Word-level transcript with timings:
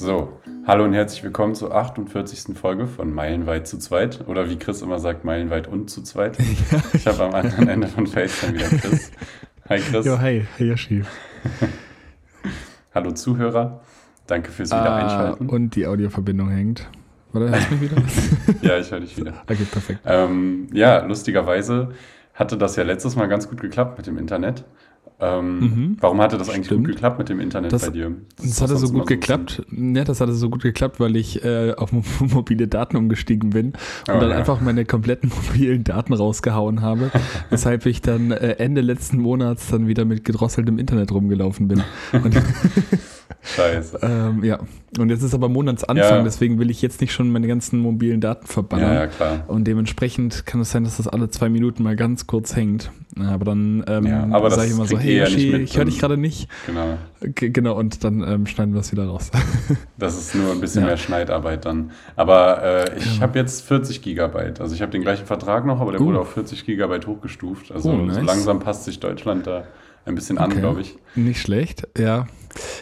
So, 0.00 0.38
hallo 0.64 0.84
und 0.84 0.92
herzlich 0.92 1.24
willkommen 1.24 1.56
zur 1.56 1.74
48. 1.74 2.56
Folge 2.56 2.86
von 2.86 3.12
Meilenweit 3.12 3.66
zu 3.66 3.78
zweit. 3.78 4.28
Oder 4.28 4.48
wie 4.48 4.56
Chris 4.56 4.80
immer 4.80 5.00
sagt, 5.00 5.24
Meilenweit 5.24 5.66
und 5.66 5.90
zu 5.90 6.04
zweit. 6.04 6.38
Ich 6.92 7.04
habe 7.04 7.24
am 7.24 7.34
anderen 7.34 7.66
Ende 7.68 7.88
von 7.88 8.06
FaceTime 8.06 8.54
wieder 8.54 8.68
Chris. 8.68 9.10
Hi 9.68 9.80
Chris. 9.80 10.06
Jo, 10.06 10.20
hi, 10.20 10.46
hi 10.56 10.64
Yoshi. 10.66 11.02
hallo 12.94 13.10
Zuhörer. 13.10 13.80
Danke 14.28 14.52
fürs 14.52 14.70
Wiedereinschalten. 14.70 15.50
Ah, 15.50 15.52
und 15.52 15.74
die 15.74 15.84
Audioverbindung 15.84 16.50
hängt. 16.50 16.88
Warte, 17.32 17.50
hörst 17.50 17.68
du 17.68 17.74
mich 17.74 17.90
wieder? 17.90 18.02
ja, 18.62 18.78
ich 18.78 18.92
höre 18.92 19.00
dich 19.00 19.16
wieder. 19.16 19.42
Okay, 19.50 19.64
perfekt. 19.68 20.02
Ähm, 20.04 20.68
ja, 20.72 21.04
lustigerweise 21.04 21.88
hatte 22.34 22.56
das 22.56 22.76
ja 22.76 22.84
letztes 22.84 23.16
Mal 23.16 23.26
ganz 23.26 23.48
gut 23.50 23.60
geklappt 23.60 23.98
mit 23.98 24.06
dem 24.06 24.16
Internet. 24.16 24.64
Ähm, 25.20 25.60
mhm. 25.60 25.96
Warum 26.00 26.20
hatte 26.20 26.38
das 26.38 26.48
eigentlich 26.48 26.66
Stimmt. 26.66 26.86
gut 26.86 26.94
geklappt 26.94 27.18
mit 27.18 27.28
dem 27.28 27.40
Internet 27.40 27.72
das, 27.72 27.86
bei 27.86 27.90
dir? 27.90 28.12
Das, 28.36 28.46
das 28.46 28.62
hatte 28.62 28.76
so 28.76 28.88
gut 28.88 29.06
geklappt. 29.06 29.62
Ja, 29.70 30.04
das 30.04 30.20
hatte 30.20 30.32
so 30.32 30.48
gut 30.48 30.62
geklappt, 30.62 31.00
weil 31.00 31.16
ich 31.16 31.44
äh, 31.44 31.74
auf 31.74 31.90
mobile 32.20 32.68
Daten 32.68 32.96
umgestiegen 32.96 33.50
bin 33.50 33.66
und 33.66 34.14
oh, 34.14 34.20
dann 34.20 34.30
ja. 34.30 34.36
einfach 34.36 34.60
meine 34.60 34.84
kompletten 34.84 35.30
mobilen 35.48 35.82
Daten 35.82 36.12
rausgehauen 36.12 36.82
habe, 36.82 37.10
weshalb 37.50 37.86
ich 37.86 38.00
dann 38.00 38.30
äh, 38.30 38.52
Ende 38.58 38.80
letzten 38.80 39.18
Monats 39.18 39.68
dann 39.68 39.88
wieder 39.88 40.04
mit 40.04 40.24
gedrosseltem 40.24 40.78
Internet 40.78 41.10
rumgelaufen 41.10 41.66
bin. 41.66 41.82
Scheiße. 43.42 43.98
ähm, 44.02 44.44
ja, 44.44 44.58
und 44.98 45.10
jetzt 45.10 45.22
ist 45.22 45.34
aber 45.34 45.48
Monatsanfang, 45.48 46.18
ja. 46.18 46.22
deswegen 46.22 46.58
will 46.58 46.70
ich 46.70 46.82
jetzt 46.82 47.00
nicht 47.00 47.12
schon 47.12 47.30
meine 47.30 47.46
ganzen 47.46 47.80
mobilen 47.80 48.20
Daten 48.20 48.46
verbannen. 48.46 48.86
Ja, 48.86 48.94
ja, 48.94 49.06
klar. 49.06 49.44
Und 49.46 49.64
dementsprechend 49.64 50.46
kann 50.46 50.60
es 50.60 50.70
sein, 50.70 50.84
dass 50.84 50.96
das 50.96 51.08
alle 51.08 51.28
zwei 51.28 51.48
Minuten 51.48 51.82
mal 51.82 51.94
ganz 51.94 52.26
kurz 52.26 52.56
hängt. 52.56 52.90
Aber 53.18 53.44
dann 53.44 53.84
ähm, 53.86 54.06
ja, 54.06 54.50
sage 54.50 54.66
ich 54.66 54.72
immer 54.72 54.86
so, 54.86 54.98
hey 54.98 55.18
Yoshi, 55.18 55.56
ich 55.56 55.76
höre 55.76 55.84
dich 55.84 55.98
gerade 55.98 56.16
nicht. 56.16 56.48
Genau. 56.66 56.98
G 57.20 57.50
genau, 57.50 57.76
und 57.76 58.02
dann 58.04 58.22
ähm, 58.22 58.46
schneiden 58.46 58.74
wir 58.74 58.80
es 58.80 58.92
wieder 58.92 59.06
raus. 59.06 59.30
das 59.98 60.16
ist 60.18 60.34
nur 60.34 60.52
ein 60.52 60.60
bisschen 60.60 60.84
mehr 60.84 60.96
Schneidarbeit 60.96 61.64
dann. 61.64 61.90
Aber 62.16 62.62
äh, 62.62 62.96
ich 62.96 63.16
ja. 63.16 63.22
habe 63.22 63.38
jetzt 63.38 63.62
40 63.66 64.02
Gigabyte. 64.02 64.60
Also 64.60 64.74
ich 64.74 64.82
habe 64.82 64.92
den 64.92 65.02
gleichen 65.02 65.26
Vertrag 65.26 65.66
noch, 65.66 65.80
aber 65.80 65.92
der 65.92 66.00
uh. 66.00 66.06
wurde 66.06 66.20
auf 66.20 66.32
40 66.32 66.64
Gigabyte 66.64 67.06
hochgestuft. 67.06 67.72
Also 67.72 67.90
oh, 67.90 67.96
nice. 67.96 68.16
so 68.16 68.22
langsam 68.22 68.60
passt 68.60 68.84
sich 68.84 69.00
Deutschland 69.00 69.46
da 69.46 69.64
ein 70.08 70.14
bisschen 70.14 70.38
okay. 70.38 70.52
an, 70.52 70.60
glaube 70.60 70.80
ich. 70.80 70.96
Nicht 71.14 71.40
schlecht, 71.40 71.86
ja. 71.98 72.26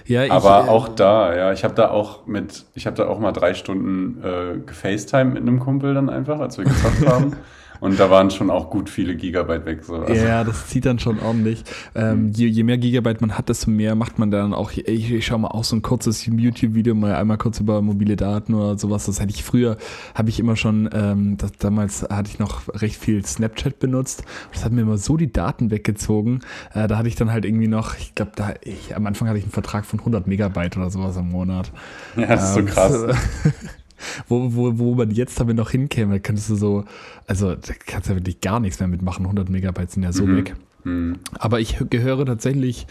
Ja, 0.07 0.25
ich, 0.25 0.31
Aber 0.31 0.67
äh, 0.67 0.71
auch 0.71 0.89
da, 0.89 1.35
ja, 1.37 1.53
ich 1.53 1.65
habe 1.65 1.75
da 1.75 1.91
auch 1.91 2.27
mit, 2.27 2.65
ich 2.75 2.87
habe 2.87 2.97
da 2.97 3.09
auch 3.09 3.19
mal 3.19 3.33
drei 3.33 3.55
Stunden 3.55 4.23
äh, 4.23 4.59
gefacetime 4.65 5.27
mit 5.27 5.43
einem 5.43 5.61
Kumpel 5.61 5.95
dann 5.95 6.09
einfach, 6.09 6.41
als 6.41 6.57
wir 6.57 6.65
gezockt 6.65 7.07
haben. 7.07 7.37
Und 7.81 7.99
da 7.99 8.11
waren 8.11 8.31
schon 8.31 8.51
auch 8.51 8.71
gut 8.71 8.91
viele 8.91 9.17
Gigabyte 9.17 9.65
weg. 9.67 9.85
So. 9.85 9.97
Also. 9.97 10.15
Ja, 10.15 10.45
das 10.45 10.69
zieht 10.69 10.87
dann 10.87 10.99
schon 10.99 11.21
ordentlich. 11.21 11.65
Ähm, 11.95 12.33
je, 12.35 12.47
je, 12.47 12.63
mehr 12.63 12.79
Gigabyte 12.79 13.21
man 13.21 13.37
hat, 13.37 13.49
desto 13.49 13.71
mehr 13.71 13.95
macht 13.95 14.19
man 14.19 14.31
dann 14.31 14.55
auch. 14.55 14.73
Ich, 14.73 14.87
ich 14.87 15.27
schaue 15.27 15.41
mal 15.41 15.49
auch 15.49 15.65
so 15.65 15.77
ein 15.77 15.83
kurzes 15.83 16.27
YouTube-Video, 16.27 16.95
mal 16.95 17.15
einmal 17.15 17.39
kurz 17.39 17.61
über 17.61 17.83
mobile 17.83 18.17
Daten 18.17 18.55
oder 18.55 18.79
sowas. 18.79 19.07
Das 19.07 19.21
hätte 19.21 19.33
ich 19.35 19.45
früher, 19.45 19.77
habe 20.15 20.29
ich 20.29 20.41
immer 20.41 20.57
schon, 20.57 20.89
ähm, 20.93 21.37
das, 21.37 21.53
damals 21.53 22.03
hatte 22.03 22.31
ich 22.31 22.39
noch 22.39 22.63
recht 22.81 22.97
viel 22.97 23.25
Snapchat 23.25 23.79
benutzt. 23.79 24.25
Das 24.53 24.65
hat 24.65 24.73
mir 24.73 24.83
immer 24.83 24.99
so 24.99 25.17
die 25.17 25.33
Daten 25.33 25.71
weggezogen. 25.71 26.41
Äh, 26.75 26.89
da 26.89 26.99
hatte 26.99 27.09
ich 27.09 27.17
dann 27.17 27.33
halt 27.33 27.45
irgendwie 27.45 27.69
noch, 27.69 27.97
ich 27.97 28.15
glaube, 28.15 28.33
da, 28.35 28.55
ich, 28.63 28.97
am 28.97 29.07
Anfang 29.07 29.29
hatte 29.29 29.39
ich 29.39 29.45
einen 29.45 29.53
Vertrag 29.53 29.85
von 29.85 29.99
100 29.99 30.27
Megabyte 30.27 30.77
oder 30.77 30.91
sowas 30.91 31.17
im 31.17 31.31
Monat. 31.31 31.71
Ja, 32.17 32.27
das 32.27 32.51
ist 32.51 32.57
ähm, 32.57 32.67
so 32.69 32.73
krass. 32.73 33.07
wo, 34.29 34.55
wo, 34.55 34.79
wo 34.79 34.95
man 34.95 35.11
jetzt 35.11 35.39
damit 35.39 35.57
noch 35.57 35.71
hinkäme, 35.71 36.21
könntest 36.21 36.51
du 36.51 36.57
so, 36.57 36.85
also 37.27 37.55
da 37.55 37.73
kannst 37.87 38.09
du 38.09 38.13
ja 38.13 38.19
wirklich 38.19 38.41
gar 38.41 38.61
nichts 38.61 38.81
mehr 38.81 38.89
mitmachen. 38.89 39.25
100 39.25 39.49
Megabyte 39.49 39.91
sind 39.91 40.03
ja 40.03 40.13
so 40.13 40.27
mhm. 40.27 40.37
weg. 40.37 40.57
Mhm. 40.87 41.19
Aber 41.33 41.59
ich 41.59 41.79
gehöre 41.91 42.25
tatsächlich 42.25 42.87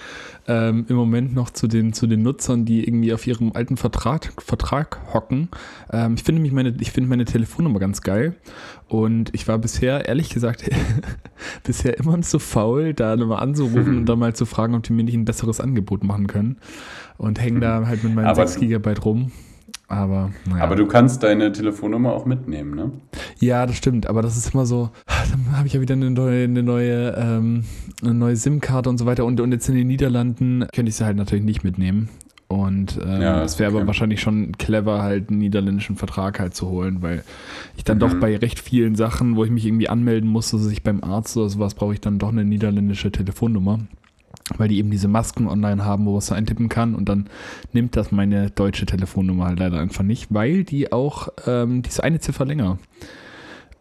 ähm, 0.48 0.86
im 0.90 0.98
Moment 0.98 1.34
noch 1.34 1.50
zu 1.50 1.68
den, 1.68 1.94
zu 1.94 2.08
den 2.08 2.24
Nutzern, 2.24 2.66
die 2.66 2.86
irgendwie 2.86 3.14
auf 3.14 3.26
ihrem 3.26 3.54
alten 3.54 3.78
Vertrag, 3.78 4.34
Vertrag 4.42 5.00
hocken. 5.14 5.48
Ähm, 5.92 6.16
ich 6.16 6.24
finde 6.24 6.42
mich 6.42 6.52
meine, 6.52 6.76
ich 6.82 6.92
finde 6.92 7.10
meine 7.10 7.24
Telefonnummer 7.24 7.80
ganz 7.80 8.02
geil. 8.02 8.36
Und 8.90 9.34
ich 9.34 9.48
war 9.48 9.58
bisher, 9.58 10.08
ehrlich 10.08 10.30
gesagt, 10.30 10.70
bisher 11.64 11.98
immer 11.98 12.22
zu 12.22 12.38
faul, 12.40 12.94
da 12.94 13.16
nochmal 13.16 13.42
anzurufen 13.42 13.94
mhm. 13.94 13.98
und 14.00 14.06
dann 14.08 14.20
mal 14.20 14.36
zu 14.36 14.46
fragen, 14.46 14.76
ob 14.76 14.84
die 14.84 14.92
mir 14.92 15.04
nicht 15.04 15.16
ein 15.16 15.26
besseres 15.26 15.62
Angebot 15.62 16.04
machen 16.04 16.28
können. 16.28 16.58
Und 17.18 17.40
hängen 17.40 17.62
da 17.62 17.88
halt 17.88 18.04
mit 18.04 18.14
meinen 18.14 18.26
Aber 18.26 18.46
6 18.46 18.60
Gigabyte 18.60 19.06
rum. 19.06 19.32
Aber, 19.88 20.32
naja. 20.50 20.64
aber 20.64 20.76
du 20.76 20.88
kannst 20.88 21.22
deine 21.22 21.52
Telefonnummer 21.52 22.14
auch 22.14 22.26
mitnehmen, 22.26 22.76
ne? 22.76 22.92
Ja, 23.40 23.66
das 23.66 23.76
stimmt. 23.76 24.08
Aber 24.08 24.22
das 24.22 24.36
ist 24.36 24.54
immer 24.54 24.66
so, 24.66 24.90
dann 25.08 25.58
habe 25.58 25.68
ich 25.68 25.74
ja 25.74 25.82
wieder 25.82 25.94
eine 25.94 26.10
neue, 26.10 26.46
eine 26.46 26.64
neue, 26.64 27.12
ähm, 27.18 27.66
neue 28.02 28.36
SIM-Karte 28.36 28.90
und 28.90 28.98
so 28.98 29.06
weiter. 29.06 29.26
Und, 29.26 29.40
und 29.40 29.52
jetzt 29.52 29.70
in 29.70 29.76
den 29.76 29.88
Niederlanden 29.88 30.66
könnte 30.74 30.90
ich 30.90 30.96
sie 30.96 31.06
halt 31.06 31.18
natürlich 31.18 31.46
nicht 31.46 31.64
mitnehmen. 31.64 32.10
Und 32.48 33.00
ähm, 33.04 33.22
ja, 33.22 33.44
es 33.44 33.60
wäre 33.60 33.72
okay. 33.72 33.80
aber 33.80 33.88
wahrscheinlich 33.88 34.22
schon 34.22 34.52
clever, 34.58 35.02
halt 35.02 35.30
einen 35.30 35.40
niederländischen 35.40 35.96
Vertrag 35.96 36.40
halt 36.40 36.56
zu 36.56 36.70
holen, 36.70 37.02
weil 37.02 37.24
ich 37.76 37.84
dann 37.84 37.98
mhm. 37.98 38.02
doch 38.02 38.14
bei 38.16 38.38
recht 38.38 38.60
vielen 38.60 38.96
Sachen, 38.96 39.36
wo 39.36 39.44
ich 39.44 39.52
mich 39.52 39.66
irgendwie 39.66 39.90
anmelden 39.90 40.30
muss, 40.30 40.54
also 40.54 40.70
ich 40.70 40.84
beim 40.84 41.04
Arzt 41.04 41.36
oder 41.38 41.50
sowas, 41.50 41.74
brauche 41.74 41.94
ich 41.94 42.02
dann 42.02 42.20
doch 42.20 42.30
eine 42.30 42.46
niederländische 42.46 43.12
Telefonnummer 43.12 43.80
weil 44.58 44.68
die 44.68 44.78
eben 44.78 44.92
diese 44.92 45.08
Masken 45.08 45.48
online 45.48 45.84
haben, 45.84 46.06
wo 46.06 46.12
man 46.12 46.20
es 46.20 46.32
eintippen 46.32 46.70
kann 46.70 46.96
und 46.96 47.10
dann 47.10 47.30
nimmt 47.74 47.96
das 47.96 48.12
meine 48.12 48.52
deutsche 48.52 48.86
Telefonnummer 48.86 49.46
halt 49.46 49.60
leider 49.60 49.80
einfach 49.80 50.04
nicht, 50.04 50.34
weil 50.34 50.64
die 50.64 50.92
auch, 50.92 51.30
ähm, 51.48 51.82
die 51.82 51.90
ist 51.90 52.04
eine 52.04 52.20
Ziffer 52.20 52.46
länger. 52.46 52.78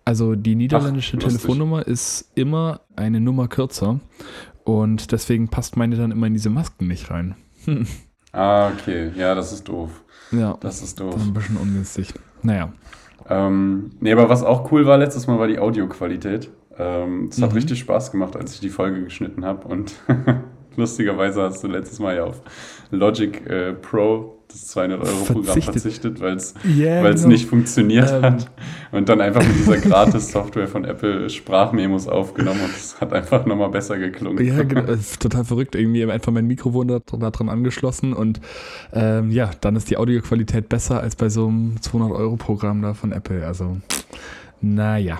Also 0.04 0.34
die 0.34 0.54
niederländische 0.54 1.16
Ach, 1.18 1.24
Telefonnummer 1.24 1.86
ist 1.86 2.30
immer 2.34 2.80
eine 2.96 3.20
Nummer 3.20 3.48
kürzer 3.48 4.00
und 4.64 5.12
deswegen 5.12 5.48
passt 5.48 5.76
meine 5.76 5.96
dann 5.96 6.10
immer 6.10 6.26
in 6.26 6.34
diese 6.34 6.50
Masken 6.50 6.88
nicht 6.88 7.10
rein. 7.10 7.34
Hm. 7.64 7.86
Ah, 8.36 8.72
okay. 8.72 9.12
Ja, 9.14 9.36
das 9.36 9.52
ist 9.52 9.68
doof. 9.68 10.02
Ja. 10.32 10.56
Das 10.58 10.82
ist 10.82 10.98
doof. 10.98 11.14
Das 11.14 11.22
ist 11.22 11.28
ein 11.28 11.34
bisschen 11.34 11.56
ungünstig. 11.56 12.12
Naja. 12.42 12.72
Ähm, 13.28 13.92
nee, 14.00 14.10
aber 14.12 14.28
was 14.28 14.42
auch 14.42 14.72
cool 14.72 14.86
war 14.86 14.98
letztes 14.98 15.28
Mal, 15.28 15.38
war 15.38 15.46
die 15.46 15.60
Audioqualität. 15.60 16.50
Ähm, 16.76 17.28
es 17.30 17.38
mhm. 17.38 17.44
hat 17.44 17.54
richtig 17.54 17.78
Spaß 17.78 18.10
gemacht, 18.10 18.34
als 18.34 18.54
ich 18.54 18.60
die 18.60 18.70
Folge 18.70 19.04
geschnitten 19.04 19.44
habe 19.44 19.68
und 19.68 19.94
lustigerweise 20.76 21.42
hast 21.42 21.62
du 21.62 21.68
letztes 21.68 21.98
Mal 21.98 22.16
ja 22.16 22.24
auf 22.24 22.42
Logic 22.90 23.46
äh, 23.48 23.72
Pro 23.72 24.34
das 24.48 24.68
200 24.68 25.00
Euro 25.00 25.24
Programm 25.24 25.62
verzichtet, 25.62 26.20
weil 26.20 26.36
es 26.36 26.54
yeah, 26.64 27.02
genau. 27.02 27.28
nicht 27.28 27.48
funktioniert 27.48 28.10
ähm. 28.10 28.22
hat 28.22 28.50
und 28.92 29.08
dann 29.08 29.20
einfach 29.20 29.42
mit 29.42 29.56
dieser 29.56 29.78
Gratis-Software 29.78 30.68
von 30.68 30.84
Apple 30.84 31.28
Sprachmemos 31.28 32.06
aufgenommen 32.06 32.60
und 32.62 32.70
es 32.70 33.00
hat 33.00 33.12
einfach 33.12 33.46
nochmal 33.46 33.70
besser 33.70 33.98
geklungen. 33.98 34.44
Ja, 34.44 34.62
genau, 34.62 34.82
ist 34.92 35.20
total 35.20 35.44
verrückt. 35.44 35.74
Irgendwie 35.74 36.04
einfach 36.10 36.32
mein 36.32 36.46
Mikrofon 36.46 36.88
da, 36.88 37.00
da 37.00 37.30
dran 37.30 37.48
angeschlossen 37.48 38.12
und 38.12 38.40
ähm, 38.92 39.30
ja, 39.30 39.50
dann 39.60 39.76
ist 39.76 39.90
die 39.90 39.96
Audioqualität 39.96 40.68
besser 40.68 41.00
als 41.00 41.16
bei 41.16 41.28
so 41.28 41.48
einem 41.48 41.80
200 41.80 42.16
Euro 42.16 42.36
Programm 42.36 42.82
da 42.82 42.94
von 42.94 43.12
Apple. 43.12 43.44
Also 43.46 43.78
naja. 44.60 45.18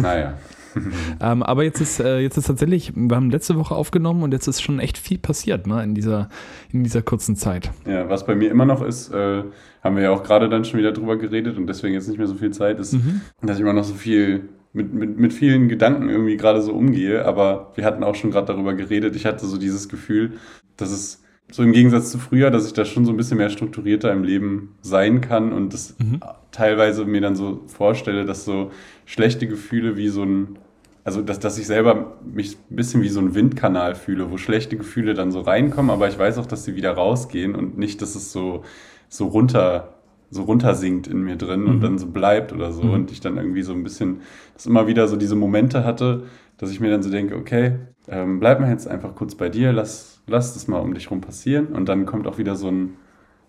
Naja. 0.00 0.34
ähm, 1.20 1.42
aber 1.42 1.64
jetzt 1.64 1.80
ist, 1.80 2.00
äh, 2.00 2.18
jetzt 2.18 2.36
ist 2.36 2.46
tatsächlich, 2.46 2.92
wir 2.94 3.16
haben 3.16 3.30
letzte 3.30 3.56
Woche 3.56 3.74
aufgenommen 3.74 4.22
und 4.22 4.32
jetzt 4.32 4.46
ist 4.46 4.60
schon 4.62 4.78
echt 4.78 4.98
viel 4.98 5.18
passiert 5.18 5.66
ne, 5.66 5.82
in, 5.82 5.94
dieser, 5.94 6.28
in 6.72 6.84
dieser 6.84 7.02
kurzen 7.02 7.36
Zeit. 7.36 7.70
Ja, 7.86 8.08
was 8.08 8.26
bei 8.26 8.34
mir 8.34 8.50
immer 8.50 8.64
noch 8.64 8.82
ist, 8.82 9.12
äh, 9.12 9.44
haben 9.82 9.96
wir 9.96 10.02
ja 10.02 10.10
auch 10.10 10.22
gerade 10.22 10.48
dann 10.48 10.64
schon 10.64 10.78
wieder 10.78 10.92
drüber 10.92 11.16
geredet 11.16 11.56
und 11.56 11.66
deswegen 11.66 11.94
jetzt 11.94 12.08
nicht 12.08 12.18
mehr 12.18 12.26
so 12.26 12.34
viel 12.34 12.50
Zeit 12.50 12.78
ist, 12.78 12.94
mhm. 12.94 13.20
dass 13.42 13.56
ich 13.56 13.62
immer 13.62 13.72
noch 13.72 13.84
so 13.84 13.94
viel 13.94 14.48
mit, 14.72 14.92
mit, 14.92 15.18
mit 15.18 15.32
vielen 15.32 15.68
Gedanken 15.68 16.08
irgendwie 16.08 16.36
gerade 16.36 16.62
so 16.62 16.72
umgehe. 16.72 17.24
Aber 17.24 17.72
wir 17.74 17.84
hatten 17.84 18.04
auch 18.04 18.14
schon 18.14 18.30
gerade 18.30 18.46
darüber 18.46 18.74
geredet. 18.74 19.16
Ich 19.16 19.26
hatte 19.26 19.46
so 19.46 19.58
dieses 19.58 19.88
Gefühl, 19.88 20.34
dass 20.76 20.90
es 20.90 21.22
so 21.52 21.62
im 21.62 21.72
Gegensatz 21.72 22.10
zu 22.10 22.18
früher, 22.18 22.50
dass 22.50 22.66
ich 22.66 22.72
da 22.72 22.84
schon 22.84 23.04
so 23.04 23.12
ein 23.12 23.16
bisschen 23.16 23.38
mehr 23.38 23.50
strukturierter 23.50 24.12
im 24.12 24.24
Leben 24.24 24.76
sein 24.82 25.20
kann 25.20 25.52
und 25.52 25.72
das 25.72 25.96
mhm. 25.98 26.20
teilweise 26.52 27.04
mir 27.04 27.20
dann 27.20 27.36
so 27.36 27.62
vorstelle, 27.66 28.24
dass 28.24 28.44
so 28.44 28.70
schlechte 29.04 29.46
Gefühle 29.46 29.96
wie 29.96 30.08
so 30.08 30.22
ein, 30.22 30.58
also 31.04 31.22
dass, 31.22 31.40
dass 31.40 31.58
ich 31.58 31.66
selber 31.66 32.18
mich 32.24 32.56
ein 32.70 32.76
bisschen 32.76 33.02
wie 33.02 33.08
so 33.08 33.20
ein 33.20 33.34
Windkanal 33.34 33.94
fühle, 33.94 34.30
wo 34.30 34.36
schlechte 34.36 34.76
Gefühle 34.76 35.14
dann 35.14 35.32
so 35.32 35.40
reinkommen, 35.40 35.90
aber 35.90 36.08
ich 36.08 36.18
weiß 36.18 36.38
auch, 36.38 36.46
dass 36.46 36.64
sie 36.64 36.76
wieder 36.76 36.92
rausgehen 36.92 37.54
und 37.54 37.78
nicht, 37.78 38.00
dass 38.02 38.14
es 38.14 38.32
so, 38.32 38.62
so 39.08 39.26
runter 39.26 39.94
so 40.30 40.44
runtersinkt 40.44 41.08
in 41.08 41.22
mir 41.22 41.36
drin 41.36 41.62
mhm. 41.62 41.68
und 41.68 41.80
dann 41.80 41.98
so 41.98 42.06
bleibt 42.06 42.52
oder 42.52 42.72
so. 42.72 42.84
Mhm. 42.84 42.92
Und 42.92 43.10
ich 43.10 43.20
dann 43.20 43.36
irgendwie 43.36 43.62
so 43.62 43.72
ein 43.72 43.82
bisschen, 43.82 44.20
dass 44.54 44.66
immer 44.66 44.86
wieder 44.86 45.08
so 45.08 45.16
diese 45.16 45.34
Momente 45.34 45.84
hatte, 45.84 46.22
dass 46.56 46.70
ich 46.70 46.78
mir 46.78 46.90
dann 46.90 47.02
so 47.02 47.10
denke, 47.10 47.36
okay, 47.36 47.78
ähm, 48.10 48.40
bleib 48.40 48.60
mal 48.60 48.70
jetzt 48.70 48.88
einfach 48.88 49.14
kurz 49.14 49.34
bei 49.34 49.48
dir, 49.48 49.72
lass, 49.72 50.20
lass 50.26 50.54
das 50.54 50.68
mal 50.68 50.78
um 50.78 50.94
dich 50.94 51.10
rum 51.10 51.20
passieren. 51.20 51.68
Und 51.68 51.88
dann 51.88 52.06
kommt 52.06 52.26
auch 52.26 52.38
wieder 52.38 52.56
so 52.56 52.68
ein, 52.68 52.94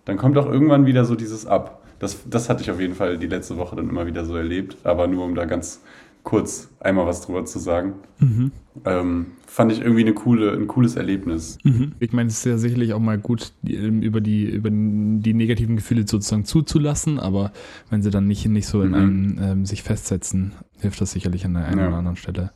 dann 0.05 0.17
kommt 0.17 0.37
auch 0.37 0.45
irgendwann 0.45 0.85
wieder 0.85 1.03
so 1.05 1.15
dieses 1.15 1.45
Ab. 1.45 1.81
Das, 1.99 2.17
das 2.29 2.49
hatte 2.49 2.61
ich 2.61 2.71
auf 2.71 2.79
jeden 2.79 2.95
Fall 2.95 3.17
die 3.17 3.27
letzte 3.27 3.57
Woche 3.57 3.75
dann 3.75 3.89
immer 3.89 4.05
wieder 4.05 4.25
so 4.25 4.35
erlebt, 4.35 4.77
aber 4.83 5.07
nur 5.07 5.25
um 5.25 5.35
da 5.35 5.45
ganz 5.45 5.81
kurz 6.23 6.69
einmal 6.79 7.07
was 7.07 7.21
drüber 7.21 7.45
zu 7.45 7.59
sagen. 7.59 7.93
Mhm. 8.19 8.51
Ähm, 8.85 9.25
fand 9.47 9.71
ich 9.71 9.81
irgendwie 9.81 10.01
eine 10.01 10.13
coole, 10.13 10.53
ein 10.53 10.67
cooles 10.67 10.95
Erlebnis. 10.95 11.57
Mhm. 11.63 11.93
Ich 11.99 12.13
meine, 12.13 12.29
es 12.29 12.37
ist 12.37 12.45
ja 12.45 12.57
sicherlich 12.57 12.93
auch 12.93 12.99
mal 12.99 13.17
gut, 13.17 13.53
ähm, 13.65 14.01
über 14.01 14.21
die, 14.21 14.45
über 14.45 14.69
die 14.71 15.33
negativen 15.33 15.75
Gefühle 15.75 16.07
sozusagen 16.07 16.45
zuzulassen, 16.45 17.19
aber 17.19 17.51
wenn 17.89 18.01
sie 18.01 18.11
dann 18.11 18.27
nicht, 18.27 18.47
nicht 18.47 18.67
so 18.67 18.81
in 18.81 18.89
mhm. 18.89 18.95
einem 18.95 19.39
ähm, 19.41 19.65
sich 19.65 19.83
festsetzen, 19.83 20.53
hilft 20.81 20.99
das 20.99 21.11
sicherlich 21.11 21.45
an 21.45 21.53
der 21.53 21.65
einen 21.65 21.79
ja. 21.79 21.87
oder 21.87 21.97
anderen 21.97 22.17
Stelle. 22.17 22.51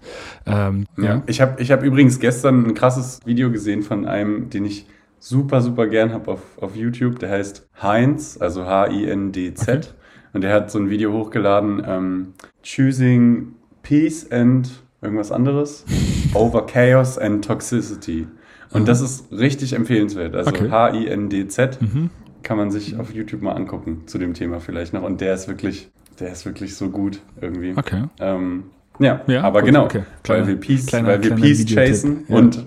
Ähm, 0.45 0.86
ja. 0.98 1.04
ja. 1.04 1.24
Ich 1.27 1.42
habe 1.42 1.62
ich 1.62 1.72
hab 1.72 1.83
übrigens 1.83 2.19
gestern 2.19 2.66
ein 2.66 2.74
krasses 2.74 3.19
Video 3.25 3.51
gesehen 3.51 3.83
von 3.83 4.06
einem, 4.06 4.50
den 4.50 4.66
ich 4.66 4.88
super, 5.19 5.62
super 5.62 5.88
gern 5.88 6.13
habe 6.13 6.31
auf, 6.31 6.42
auf 6.60 6.75
YouTube. 6.75 7.19
Der 7.19 7.31
heißt 7.31 7.68
Heinz, 7.81 8.38
also 8.39 8.66
H-I-N-D-Z. 8.66 9.68
Okay. 9.68 9.88
Und 10.33 10.42
der 10.42 10.54
hat 10.54 10.69
so 10.69 10.80
ein 10.80 10.89
Video 10.89 11.13
hochgeladen, 11.13 11.81
ähm, 11.88 12.33
Choosing 12.63 13.54
Peace 13.83 14.30
and 14.31 14.69
irgendwas 15.01 15.31
anderes, 15.31 15.86
Over 16.33 16.66
Chaos 16.66 17.18
and 17.18 17.45
Toxicity. 17.45 18.27
Und 18.72 18.88
das 18.88 19.00
ist 19.00 19.31
richtig 19.31 19.74
empfehlenswert. 19.74 20.36
Also 20.36 20.50
okay. 20.50 20.69
H-I-N-D-Z 20.69 21.81
mhm. 21.81 22.10
kann 22.44 22.57
man 22.57 22.72
sich 22.72 22.98
auf 22.98 23.13
YouTube 23.13 23.42
mal 23.42 23.54
angucken 23.54 24.04
zu 24.07 24.18
dem 24.18 24.33
Thema 24.33 24.60
vielleicht 24.60 24.94
noch. 24.94 25.04
Und 25.04 25.22
der 25.22 25.33
ist 25.33 25.48
wirklich, 25.48 25.89
der 26.19 26.31
ist 26.31 26.45
wirklich 26.45 26.75
so 26.75 26.89
gut 26.89 27.19
irgendwie. 27.39 27.73
Okay. 27.75 28.03
Ähm, 28.19 28.65
ja, 29.00 29.21
ja, 29.27 29.41
aber 29.41 29.59
gut, 29.62 29.67
genau, 29.67 29.85
okay. 29.85 30.03
Kleine, 30.23 30.41
weil 30.41 30.47
wir 30.47 30.56
Peace, 30.59 30.85
kleiner, 30.85 31.07
weil 31.09 31.23
wir 31.23 31.35
Peace 31.35 31.65
chasen 31.65 32.25
ja. 32.27 32.35
und 32.35 32.65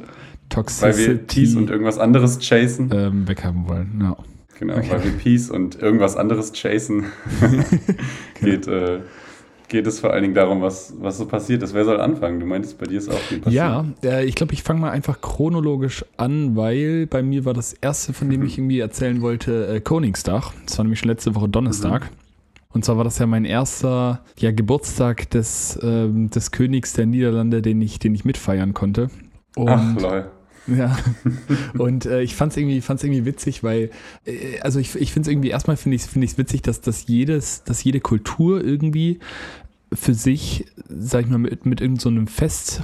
Toxicity, 0.49 0.87
weil 0.87 1.07
wir 1.07 1.19
Peace 1.27 1.55
und 1.57 1.71
irgendwas 1.71 1.99
anderes 1.99 2.39
chasen. 2.39 2.91
Ähm, 2.93 3.29
weghaben 3.29 3.67
wollen, 3.67 3.99
ja. 4.01 4.17
Genau, 4.59 4.77
okay. 4.77 4.91
weil 4.91 5.05
wir 5.05 5.13
Peace 5.13 5.51
und 5.51 5.81
irgendwas 5.81 6.17
anderes 6.17 6.53
chasen, 6.53 7.05
geht, 8.41 8.67
äh, 8.67 8.99
geht 9.69 9.87
es 9.87 10.01
vor 10.01 10.13
allen 10.13 10.23
Dingen 10.23 10.35
darum, 10.35 10.63
was, 10.63 10.95
was 10.99 11.17
so 11.17 11.27
passiert 11.27 11.63
ist. 11.63 11.75
Wer 11.75 11.85
soll 11.85 12.01
anfangen? 12.01 12.41
Du 12.41 12.47
meintest, 12.47 12.77
bei 12.77 12.87
dir 12.87 12.99
ist 12.99 13.09
auch 13.09 13.19
viel 13.19 13.39
passiert. 13.39 13.55
Ja, 13.55 13.85
äh, 14.03 14.25
ich 14.25 14.35
glaube, 14.35 14.55
ich 14.55 14.65
fange 14.65 14.81
mal 14.81 14.91
einfach 14.91 15.21
chronologisch 15.21 16.05
an, 16.17 16.57
weil 16.57 17.07
bei 17.07 17.23
mir 17.23 17.45
war 17.45 17.55
das 17.55 17.73
erste, 17.73 18.13
von 18.13 18.29
dem 18.29 18.43
ich 18.43 18.59
irgendwie 18.59 18.81
erzählen 18.81 19.21
wollte, 19.21 19.69
äh, 19.69 19.81
Koningstag. 19.81 20.53
Das 20.67 20.77
war 20.77 20.85
nämlich 20.85 20.99
schon 20.99 21.09
letzte 21.09 21.35
Woche 21.37 21.49
Donnerstag. 21.49 22.11
Mhm. 22.11 22.28
Und 22.79 22.85
zwar 22.85 22.97
war 22.97 23.03
das 23.03 23.19
ja 23.19 23.27
mein 23.27 23.45
erster 23.45 24.23
ja, 24.39 24.53
Geburtstag 24.53 25.29
des, 25.31 25.77
ähm, 25.83 26.31
des 26.31 26.53
Königs 26.53 26.93
der 26.93 27.07
Niederlande, 27.07 27.61
den 27.61 27.83
ich, 27.83 27.99
den 27.99 28.15
ich 28.15 28.25
mitfeiern 28.25 28.73
konnte. 28.73 29.11
Und 29.57 29.69
Ach, 29.69 30.01
lol. 30.01 30.31
Ja. 30.69 30.97
Und 31.77 32.07
äh, 32.07 32.23
ich 32.23 32.37
fand 32.37 32.53
es 32.53 32.57
irgendwie, 32.57 32.81
fand's 32.81 33.03
irgendwie 33.03 33.25
witzig, 33.25 33.65
weil, 33.65 33.91
äh, 34.25 34.61
also 34.61 34.79
ich, 34.79 34.95
ich 34.95 35.13
finde 35.13 35.29
es 35.29 35.33
irgendwie, 35.33 35.49
erstmal 35.49 35.77
finde 35.77 35.97
ich 35.97 36.03
es 36.03 36.09
find 36.09 36.39
witzig, 36.39 36.63
dass, 36.63 36.81
dass, 36.81 37.09
jedes, 37.09 37.65
dass 37.65 37.83
jede 37.83 37.99
Kultur 37.99 38.63
irgendwie 38.63 39.19
für 39.93 40.15
sich, 40.15 40.67
sag 40.89 41.25
ich 41.25 41.31
mal, 41.31 41.39
mit, 41.39 41.67
mit 41.67 41.81
irgendeinem 41.81 42.29
so 42.29 42.33
Fest 42.33 42.81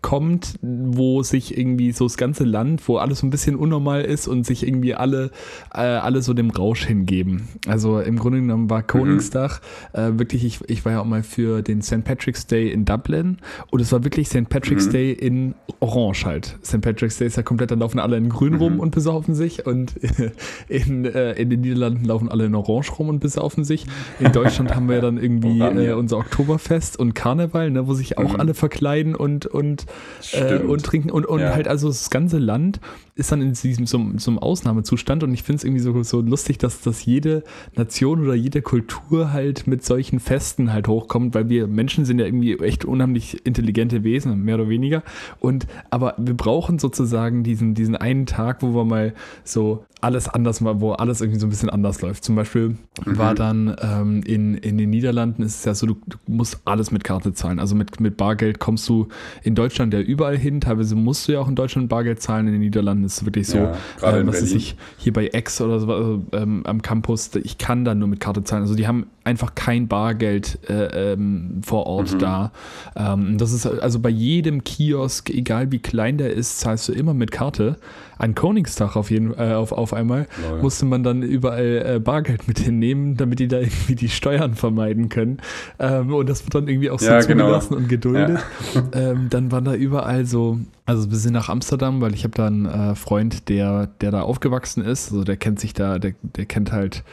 kommt, 0.00 0.58
wo 0.62 1.22
sich 1.22 1.58
irgendwie 1.58 1.92
so 1.92 2.04
das 2.04 2.16
ganze 2.16 2.44
Land, 2.44 2.86
wo 2.88 2.98
alles 2.98 3.18
so 3.18 3.26
ein 3.26 3.30
bisschen 3.30 3.56
unnormal 3.56 4.02
ist 4.02 4.28
und 4.28 4.46
sich 4.46 4.66
irgendwie 4.66 4.94
alle, 4.94 5.30
äh, 5.74 5.80
alle 5.80 6.22
so 6.22 6.34
dem 6.34 6.50
Rausch 6.50 6.86
hingeben. 6.86 7.48
Also 7.66 8.00
im 8.00 8.18
Grunde 8.18 8.40
genommen 8.40 8.70
war 8.70 8.82
Koningstag 8.82 9.60
mhm. 9.92 10.00
äh, 10.00 10.18
wirklich, 10.18 10.44
ich, 10.44 10.60
ich 10.68 10.84
war 10.84 10.92
ja 10.92 11.00
auch 11.00 11.04
mal 11.04 11.22
für 11.22 11.62
den 11.62 11.82
St. 11.82 12.04
Patrick's 12.04 12.46
Day 12.46 12.70
in 12.70 12.84
Dublin 12.84 13.38
und 13.70 13.80
es 13.80 13.90
war 13.90 14.04
wirklich 14.04 14.28
St. 14.28 14.48
Patrick's 14.48 14.86
mhm. 14.86 14.92
Day 14.92 15.12
in 15.12 15.54
Orange 15.80 16.24
halt. 16.24 16.56
St. 16.64 16.80
Patrick's 16.80 17.18
Day 17.18 17.26
ist 17.26 17.36
ja 17.36 17.42
komplett, 17.42 17.72
da 17.72 17.74
laufen 17.74 17.98
alle 17.98 18.16
in 18.16 18.28
Grün 18.28 18.54
mhm. 18.54 18.58
rum 18.60 18.80
und 18.80 18.94
besaufen 18.94 19.34
sich 19.34 19.66
und 19.66 19.94
in, 20.68 21.06
äh, 21.06 21.32
in 21.32 21.50
den 21.50 21.62
Niederlanden 21.62 22.04
laufen 22.04 22.28
alle 22.28 22.46
in 22.46 22.54
Orange 22.54 22.92
rum 22.92 23.08
und 23.08 23.18
besaufen 23.18 23.64
sich. 23.64 23.86
In 24.20 24.30
Deutschland 24.30 24.76
haben 24.76 24.88
wir 24.88 24.96
ja 24.96 25.02
dann 25.02 25.18
irgendwie 25.18 25.60
äh, 25.60 25.92
unser 25.92 26.18
Oktoberfest 26.18 26.98
und 26.98 27.14
Karneval, 27.14 27.70
ne, 27.72 27.88
wo 27.88 27.94
sich 27.94 28.16
auch 28.16 28.34
mhm. 28.34 28.40
alle 28.40 28.54
verkleiden 28.54 29.16
und, 29.16 29.46
und 29.46 29.87
äh, 30.32 30.56
und 30.56 30.84
trinken 30.84 31.10
und, 31.10 31.26
und 31.26 31.40
ja. 31.40 31.54
halt 31.54 31.68
also 31.68 31.88
das 31.88 32.10
ganze 32.10 32.38
Land 32.38 32.80
ist 33.18 33.32
dann 33.32 33.42
in 33.42 33.52
diesem 33.52 33.86
so, 33.86 33.98
so 34.16 34.30
einem 34.30 34.38
Ausnahmezustand 34.38 35.24
und 35.24 35.34
ich 35.34 35.42
finde 35.42 35.56
es 35.58 35.64
irgendwie 35.64 35.82
so, 35.82 36.02
so 36.04 36.20
lustig, 36.20 36.58
dass, 36.58 36.80
dass 36.82 37.04
jede 37.04 37.42
Nation 37.74 38.22
oder 38.22 38.34
jede 38.34 38.62
Kultur 38.62 39.32
halt 39.32 39.66
mit 39.66 39.84
solchen 39.84 40.20
Festen 40.20 40.72
halt 40.72 40.86
hochkommt, 40.86 41.34
weil 41.34 41.48
wir 41.48 41.66
Menschen 41.66 42.04
sind 42.04 42.20
ja 42.20 42.26
irgendwie 42.26 42.56
echt 42.60 42.84
unheimlich 42.84 43.44
intelligente 43.44 44.04
Wesen, 44.04 44.44
mehr 44.44 44.54
oder 44.54 44.68
weniger. 44.68 45.02
Und 45.40 45.66
aber 45.90 46.14
wir 46.16 46.34
brauchen 46.34 46.78
sozusagen 46.78 47.42
diesen, 47.42 47.74
diesen 47.74 47.96
einen 47.96 48.26
Tag, 48.26 48.62
wo 48.62 48.72
wir 48.72 48.84
mal 48.84 49.14
so 49.42 49.84
alles 50.00 50.28
anders 50.28 50.60
mal, 50.60 50.80
wo 50.80 50.92
alles 50.92 51.20
irgendwie 51.20 51.40
so 51.40 51.46
ein 51.46 51.50
bisschen 51.50 51.70
anders 51.70 52.00
läuft. 52.02 52.24
Zum 52.24 52.36
Beispiel 52.36 52.76
mhm. 53.04 53.18
war 53.18 53.34
dann 53.34 53.74
ähm, 53.80 54.22
in, 54.24 54.54
in 54.54 54.78
den 54.78 54.90
Niederlanden 54.90 55.42
ist 55.42 55.56
es 55.56 55.64
ja 55.64 55.74
so, 55.74 55.86
du, 55.86 55.94
du, 56.06 56.18
musst 56.26 56.60
alles 56.64 56.90
mit 56.90 57.04
Karte 57.04 57.32
zahlen. 57.32 57.58
Also 57.58 57.74
mit, 57.74 58.00
mit 58.00 58.16
Bargeld 58.16 58.60
kommst 58.60 58.88
du 58.88 59.08
in 59.42 59.54
Deutschland 59.54 59.92
ja 59.94 60.00
überall 60.00 60.36
hin. 60.36 60.60
Teilweise 60.60 60.94
musst 60.94 61.26
du 61.26 61.32
ja 61.32 61.40
auch 61.40 61.48
in 61.48 61.56
Deutschland 61.56 61.88
Bargeld 61.88 62.22
zahlen. 62.22 62.46
In 62.46 62.52
den 62.52 62.60
Niederlanden 62.60 63.07
ist 63.14 63.24
wirklich 63.24 63.46
so, 63.46 63.58
ja, 63.58 63.74
äh, 64.02 64.26
was 64.26 64.42
ist 64.42 64.54
ich 64.54 64.76
hier 64.96 65.12
bei 65.12 65.30
X 65.32 65.60
oder 65.60 65.80
so 65.80 65.92
also, 65.92 66.22
ähm, 66.32 66.62
am 66.64 66.82
Campus, 66.82 67.30
ich 67.34 67.58
kann 67.58 67.84
da 67.84 67.94
nur 67.94 68.08
mit 68.08 68.20
Karte 68.20 68.44
zahlen. 68.44 68.62
Also 68.62 68.74
die 68.74 68.86
haben 68.86 69.06
einfach 69.28 69.54
kein 69.54 69.88
Bargeld 69.88 70.58
äh, 70.70 71.12
ähm, 71.12 71.60
vor 71.62 71.86
Ort 71.86 72.14
mhm. 72.14 72.18
da. 72.18 72.52
Ähm, 72.96 73.36
das 73.36 73.52
ist 73.52 73.66
also 73.66 74.00
bei 74.00 74.08
jedem 74.08 74.64
Kiosk, 74.64 75.28
egal 75.28 75.70
wie 75.70 75.80
klein 75.80 76.16
der 76.16 76.32
ist, 76.32 76.60
zahlst 76.60 76.88
du 76.88 76.92
immer 76.92 77.12
mit 77.12 77.30
Karte 77.30 77.76
an 78.16 78.34
Koningstag 78.34 78.96
auf 78.96 79.10
jeden 79.10 79.32
äh, 79.34 79.52
auf, 79.52 79.72
auf 79.72 79.92
einmal 79.92 80.26
Lol. 80.50 80.62
musste 80.62 80.86
man 80.86 81.02
dann 81.02 81.22
überall 81.22 81.96
äh, 81.96 82.00
Bargeld 82.00 82.48
mit 82.48 82.58
hinnehmen, 82.58 83.16
damit 83.16 83.38
die 83.38 83.48
da 83.48 83.58
irgendwie 83.60 83.94
die 83.94 84.08
Steuern 84.08 84.54
vermeiden 84.54 85.10
können. 85.10 85.38
Ähm, 85.78 86.12
und 86.12 86.28
das 86.28 86.44
wird 86.44 86.54
dann 86.54 86.66
irgendwie 86.66 86.90
auch 86.90 86.98
so 86.98 87.06
ja, 87.06 87.20
genau. 87.20 87.44
zugelassen 87.44 87.68
genau. 87.68 87.82
und 87.82 87.88
geduldet. 87.88 88.38
Ja. 88.74 88.82
Ähm, 88.92 89.28
dann 89.28 89.52
waren 89.52 89.64
da 89.64 89.74
überall 89.74 90.24
so, 90.24 90.58
also 90.86 91.10
wir 91.10 91.18
sind 91.18 91.34
nach 91.34 91.48
Amsterdam, 91.48 92.00
weil 92.00 92.14
ich 92.14 92.24
habe 92.24 92.34
da 92.34 92.46
einen 92.46 92.66
äh, 92.66 92.94
Freund, 92.94 93.48
der, 93.48 93.88
der 94.00 94.10
da 94.10 94.22
aufgewachsen 94.22 94.82
ist. 94.82 95.12
Also 95.12 95.24
der 95.24 95.36
kennt 95.36 95.60
sich 95.60 95.74
da, 95.74 95.98
der, 95.98 96.14
der 96.22 96.46
kennt 96.46 96.72
halt 96.72 97.04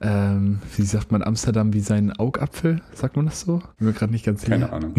ähm, 0.00 0.60
wie 0.76 0.82
sagt 0.82 1.12
man 1.12 1.22
Amsterdam 1.22 1.72
wie 1.72 1.80
sein 1.80 2.12
Augapfel? 2.12 2.80
Sagt 2.92 3.16
man 3.16 3.26
das 3.26 3.40
so? 3.40 3.62
Bin 3.78 3.88
mir 3.88 3.92
gerade 3.92 4.12
nicht 4.12 4.24
ganz 4.24 4.42
sicher. 4.42 4.52
Keine 4.52 4.72
Ahnung. 4.72 4.94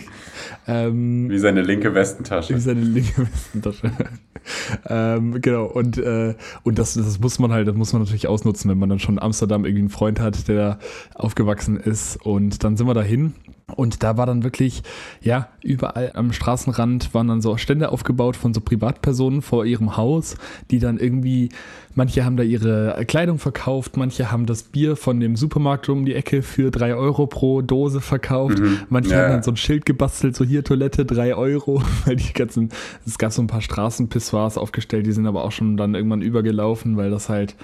ähm, 0.66 1.30
wie 1.30 1.38
seine 1.38 1.62
linke 1.62 1.94
Westentasche. 1.94 2.54
Wie 2.54 2.60
seine 2.60 2.82
linke 2.82 3.22
Westentasche. 3.22 3.90
ähm, 4.88 5.40
genau, 5.40 5.66
und, 5.66 5.98
äh, 5.98 6.34
und 6.62 6.78
das, 6.78 6.94
das 6.94 7.18
muss 7.18 7.38
man 7.38 7.52
halt, 7.52 7.66
das 7.68 7.74
muss 7.74 7.92
man 7.92 8.02
natürlich 8.02 8.28
ausnutzen, 8.28 8.70
wenn 8.70 8.78
man 8.78 8.88
dann 8.88 8.98
schon 8.98 9.16
in 9.16 9.22
Amsterdam 9.22 9.64
irgendwie 9.64 9.82
einen 9.82 9.90
Freund 9.90 10.20
hat, 10.20 10.48
der 10.48 10.56
da 10.56 10.78
aufgewachsen 11.14 11.76
ist. 11.76 12.16
Und 12.24 12.62
dann 12.64 12.76
sind 12.76 12.86
wir 12.86 12.94
dahin 12.94 13.34
und 13.74 14.04
da 14.04 14.16
war 14.16 14.26
dann 14.26 14.44
wirklich, 14.44 14.84
ja, 15.20 15.48
überall 15.60 16.12
am 16.14 16.32
Straßenrand 16.32 17.12
waren 17.14 17.26
dann 17.26 17.40
so 17.40 17.56
Stände 17.56 17.90
aufgebaut 17.90 18.36
von 18.36 18.54
so 18.54 18.60
Privatpersonen 18.60 19.42
vor 19.42 19.64
ihrem 19.64 19.96
Haus, 19.96 20.36
die 20.70 20.78
dann 20.78 20.98
irgendwie, 20.98 21.48
manche 21.96 22.24
haben 22.24 22.36
da 22.36 22.44
ihre 22.44 23.04
Kleidung 23.08 23.40
verkauft, 23.40 23.96
manche 23.96 24.30
haben 24.30 24.46
das 24.46 24.62
Bier 24.62 24.94
von 24.94 25.18
dem 25.18 25.34
Supermarkt 25.34 25.88
um 25.88 26.04
die 26.04 26.14
Ecke 26.14 26.42
für 26.42 26.70
drei 26.70 26.94
Euro 26.94 27.26
pro 27.26 27.60
Dose 27.60 28.00
verkauft, 28.00 28.60
mhm. 28.60 28.82
manche 28.88 29.10
ja. 29.10 29.22
haben 29.22 29.32
dann 29.32 29.42
so 29.42 29.50
ein 29.50 29.56
Schild 29.56 29.84
gebastelt, 29.84 30.36
so 30.36 30.44
hier 30.44 30.62
Toilette 30.62 31.04
drei 31.04 31.34
Euro, 31.34 31.82
weil 32.04 32.14
die 32.14 32.34
ganzen, 32.34 32.68
es 33.04 33.18
gab 33.18 33.32
so 33.32 33.42
ein 33.42 33.48
paar 33.48 33.62
Straßenpissoirs 33.62 34.58
aufgestellt, 34.58 35.06
die 35.06 35.12
sind 35.12 35.26
aber 35.26 35.44
auch 35.44 35.52
schon 35.52 35.76
dann 35.76 35.96
irgendwann 35.96 36.22
übergelaufen, 36.22 36.96
weil 36.96 37.10
das 37.10 37.28
halt, 37.28 37.56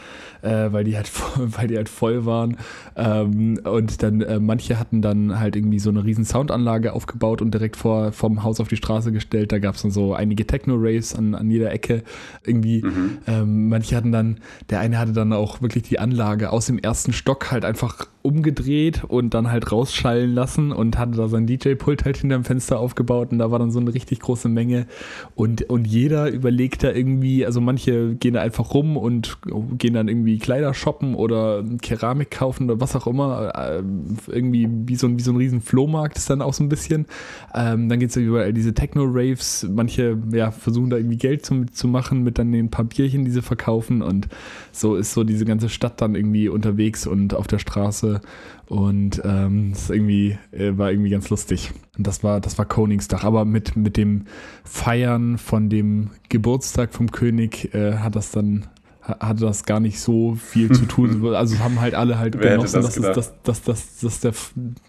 äh, 0.43 0.73
weil 0.73 0.83
die 0.83 0.97
halt, 0.97 1.09
weil 1.37 1.69
die 1.69 1.77
halt 1.77 1.89
voll 1.89 2.27
waren. 2.27 2.57
Ähm, 2.97 3.61
und 3.63 4.03
dann, 4.03 4.21
äh, 4.21 4.41
manche 4.41 4.81
hatten 4.81 5.01
dann 5.01 5.39
halt 5.39 5.55
irgendwie 5.55 5.79
so 5.79 5.92
eine 5.93 6.05
riesen 6.05 6.25
Soundanlage 6.25 6.93
aufgebaut 6.93 7.43
und 7.43 7.53
direkt 7.53 7.77
vor 7.77 8.13
vom 8.13 8.43
Haus 8.43 8.61
auf 8.61 8.69
die 8.69 8.77
Straße 8.77 9.13
gestellt. 9.13 9.53
Da 9.53 9.59
gab 9.59 9.75
es 9.77 9.83
dann 9.83 9.91
so 9.91 10.15
einige 10.15 10.47
Techno-Raves 10.47 11.15
an, 11.15 11.35
an 11.35 11.51
jeder 11.51 11.73
Ecke. 11.73 12.03
Irgendwie, 12.45 12.83
mhm. 12.83 13.19
ähm, 13.27 13.69
manche 13.69 13.97
hatten 13.97 14.13
dann, 14.13 14.41
der 14.71 14.81
eine 14.81 14.99
hatte 14.99 15.13
dann 15.13 15.33
auch 15.33 15.63
wirklich 15.63 15.85
die 15.85 15.99
Anlage 15.99 16.51
aus 16.51 16.67
dem 16.67 16.79
ersten 16.79 17.13
Stock 17.13 17.51
halt 17.51 17.65
einfach 17.65 18.07
umgedreht 18.23 19.05
und 19.05 19.35
dann 19.35 19.51
halt 19.51 19.71
rausschallen 19.73 20.33
lassen 20.33 20.73
und 20.73 20.99
hatte 20.99 21.13
da 21.13 21.29
sein 21.29 21.47
DJ-Pult 21.47 22.05
halt 22.05 22.19
hinterm 22.19 22.45
Fenster 22.45 22.79
aufgebaut 22.79 23.33
und 23.33 23.39
da 23.39 23.51
war 23.51 23.59
dann 23.59 23.71
so 23.71 23.81
eine 23.81 23.93
richtig 23.93 24.21
große 24.21 24.49
Menge. 24.49 24.87
Und, 25.35 25.69
und 25.69 25.87
jeder 25.87 26.31
überlegt 26.31 26.85
da 26.85 26.93
irgendwie, 26.93 27.45
also 27.45 27.61
manche 27.61 28.15
gehen 28.15 28.35
da 28.35 28.41
einfach 28.41 28.75
rum 28.75 28.97
und 28.97 29.39
gehen 29.79 29.95
dann 29.95 30.09
irgendwie 30.09 30.39
Kleider 30.39 30.73
shoppen 30.73 31.15
oder 31.15 31.65
Keramik 31.83 32.31
kaufen 32.31 32.71
oder 32.71 32.81
was 32.81 32.95
auch 32.95 33.07
immer, 33.07 33.53
äh, 33.55 33.83
irgendwie 34.29 34.69
wie 34.87 34.97
so, 34.97 35.07
ein, 35.07 35.19
wie 35.19 35.23
so 35.23 35.33
ein 35.33 35.37
riesen 35.37 35.61
Flohmarkt 35.61 36.17
ist 36.17 36.31
dann 36.31 36.43
auch 36.43 36.55
so 36.55 36.63
ein 36.63 36.69
bisschen. 36.69 37.07
Ähm, 37.55 37.89
dann 37.89 37.99
geht 37.99 38.11
es 38.11 38.15
ja 38.15 38.23
über 38.23 38.53
diese 38.53 38.73
Techno-Raves, 38.73 39.69
manche 39.71 40.17
ja, 40.33 40.51
versuchen 40.51 40.91
da 40.91 40.97
irgendwie 40.97 41.19
Geld 41.19 41.45
zu, 41.45 41.65
zu 41.67 41.89
machen 41.89 42.23
mit 42.23 42.39
dann 42.39 42.53
den 42.53 42.71
paar 42.71 42.85
Bierchen, 42.85 43.25
die 43.25 43.31
sie 43.31 43.43
verkaufen 43.43 44.03
und 44.03 44.29
so 44.73 44.97
ist 44.97 45.13
so 45.13 45.23
diese 45.23 45.45
ganze 45.45 45.69
Stadt 45.69 46.01
dann 46.01 46.15
irgendwie 46.15 46.49
unterwegs 46.49 47.07
und 47.07 47.35
auf 47.35 47.47
der 47.47 47.59
Straße 47.59 48.21
und 48.67 49.21
ähm, 49.25 49.73
das 49.73 49.91
irgendwie, 49.91 50.39
äh, 50.51 50.77
war 50.79 50.91
irgendwie 50.91 51.11
ganz 51.11 51.29
lustig. 51.29 51.73
Und 51.99 52.07
das 52.07 52.25
war, 52.25 52.41
das 52.41 52.57
war 52.57 52.65
Koningstag. 52.65 53.23
Aber 53.23 53.45
mit, 53.45 53.77
mit 53.77 53.99
dem 53.99 54.25
Feiern 54.65 55.37
von 55.37 55.69
dem 55.69 56.11
Geburtstag 56.31 56.95
vom 56.95 57.11
König 57.11 57.75
äh, 57.75 57.99
hat 57.99 58.17
das 58.17 58.31
dann 58.31 58.67
hatte 59.03 59.47
das 59.47 59.65
gar 59.65 59.81
nicht 59.81 59.99
so 59.99 60.37
viel 60.37 60.71
zu 60.71 60.87
tun. 60.87 61.23
Also 61.35 61.59
haben 61.59 61.81
halt 61.81 61.95
alle 61.95 62.19
halt 62.19 62.39
Wer 62.39 62.53
genossen, 62.53 62.83
das 62.83 62.95
dass, 62.95 63.07
es, 63.19 63.43
dass, 63.43 63.63
dass, 63.63 63.99
dass, 64.01 64.21
der, 64.21 64.33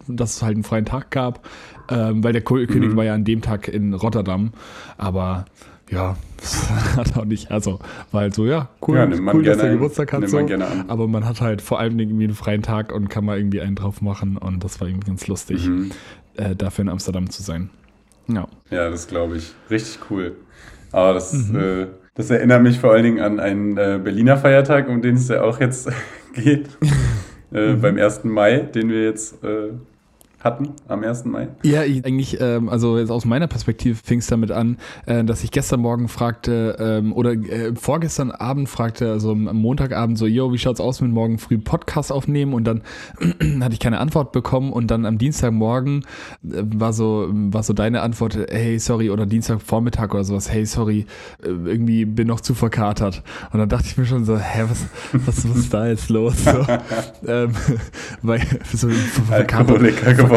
dass 0.08 0.36
es 0.36 0.44
halt 0.44 0.54
einen 0.54 0.64
freien 0.64 0.86
Tag 0.86 1.10
gab. 1.10 1.48
Ähm, 1.90 2.24
weil 2.24 2.32
der 2.32 2.44
König 2.44 2.70
mhm. 2.70 2.96
war 2.96 3.06
ja 3.06 3.16
an 3.16 3.26
dem 3.26 3.42
Tag 3.42 3.68
in 3.68 3.94
Rotterdam. 3.94 4.52
Aber 4.98 5.46
ja, 5.90 6.16
hat 6.98 7.18
auch 7.18 7.26
nicht, 7.26 7.52
also 7.52 7.80
war 8.12 8.22
halt 8.22 8.34
so, 8.34 8.46
ja, 8.46 8.70
cool, 8.88 8.98
ja, 8.98 9.34
cool 9.34 9.44
dass 9.44 9.60
er 9.60 9.72
Geburtstag 9.72 10.14
hat. 10.14 10.28
So, 10.28 10.40
aber 10.88 11.08
man 11.08 11.26
hat 11.26 11.42
halt 11.42 11.62
vor 11.62 11.80
allem 11.80 12.00
irgendwie 12.00 12.26
einen 12.26 12.34
freien 12.34 12.62
Tag 12.62 12.92
und 12.92 13.10
kann 13.10 13.26
mal 13.26 13.38
irgendwie 13.38 13.62
einen 13.62 13.76
drauf 13.76 14.02
machen 14.02 14.38
und 14.38 14.64
das 14.64 14.80
war 14.82 14.88
irgendwie 14.88 15.08
ganz 15.08 15.28
lustig, 15.28 15.68
mhm. 15.68 15.92
äh, 16.36 16.56
dafür 16.56 16.84
in 16.84 16.90
Amsterdam 16.90 17.30
zu 17.30 17.44
sein. 17.44 17.70
Ja, 18.28 18.48
ja 18.70 18.90
das 18.90 19.08
glaube 19.08 19.38
ich. 19.38 19.54
Richtig 19.70 20.00
cool. 20.10 20.36
Aber 20.92 21.14
das, 21.14 21.34
mhm. 21.34 21.60
äh, 21.60 21.88
Das 22.16 22.30
erinnert 22.30 22.62
mich 22.62 22.80
vor 22.80 22.92
allen 22.92 23.04
Dingen 23.04 23.20
an 23.20 23.40
einen 23.40 23.78
äh, 23.78 24.00
Berliner 24.02 24.38
Feiertag, 24.38 24.88
um 24.88 25.02
den 25.02 25.16
es 25.16 25.28
ja 25.28 25.44
auch 25.44 25.60
jetzt 25.60 25.90
geht. 26.34 26.70
äh, 27.54 27.74
mhm. 27.74 27.82
Beim 27.82 27.98
1. 27.98 28.24
Mai, 28.24 28.60
den 28.60 28.90
wir 28.90 29.04
jetzt 29.04 29.44
äh, 29.44 29.72
hatten 30.44 30.74
am 30.88 31.04
1. 31.04 31.26
Mai? 31.26 31.48
Ja, 31.64 31.84
ich, 31.84 32.06
eigentlich, 32.06 32.40
ähm, 32.42 32.68
also 32.70 32.98
jetzt 32.98 33.12
aus 33.12 33.26
meiner 33.26 33.48
Perspektive 33.48 33.96
fing 33.96 34.20
es 34.20 34.28
damit 34.28 34.52
an, 34.52 34.78
äh, 35.06 35.24
dass 35.24 35.44
ich 35.44 35.52
gestern 35.52 35.80
Morgen 35.80 36.10
fragte, 36.10 36.76
ähm, 36.80 37.14
oder 37.14 37.32
äh, 37.32 37.74
vorgestern 37.76 38.32
Abend 38.32 38.68
fragte, 38.68 39.12
also 39.12 39.32
am 39.32 39.56
Montagabend 39.56 40.18
so, 40.18 40.26
yo, 40.26 40.52
wie 40.52 40.58
schaut's 40.58 40.82
aus 40.82 41.02
mit 41.02 41.12
morgen 41.12 41.38
früh 41.38 41.58
Podcast 41.58 42.12
aufnehmen? 42.12 42.54
Und 42.54 42.66
dann 42.66 42.82
hatte 43.62 43.74
ich 43.74 43.80
keine 43.80 44.00
Antwort 44.00 44.34
bekommen 44.34 44.74
und 44.74 44.92
dann 44.92 45.06
am 45.06 45.18
Dienstagmorgen 45.18 46.06
äh, 46.44 46.64
war 46.76 46.92
so, 46.92 47.30
war 47.32 47.64
so 47.64 47.74
deine 47.74 48.02
Antwort, 48.02 48.38
hey, 48.50 48.78
sorry, 48.80 49.10
oder 49.10 49.26
Dienstagvormittag 49.26 50.14
oder 50.14 50.26
sowas, 50.26 50.52
hey, 50.52 50.66
sorry, 50.66 51.06
äh, 51.42 51.48
irgendwie 51.48 52.04
bin 52.04 52.28
noch 52.28 52.42
zu 52.42 52.54
verkatert. 52.54 53.24
Und 53.54 53.60
dann 53.60 53.70
dachte 53.70 53.88
ich 53.88 53.98
mir 53.98 54.06
schon 54.06 54.26
so, 54.26 54.38
hä, 54.38 54.66
was, 54.68 54.86
was, 55.26 55.50
was 55.50 55.58
ist 55.58 55.74
da 55.74 55.88
jetzt 55.88 56.10
los? 56.10 56.44
So, 56.44 56.66
ähm, 57.28 57.52
weil 58.22 58.42
so 58.74 58.90
verkatert, 58.90 59.82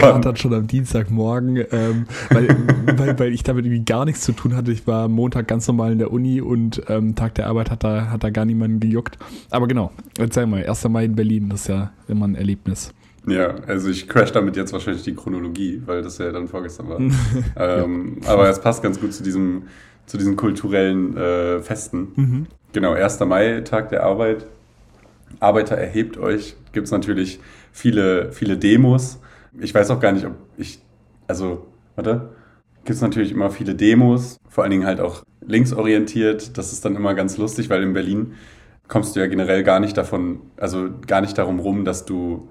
verkatert 0.00 0.38
schon 0.38 0.54
am 0.54 0.66
Dienstagmorgen, 0.66 1.64
ähm, 1.70 2.06
weil, 2.30 2.48
weil, 2.96 3.18
weil 3.18 3.32
ich 3.32 3.42
damit 3.42 3.64
irgendwie 3.64 3.84
gar 3.84 4.04
nichts 4.04 4.22
zu 4.22 4.32
tun 4.32 4.56
hatte. 4.56 4.72
Ich 4.72 4.86
war 4.86 5.08
Montag 5.08 5.48
ganz 5.48 5.66
normal 5.66 5.92
in 5.92 5.98
der 5.98 6.12
Uni 6.12 6.40
und 6.40 6.82
ähm, 6.88 7.14
Tag 7.14 7.34
der 7.34 7.46
Arbeit 7.46 7.70
hat 7.70 7.84
da, 7.84 8.10
hat 8.10 8.24
da 8.24 8.30
gar 8.30 8.44
niemanden 8.44 8.80
gejuckt. 8.80 9.18
Aber 9.50 9.66
genau, 9.66 9.92
erzähl 10.18 10.46
mal, 10.46 10.64
1. 10.64 10.88
Mai 10.88 11.04
in 11.04 11.16
Berlin, 11.16 11.48
das 11.48 11.62
ist 11.62 11.68
ja 11.68 11.92
immer 12.08 12.26
ein 12.26 12.34
Erlebnis. 12.34 12.92
Ja, 13.26 13.56
also 13.66 13.90
ich 13.90 14.08
crash 14.08 14.30
damit 14.32 14.56
jetzt 14.56 14.72
wahrscheinlich 14.72 15.02
die 15.02 15.14
Chronologie, 15.14 15.82
weil 15.84 16.02
das 16.02 16.18
ja 16.18 16.30
dann 16.30 16.46
vorgestern 16.46 16.88
war. 16.88 17.00
ähm, 17.56 18.18
ja. 18.22 18.28
Aber 18.28 18.48
es 18.48 18.60
passt 18.60 18.82
ganz 18.82 19.00
gut 19.00 19.12
zu 19.12 19.22
diesem, 19.22 19.64
zu 20.06 20.16
diesen 20.16 20.36
kulturellen 20.36 21.16
äh, 21.16 21.60
Festen. 21.60 22.08
Mhm. 22.14 22.46
Genau, 22.72 22.92
1. 22.92 23.20
Mai, 23.20 23.62
Tag 23.62 23.88
der 23.88 24.04
Arbeit. 24.04 24.46
Arbeiter 25.40 25.76
erhebt 25.76 26.18
euch, 26.18 26.54
gibt 26.72 26.86
es 26.86 26.92
natürlich 26.92 27.40
viele, 27.72 28.32
viele 28.32 28.56
Demos 28.56 29.18
ich 29.60 29.74
weiß 29.74 29.90
auch 29.90 30.00
gar 30.00 30.12
nicht, 30.12 30.26
ob 30.26 30.34
ich, 30.56 30.80
also, 31.26 31.66
warte, 31.94 32.30
gibt 32.84 32.96
es 32.96 33.02
natürlich 33.02 33.32
immer 33.32 33.50
viele 33.50 33.74
Demos, 33.74 34.38
vor 34.48 34.64
allen 34.64 34.70
Dingen 34.70 34.86
halt 34.86 35.00
auch 35.00 35.22
linksorientiert. 35.46 36.56
Das 36.56 36.72
ist 36.72 36.84
dann 36.84 36.96
immer 36.96 37.14
ganz 37.14 37.36
lustig, 37.36 37.68
weil 37.68 37.82
in 37.82 37.92
Berlin 37.92 38.34
kommst 38.88 39.16
du 39.16 39.20
ja 39.20 39.26
generell 39.26 39.64
gar 39.64 39.80
nicht 39.80 39.96
davon, 39.96 40.40
also 40.56 40.88
gar 41.06 41.20
nicht 41.20 41.36
darum 41.36 41.58
rum, 41.58 41.84
dass 41.84 42.04
du 42.04 42.48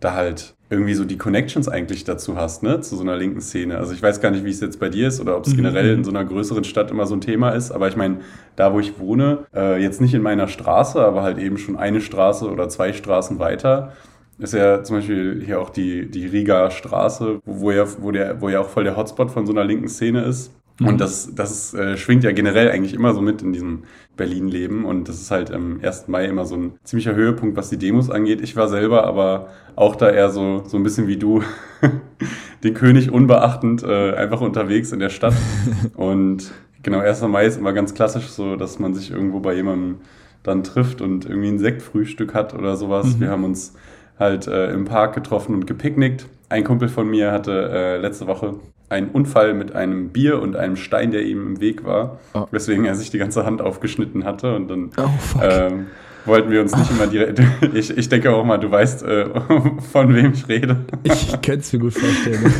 da 0.00 0.14
halt 0.14 0.54
irgendwie 0.70 0.94
so 0.94 1.04
die 1.04 1.18
Connections 1.18 1.68
eigentlich 1.68 2.04
dazu 2.04 2.36
hast, 2.36 2.62
ne, 2.62 2.80
zu 2.80 2.96
so 2.96 3.02
einer 3.02 3.16
linken 3.16 3.40
Szene. 3.40 3.76
Also 3.76 3.92
ich 3.92 4.02
weiß 4.02 4.20
gar 4.20 4.30
nicht, 4.30 4.44
wie 4.44 4.50
es 4.50 4.60
jetzt 4.60 4.80
bei 4.80 4.88
dir 4.88 5.08
ist 5.08 5.20
oder 5.20 5.36
ob 5.36 5.46
es 5.46 5.52
mhm. 5.52 5.56
generell 5.58 5.90
in 5.92 6.02
so 6.02 6.10
einer 6.10 6.24
größeren 6.24 6.64
Stadt 6.64 6.90
immer 6.90 7.06
so 7.06 7.14
ein 7.14 7.20
Thema 7.20 7.50
ist, 7.50 7.72
aber 7.72 7.88
ich 7.88 7.96
meine, 7.96 8.20
da 8.56 8.72
wo 8.72 8.80
ich 8.80 8.98
wohne, 8.98 9.40
äh, 9.54 9.82
jetzt 9.82 10.00
nicht 10.00 10.14
in 10.14 10.22
meiner 10.22 10.48
Straße, 10.48 11.00
aber 11.04 11.22
halt 11.22 11.38
eben 11.38 11.58
schon 11.58 11.76
eine 11.76 12.00
Straße 12.00 12.50
oder 12.50 12.68
zwei 12.68 12.92
Straßen 12.92 13.38
weiter, 13.38 13.92
ist 14.38 14.54
ja 14.54 14.82
zum 14.82 14.96
Beispiel 14.96 15.42
hier 15.44 15.60
auch 15.60 15.70
die, 15.70 16.10
die 16.10 16.26
Riga 16.26 16.70
Straße, 16.70 17.40
wo 17.44 17.70
ja, 17.70 17.86
wo, 18.00 18.10
der, 18.10 18.40
wo 18.40 18.48
ja 18.48 18.60
auch 18.60 18.68
voll 18.68 18.84
der 18.84 18.96
Hotspot 18.96 19.30
von 19.30 19.46
so 19.46 19.52
einer 19.52 19.64
linken 19.64 19.88
Szene 19.88 20.22
ist. 20.22 20.52
Mhm. 20.80 20.88
Und 20.88 21.00
das, 21.00 21.34
das 21.34 21.74
äh, 21.74 21.96
schwingt 21.96 22.24
ja 22.24 22.32
generell 22.32 22.70
eigentlich 22.70 22.94
immer 22.94 23.14
so 23.14 23.20
mit 23.20 23.42
in 23.42 23.52
diesem 23.52 23.84
Berlin-Leben. 24.16 24.84
Und 24.84 25.08
das 25.08 25.20
ist 25.20 25.30
halt 25.30 25.52
am 25.52 25.80
1. 25.82 26.08
Mai 26.08 26.26
immer 26.26 26.44
so 26.44 26.56
ein 26.56 26.72
ziemlicher 26.84 27.14
Höhepunkt, 27.14 27.56
was 27.56 27.70
die 27.70 27.78
Demos 27.78 28.10
angeht. 28.10 28.40
Ich 28.40 28.56
war 28.56 28.68
selber 28.68 29.04
aber 29.04 29.48
auch 29.76 29.96
da 29.96 30.10
eher 30.10 30.30
so, 30.30 30.64
so 30.66 30.76
ein 30.76 30.82
bisschen 30.82 31.06
wie 31.06 31.16
du, 31.16 31.42
den 32.64 32.74
König 32.74 33.10
unbeachtend, 33.10 33.82
äh, 33.82 34.14
einfach 34.14 34.40
unterwegs 34.40 34.92
in 34.92 34.98
der 34.98 35.10
Stadt. 35.10 35.34
Und 35.94 36.52
genau, 36.82 36.98
1. 36.98 37.22
Mai 37.22 37.46
ist 37.46 37.58
immer 37.58 37.72
ganz 37.72 37.94
klassisch 37.94 38.28
so, 38.28 38.56
dass 38.56 38.78
man 38.78 38.94
sich 38.94 39.10
irgendwo 39.10 39.40
bei 39.40 39.54
jemandem 39.54 39.96
dann 40.42 40.64
trifft 40.64 41.00
und 41.00 41.24
irgendwie 41.24 41.50
ein 41.50 41.60
Sektfrühstück 41.60 42.34
hat 42.34 42.52
oder 42.52 42.76
sowas. 42.76 43.14
Mhm. 43.14 43.20
Wir 43.20 43.30
haben 43.30 43.44
uns 43.44 43.74
halt 44.18 44.46
äh, 44.46 44.72
im 44.72 44.84
Park 44.84 45.14
getroffen 45.14 45.54
und 45.54 45.66
gepicknickt. 45.66 46.26
Ein 46.48 46.64
Kumpel 46.64 46.88
von 46.88 47.08
mir 47.08 47.32
hatte 47.32 47.70
äh, 47.72 47.96
letzte 47.98 48.26
Woche 48.26 48.56
einen 48.92 49.08
Unfall 49.08 49.54
mit 49.54 49.74
einem 49.74 50.10
Bier 50.10 50.40
und 50.40 50.54
einem 50.54 50.76
Stein, 50.76 51.10
der 51.10 51.22
ihm 51.22 51.46
im 51.46 51.60
Weg 51.60 51.84
war, 51.84 52.20
oh. 52.34 52.46
weswegen 52.50 52.84
er 52.84 52.94
sich 52.94 53.10
die 53.10 53.18
ganze 53.18 53.44
Hand 53.46 53.62
aufgeschnitten 53.62 54.24
hatte 54.24 54.54
und 54.54 54.68
dann 54.68 54.90
oh, 54.98 55.40
ähm, 55.42 55.86
wollten 56.26 56.50
wir 56.50 56.60
uns 56.60 56.76
nicht 56.76 56.90
oh. 56.90 56.94
immer 56.94 57.06
direkt. 57.06 57.40
Ich, 57.72 57.96
ich 57.96 58.08
denke 58.10 58.30
auch 58.30 58.44
mal, 58.44 58.58
du 58.58 58.70
weißt, 58.70 59.02
äh, 59.02 59.26
von 59.92 60.14
wem 60.14 60.32
ich 60.32 60.46
rede. 60.46 60.84
Ich 61.04 61.40
kann 61.40 61.58
es 61.58 61.72
mir 61.72 61.78
gut 61.78 61.94
vorstellen. 61.94 62.52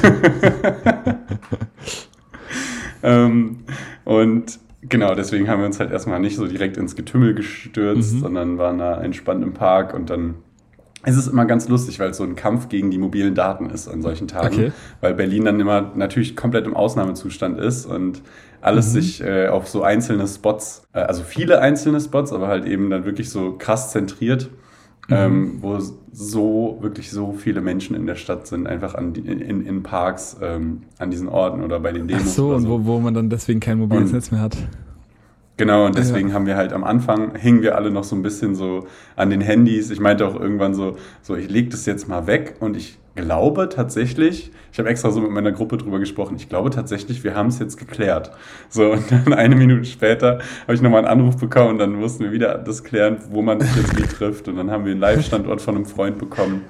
ähm, 3.03 3.59
und 4.05 4.59
genau, 4.89 5.15
deswegen 5.15 5.49
haben 5.49 5.61
wir 5.61 5.67
uns 5.67 5.79
halt 5.81 5.93
erstmal 5.93 6.19
nicht 6.19 6.37
so 6.37 6.47
direkt 6.47 6.79
ins 6.79 6.97
Getümmel 6.97 7.35
gestürzt, 7.35 8.15
mhm. 8.15 8.21
sondern 8.21 8.59
waren 8.59 8.79
da 8.79 9.01
entspannt 9.03 9.43
im 9.45 9.53
Park 9.53 9.93
und 9.93 10.09
dann 10.09 10.37
es 11.05 11.17
ist 11.17 11.27
immer 11.27 11.47
ganz 11.47 11.69
lustig, 11.69 11.99
weil 11.99 12.11
es 12.11 12.17
so 12.17 12.25
ein 12.25 12.37
Kampf 12.37 12.69
gegen 12.69 12.91
die 12.91 12.99
mobilen 12.99 13.35
Daten 13.35 13.71
ist 13.71 13.89
an 13.89 14.03
solchen 14.03 14.29
Tagen, 14.29 14.55
okay. 14.55 14.73
weil 15.01 15.15
Berlin 15.15 15.45
dann 15.45 15.59
immer 15.59 15.93
natürlich 15.95 16.37
komplett 16.37 16.67
im 16.67 16.75
Ausnahmezustand 16.75 17.59
ist 17.59 17.87
und 17.87 18.23
alles 18.61 18.89
mhm. 18.89 18.93
sich 18.93 19.21
äh, 19.21 19.49
auf 19.49 19.69
so 19.69 19.83
einzelne 19.83 20.27
Spots, 20.29 20.87
äh, 20.93 21.01
also 21.01 21.25
viele 21.25 21.61
einzelne 21.61 22.01
Spots, 22.01 22.33
aber 22.33 22.47
halt 22.47 22.65
eben 22.65 22.91
dann 22.91 23.05
wirklich 23.05 23.31
so 23.31 23.57
krass 23.59 23.91
zentriert, 23.91 24.51
mhm. 25.09 25.15
ähm, 25.15 25.59
wo 25.61 25.79
so 26.13 26.79
wirklich 26.81 27.11
so 27.11 27.33
viele 27.33 27.61
Menschen 27.61 27.97
in 27.97 28.07
der 28.07 28.15
Stadt 28.15 28.47
sind, 28.47 28.69
einfach 28.69 28.95
an 28.95 29.13
die, 29.13 29.21
in, 29.23 29.67
in 29.67 29.83
Parks, 29.83 30.37
ähm, 30.41 30.83
an 30.99 31.11
diesen 31.11 31.29
Orten 31.29 31.63
oder 31.63 31.81
bei 31.81 31.91
den 31.91 32.07
Demos. 32.07 32.25
Ach 32.27 32.31
so, 32.31 32.55
und 32.55 32.63
so. 32.63 32.69
Wo, 32.69 32.85
wo 32.85 33.01
man 33.01 33.15
dann 33.15 33.29
deswegen 33.29 33.59
kein 33.59 33.79
mobiles 33.79 34.11
und, 34.11 34.13
Netz 34.13 34.31
mehr 34.31 34.41
hat. 34.41 34.57
Genau, 35.59 35.87
und 35.87 35.99
deswegen 35.99 36.29
ja. 36.29 36.35
haben 36.35 36.47
wir 36.47 36.57
halt 36.57 36.73
am 36.73 36.83
Anfang, 36.83 37.35
hingen 37.35 37.63
wir 37.63 37.77
alle 37.77 37.91
noch 37.91 38.05
so 38.05 38.17
ein 38.17 38.23
bisschen 38.23 38.55
so 38.55 38.87
an 39.17 39.31
den 39.31 39.43
Handys. 39.43 39.91
Ich 39.91 40.01
meinte 40.01 40.27
auch 40.27 40.35
irgendwann 40.35 40.75
so, 40.75 40.97
so 41.21 41.37
ich 41.37 41.51
lege 41.51 41.69
das 41.69 41.85
jetzt 41.85 42.09
mal 42.09 42.27
weg 42.27 42.57
und 42.61 42.77
ich 42.77 42.99
glaube 43.15 43.69
tatsächlich, 43.69 44.51
ich 44.73 44.79
habe 44.79 44.89
extra 44.89 45.11
so 45.11 45.21
mit 45.21 45.31
meiner 45.31 45.53
Gruppe 45.53 45.77
drüber 45.77 45.99
gesprochen, 45.99 46.37
ich 46.37 46.49
glaube 46.49 46.71
tatsächlich, 46.71 47.23
wir 47.23 47.35
haben 47.35 47.49
es 47.49 47.59
jetzt 47.59 47.77
geklärt. 47.77 48.33
So, 48.71 48.93
und 48.93 49.05
dann 49.13 49.33
eine 49.35 49.55
Minute 49.55 49.85
später 49.85 50.39
habe 50.63 50.75
ich 50.75 50.81
nochmal 50.81 51.05
einen 51.05 51.21
Anruf 51.21 51.37
bekommen 51.37 51.73
und 51.73 51.79
dann 51.79 51.93
mussten 51.93 52.25
wir 52.25 52.33
wieder 52.33 52.57
das 52.57 52.83
klären, 52.83 53.19
wo 53.31 53.43
man 53.43 53.61
sich 53.61 53.77
jetzt 53.77 53.99
wie 53.99 54.03
trifft. 54.03 54.49
Und 54.49 54.57
dann 54.57 54.71
haben 54.71 54.87
wir 54.87 54.93
einen 54.93 55.01
Live-Standort 55.01 55.61
von 55.61 55.77
einem 55.77 55.85
Freund 55.85 56.17
bekommen 56.17 56.63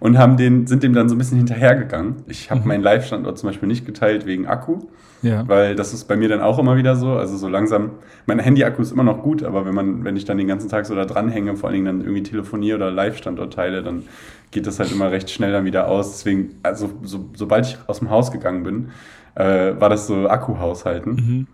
und 0.00 0.18
haben 0.18 0.36
den, 0.36 0.66
sind 0.66 0.82
dem 0.82 0.92
dann 0.92 1.08
so 1.08 1.14
ein 1.14 1.18
bisschen 1.18 1.38
hinterhergegangen. 1.38 2.16
Ich 2.28 2.50
habe 2.50 2.60
mhm. 2.60 2.68
meinen 2.68 2.82
Live-Standort 2.82 3.38
zum 3.38 3.48
Beispiel 3.48 3.68
nicht 3.68 3.86
geteilt 3.86 4.26
wegen 4.26 4.46
Akku. 4.46 4.80
Ja. 5.22 5.48
Weil 5.48 5.74
das 5.74 5.92
ist 5.92 6.04
bei 6.04 6.16
mir 6.16 6.28
dann 6.28 6.40
auch 6.40 6.58
immer 6.58 6.76
wieder 6.76 6.94
so. 6.94 7.12
Also 7.12 7.36
so 7.36 7.48
langsam, 7.48 7.92
mein 8.26 8.38
Handy-Akku 8.38 8.82
ist 8.82 8.92
immer 8.92 9.02
noch 9.02 9.22
gut, 9.22 9.42
aber 9.42 9.64
wenn 9.64 9.74
man, 9.74 10.04
wenn 10.04 10.16
ich 10.16 10.24
dann 10.24 10.38
den 10.38 10.46
ganzen 10.46 10.68
Tag 10.68 10.86
so 10.86 10.94
da 10.94 11.04
dranhänge, 11.04 11.56
vor 11.56 11.68
allen 11.68 11.74
Dingen 11.74 11.86
dann 11.86 12.00
irgendwie 12.00 12.22
telefoniere 12.22 12.76
oder 12.76 12.90
Live-Standort 12.90 13.52
teile, 13.52 13.82
dann 13.82 14.04
geht 14.50 14.66
das 14.66 14.78
halt 14.78 14.92
immer 14.92 15.10
recht 15.10 15.30
schnell 15.30 15.52
dann 15.52 15.64
wieder 15.64 15.88
aus. 15.88 16.12
Deswegen, 16.12 16.56
also 16.62 16.90
so, 17.02 17.30
sobald 17.34 17.66
ich 17.66 17.78
aus 17.86 17.98
dem 18.00 18.10
Haus 18.10 18.30
gegangen 18.30 18.62
bin, 18.62 18.88
äh, 19.34 19.74
war 19.78 19.88
das 19.88 20.06
so 20.06 20.28
Akkuhaushalten. 20.28 21.14
Mhm. 21.14 21.46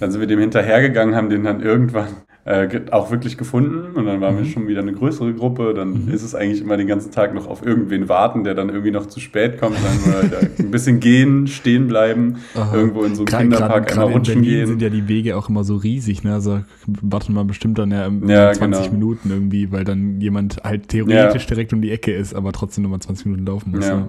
dann 0.00 0.10
sind 0.10 0.20
wir 0.20 0.26
dem 0.26 0.40
hinterhergegangen, 0.40 1.14
haben 1.14 1.28
den 1.28 1.44
dann 1.44 1.60
irgendwann 1.60 2.08
äh, 2.50 2.80
auch 2.90 3.12
wirklich 3.12 3.38
gefunden 3.38 3.94
und 3.94 4.06
dann 4.06 4.20
waren 4.20 4.34
mhm. 4.34 4.38
wir 4.40 4.44
schon 4.46 4.66
wieder 4.66 4.80
eine 4.80 4.92
größere 4.92 5.32
Gruppe. 5.34 5.72
Dann 5.72 6.06
mhm. 6.06 6.12
ist 6.12 6.22
es 6.22 6.34
eigentlich 6.34 6.60
immer 6.60 6.76
den 6.76 6.88
ganzen 6.88 7.12
Tag 7.12 7.32
noch 7.32 7.46
auf 7.46 7.64
irgendwen 7.64 8.08
warten, 8.08 8.42
der 8.42 8.54
dann 8.54 8.70
irgendwie 8.70 8.90
noch 8.90 9.06
zu 9.06 9.20
spät 9.20 9.60
kommt. 9.60 9.76
Dann 9.76 10.48
ein 10.58 10.70
bisschen 10.72 10.98
gehen, 10.98 11.46
stehen 11.46 11.86
bleiben, 11.86 12.38
Aha. 12.56 12.74
irgendwo 12.74 13.04
in 13.04 13.14
so 13.14 13.24
einem 13.24 13.50
Kinderpark 13.50 13.86
grad, 13.86 13.98
einmal 13.98 14.14
rutschen 14.14 14.42
gehen. 14.42 14.66
sind 14.66 14.82
ja 14.82 14.88
die 14.88 15.06
Wege 15.06 15.36
auch 15.36 15.48
immer 15.48 15.62
so 15.62 15.76
riesig. 15.76 16.24
Ne? 16.24 16.34
Also 16.34 16.62
warten 16.86 17.34
wir 17.34 17.44
bestimmt 17.44 17.78
dann 17.78 17.92
ja, 17.92 18.10
ja 18.26 18.52
20 18.52 18.82
genau. 18.84 18.94
Minuten 18.94 19.30
irgendwie, 19.30 19.70
weil 19.70 19.84
dann 19.84 20.20
jemand 20.20 20.64
halt 20.64 20.88
theoretisch 20.88 21.42
ja. 21.42 21.48
direkt 21.48 21.72
um 21.72 21.80
die 21.80 21.92
Ecke 21.92 22.12
ist, 22.12 22.34
aber 22.34 22.52
trotzdem 22.52 22.82
nur 22.82 22.90
mal 22.90 23.00
20 23.00 23.26
Minuten 23.26 23.46
laufen 23.46 23.70
muss. 23.70 23.86
Ja. 23.86 23.96
Ne? 23.96 24.08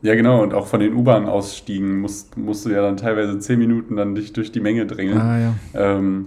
Ja, 0.00 0.14
genau, 0.14 0.42
und 0.42 0.54
auch 0.54 0.68
von 0.68 0.80
den 0.80 0.94
U-Bahn-Ausstiegen 0.94 2.00
musst, 2.00 2.36
musst 2.38 2.64
du 2.64 2.70
ja 2.70 2.80
dann 2.80 2.96
teilweise 2.96 3.38
zehn 3.40 3.58
Minuten 3.58 3.96
dann 3.96 4.14
dich 4.14 4.32
durch 4.32 4.52
die 4.52 4.60
Menge 4.60 4.86
drängeln. 4.86 5.18
Ah, 5.18 5.38
ja. 5.38 5.54
Ähm, 5.74 6.26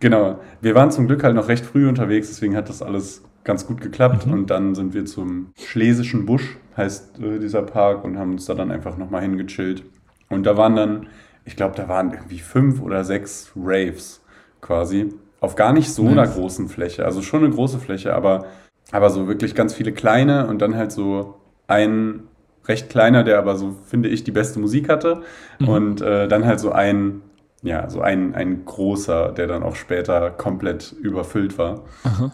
Genau. 0.00 0.40
Wir 0.60 0.74
waren 0.74 0.90
zum 0.90 1.06
Glück 1.06 1.22
halt 1.22 1.34
noch 1.34 1.48
recht 1.48 1.64
früh 1.64 1.88
unterwegs, 1.88 2.28
deswegen 2.28 2.56
hat 2.56 2.68
das 2.68 2.82
alles 2.82 3.22
ganz 3.44 3.66
gut 3.66 3.80
geklappt. 3.80 4.26
Mhm. 4.26 4.32
Und 4.32 4.50
dann 4.50 4.74
sind 4.74 4.94
wir 4.94 5.04
zum 5.04 5.52
Schlesischen 5.58 6.26
Busch, 6.26 6.58
heißt 6.76 7.20
äh, 7.20 7.38
dieser 7.38 7.62
Park, 7.62 8.04
und 8.04 8.18
haben 8.18 8.32
uns 8.32 8.46
da 8.46 8.54
dann 8.54 8.70
einfach 8.70 8.96
nochmal 8.96 9.22
hingechillt. 9.22 9.84
Und 10.28 10.44
da 10.44 10.56
waren 10.56 10.76
dann, 10.76 11.06
ich 11.44 11.56
glaube, 11.56 11.76
da 11.76 11.88
waren 11.88 12.12
irgendwie 12.12 12.38
fünf 12.38 12.80
oder 12.80 13.04
sechs 13.04 13.52
Raves 13.56 14.22
quasi. 14.60 15.12
Auf 15.40 15.54
gar 15.54 15.72
nicht 15.72 15.92
so 15.92 16.04
nice. 16.04 16.12
einer 16.12 16.26
großen 16.28 16.68
Fläche. 16.68 17.04
Also 17.04 17.22
schon 17.22 17.44
eine 17.44 17.52
große 17.52 17.78
Fläche, 17.78 18.14
aber, 18.14 18.46
aber 18.92 19.10
so 19.10 19.26
wirklich 19.26 19.54
ganz 19.54 19.74
viele 19.74 19.92
kleine 19.92 20.46
und 20.46 20.60
dann 20.60 20.76
halt 20.76 20.92
so 20.92 21.36
ein 21.66 22.24
recht 22.66 22.90
kleiner, 22.90 23.24
der 23.24 23.38
aber 23.38 23.56
so, 23.56 23.76
finde 23.86 24.08
ich, 24.08 24.22
die 24.22 24.32
beste 24.32 24.60
Musik 24.60 24.88
hatte. 24.88 25.22
Mhm. 25.58 25.68
Und 25.68 26.00
äh, 26.02 26.28
dann 26.28 26.46
halt 26.46 26.60
so 26.60 26.72
ein 26.72 27.22
ja, 27.62 27.88
so 27.88 28.00
ein, 28.00 28.34
ein 28.34 28.64
großer, 28.64 29.32
der 29.32 29.46
dann 29.46 29.62
auch 29.62 29.76
später 29.76 30.30
komplett 30.30 30.92
überfüllt 30.92 31.58
war. 31.58 31.84
Aha. 32.04 32.32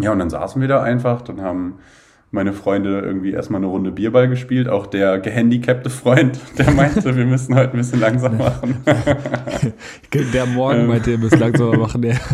Ja, 0.00 0.12
und 0.12 0.18
dann 0.18 0.30
saßen 0.30 0.60
wir 0.60 0.68
da 0.68 0.82
einfach, 0.82 1.22
dann 1.22 1.40
haben 1.40 1.78
meine 2.30 2.52
Freunde 2.52 3.00
irgendwie 3.00 3.32
erstmal 3.32 3.60
eine 3.60 3.68
Runde 3.68 3.92
Bierball 3.92 4.28
gespielt. 4.28 4.68
Auch 4.68 4.86
der 4.86 5.20
gehandicapte 5.20 5.90
Freund, 5.90 6.38
der 6.58 6.70
meinte, 6.72 7.16
wir 7.16 7.24
müssen 7.24 7.54
heute 7.54 7.72
ein 7.72 7.78
bisschen 7.78 8.00
langsam 8.00 8.36
machen. 8.38 8.76
der 10.12 10.46
Morgen 10.46 10.80
ähm. 10.80 10.86
meinte, 10.88 11.10
wir 11.12 11.18
müssen 11.18 11.38
langsamer 11.38 11.78
machen, 11.78 12.02
ja. 12.02 12.14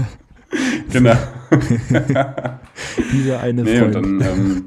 Genau. 0.92 1.14
Dieser 3.10 3.40
eine 3.40 3.62
nee, 3.62 3.78
Freund. 3.78 3.96
Und 3.96 4.18
dann, 4.18 4.28
ähm, 4.28 4.64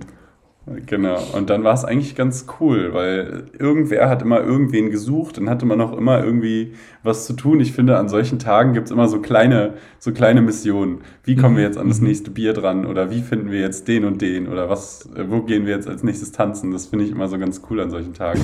Genau, 0.88 1.20
und 1.34 1.52
dann 1.52 1.64
war 1.64 1.76
es 1.76 1.86
eigentlich 1.86 2.16
ganz 2.16 2.48
cool, 2.60 2.92
weil 2.92 3.44
irgendwer 3.58 4.10
hat 4.10 4.24
immer 4.24 4.42
irgendwen 4.42 4.90
gesucht 4.90 5.38
und 5.38 5.48
hatte 5.48 5.64
man 5.68 5.78
noch 5.78 5.96
immer 5.96 6.24
irgendwie 6.24 6.74
was 7.04 7.28
zu 7.28 7.34
tun. 7.34 7.60
Ich 7.60 7.72
finde, 7.72 7.98
an 7.98 8.10
solchen 8.10 8.40
Tagen 8.40 8.74
gibt 8.74 8.88
es 8.88 8.92
immer 8.92 9.08
so 9.08 9.22
kleine, 9.22 9.76
so 10.00 10.12
kleine 10.12 10.42
Missionen. 10.42 11.02
Wie 11.24 11.36
kommen 11.36 11.56
wir 11.56 11.62
mhm, 11.62 11.68
jetzt 11.68 11.78
an 11.78 11.88
das 11.88 12.02
mhm. 12.02 12.08
nächste 12.08 12.32
Bier 12.32 12.54
dran? 12.54 12.88
Oder 12.88 13.12
wie 13.12 13.22
finden 13.22 13.52
wir 13.52 13.60
jetzt 13.60 13.88
den 13.88 14.06
und 14.06 14.24
den? 14.24 14.48
Oder 14.48 14.68
was, 14.68 15.08
wo 15.30 15.44
gehen 15.44 15.68
wir 15.68 15.76
jetzt 15.76 15.88
als 15.88 16.02
nächstes 16.02 16.32
tanzen? 16.32 16.72
Das 16.72 16.88
finde 16.88 17.06
ich 17.06 17.12
immer 17.12 17.28
so 17.28 17.38
ganz 17.38 17.62
cool 17.70 17.80
an 17.80 17.92
solchen 17.92 18.16
Tagen. 18.16 18.42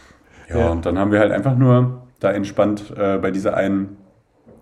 ja, 0.50 0.58
ja, 0.58 0.68
und 0.68 0.84
dann 0.84 0.98
haben 0.98 1.12
wir 1.12 1.18
halt 1.18 1.32
einfach 1.32 1.56
nur 1.56 2.02
da 2.20 2.30
entspannt 2.30 2.92
äh, 2.94 3.16
bei 3.16 3.30
dieser 3.30 3.56
einen, 3.56 3.96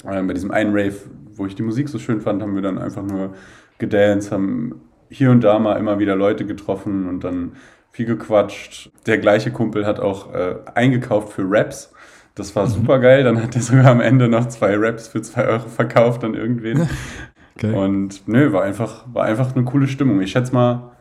äh, 0.04 0.22
bei 0.22 0.34
diesem 0.34 0.52
einen 0.52 0.70
Rave, 0.72 0.94
wo 1.34 1.46
ich 1.46 1.56
die 1.56 1.64
Musik 1.64 1.88
so 1.88 1.98
schön 1.98 2.20
fand, 2.20 2.42
haben 2.42 2.54
wir 2.54 2.62
dann 2.62 2.78
einfach 2.78 3.02
nur 3.02 3.34
gedanced, 3.78 4.30
haben 4.30 4.80
hier 5.12 5.30
und 5.30 5.42
da 5.42 5.58
mal 5.58 5.78
immer 5.78 5.98
wieder 5.98 6.16
Leute 6.16 6.46
getroffen 6.46 7.08
und 7.08 7.24
dann 7.24 7.52
viel 7.90 8.06
gequatscht. 8.06 8.90
Der 9.06 9.18
gleiche 9.18 9.50
Kumpel 9.50 9.86
hat 9.86 10.00
auch 10.00 10.32
äh, 10.32 10.56
eingekauft 10.74 11.34
für 11.34 11.44
Raps. 11.46 11.92
Das 12.34 12.56
war 12.56 12.64
mhm. 12.64 12.70
super 12.70 12.98
geil. 12.98 13.24
Dann 13.24 13.42
hat 13.42 13.54
er 13.54 13.62
sogar 13.62 13.86
am 13.86 14.00
Ende 14.00 14.28
noch 14.28 14.48
zwei 14.48 14.76
Raps 14.76 15.08
für 15.08 15.22
zwei 15.22 15.46
Euro 15.46 15.68
verkauft 15.68 16.24
an 16.24 16.34
irgendwen. 16.34 16.88
okay. 17.56 17.74
Und 17.74 18.26
nö, 18.26 18.52
war 18.52 18.62
einfach, 18.62 19.04
war 19.12 19.24
einfach 19.24 19.54
eine 19.54 19.64
coole 19.64 19.86
Stimmung. 19.86 20.20
Ich 20.22 20.32
schätze 20.32 20.54
mal, 20.54 20.92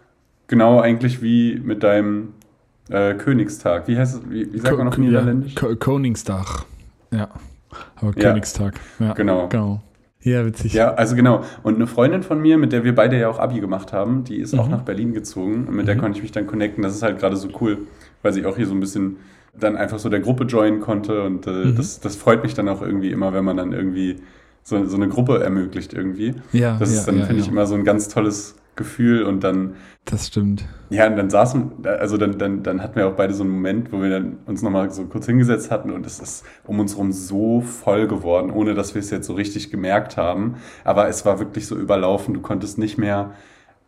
genau 0.47 0.81
eigentlich 0.81 1.21
wie 1.21 1.59
mit 1.63 1.81
deinem 1.83 2.33
äh, 2.89 3.13
Königstag. 3.13 3.87
Wie 3.87 3.97
heißt 3.97 4.15
es? 4.15 4.29
Wie, 4.29 4.51
wie 4.51 4.59
sagt 4.59 4.77
man 4.77 4.89
auf 4.89 4.97
Niederländisch? 4.97 5.55
Ja, 5.61 5.75
Koningstag. 5.75 6.65
Ja. 7.11 7.29
Aber 7.95 8.11
Königstag. 8.11 8.73
Ja, 8.99 9.13
genau. 9.13 9.47
genau. 9.47 9.81
Ja, 10.23 10.45
witzig. 10.45 10.73
Ja, 10.73 10.93
also 10.93 11.15
genau. 11.15 11.43
Und 11.63 11.75
eine 11.75 11.87
Freundin 11.87 12.23
von 12.23 12.41
mir, 12.41 12.57
mit 12.57 12.71
der 12.71 12.83
wir 12.83 12.93
beide 12.93 13.19
ja 13.19 13.29
auch 13.29 13.39
Abi 13.39 13.59
gemacht 13.59 13.91
haben, 13.91 14.23
die 14.23 14.37
ist 14.37 14.53
mhm. 14.53 14.59
auch 14.59 14.69
nach 14.69 14.83
Berlin 14.83 15.13
gezogen 15.13 15.65
und 15.67 15.75
mit 15.75 15.83
mhm. 15.83 15.87
der 15.87 15.97
konnte 15.97 16.17
ich 16.17 16.23
mich 16.23 16.31
dann 16.31 16.47
connecten. 16.47 16.83
Das 16.83 16.93
ist 16.93 17.01
halt 17.01 17.19
gerade 17.19 17.35
so 17.35 17.49
cool, 17.59 17.79
weil 18.21 18.33
sie 18.33 18.45
auch 18.45 18.55
hier 18.55 18.67
so 18.67 18.73
ein 18.73 18.79
bisschen 18.79 19.17
dann 19.59 19.75
einfach 19.75 19.99
so 19.99 20.09
der 20.09 20.21
Gruppe 20.21 20.45
joinen 20.45 20.79
konnte 20.79 21.23
und 21.23 21.47
äh, 21.47 21.49
mhm. 21.49 21.75
das, 21.75 21.99
das 21.99 22.15
freut 22.15 22.43
mich 22.43 22.53
dann 22.53 22.69
auch 22.69 22.81
irgendwie 22.81 23.11
immer, 23.11 23.33
wenn 23.33 23.43
man 23.43 23.57
dann 23.57 23.73
irgendwie 23.73 24.17
so, 24.63 24.85
so 24.85 24.95
eine 24.95 25.09
Gruppe 25.09 25.43
ermöglicht 25.43 25.93
irgendwie. 25.93 26.35
Ja, 26.51 26.77
das 26.77 26.91
ist 26.91 27.07
dann, 27.07 27.17
ja, 27.17 27.25
finde 27.25 27.41
ja. 27.41 27.45
ich, 27.45 27.51
immer 27.51 27.65
so 27.65 27.75
ein 27.75 27.83
ganz 27.83 28.07
tolles 28.07 28.55
Gefühl 28.75 29.23
und 29.23 29.43
dann. 29.43 29.75
Das 30.05 30.27
stimmt. 30.27 30.65
Ja, 30.89 31.07
und 31.07 31.15
dann 31.15 31.29
saßen, 31.29 31.85
also 31.85 32.17
dann, 32.17 32.37
dann, 32.37 32.63
dann 32.63 32.81
hatten 32.81 32.95
wir 32.95 33.07
auch 33.07 33.15
beide 33.15 33.33
so 33.33 33.43
einen 33.43 33.51
Moment, 33.51 33.91
wo 33.91 34.01
wir 34.01 34.09
dann 34.09 34.37
uns 34.45 34.61
nochmal 34.61 34.89
so 34.91 35.05
kurz 35.05 35.25
hingesetzt 35.25 35.69
hatten 35.69 35.91
und 35.91 36.05
es 36.05 36.19
ist 36.19 36.43
um 36.65 36.79
uns 36.79 36.93
herum 36.93 37.11
so 37.11 37.61
voll 37.61 38.07
geworden, 38.07 38.49
ohne 38.49 38.73
dass 38.73 38.95
wir 38.95 38.99
es 38.99 39.11
jetzt 39.11 39.27
so 39.27 39.33
richtig 39.33 39.69
gemerkt 39.69 40.17
haben. 40.17 40.55
Aber 40.83 41.07
es 41.07 41.25
war 41.25 41.39
wirklich 41.39 41.67
so 41.67 41.75
überlaufen, 41.75 42.33
du 42.33 42.41
konntest 42.41 42.77
nicht 42.77 42.97
mehr 42.97 43.31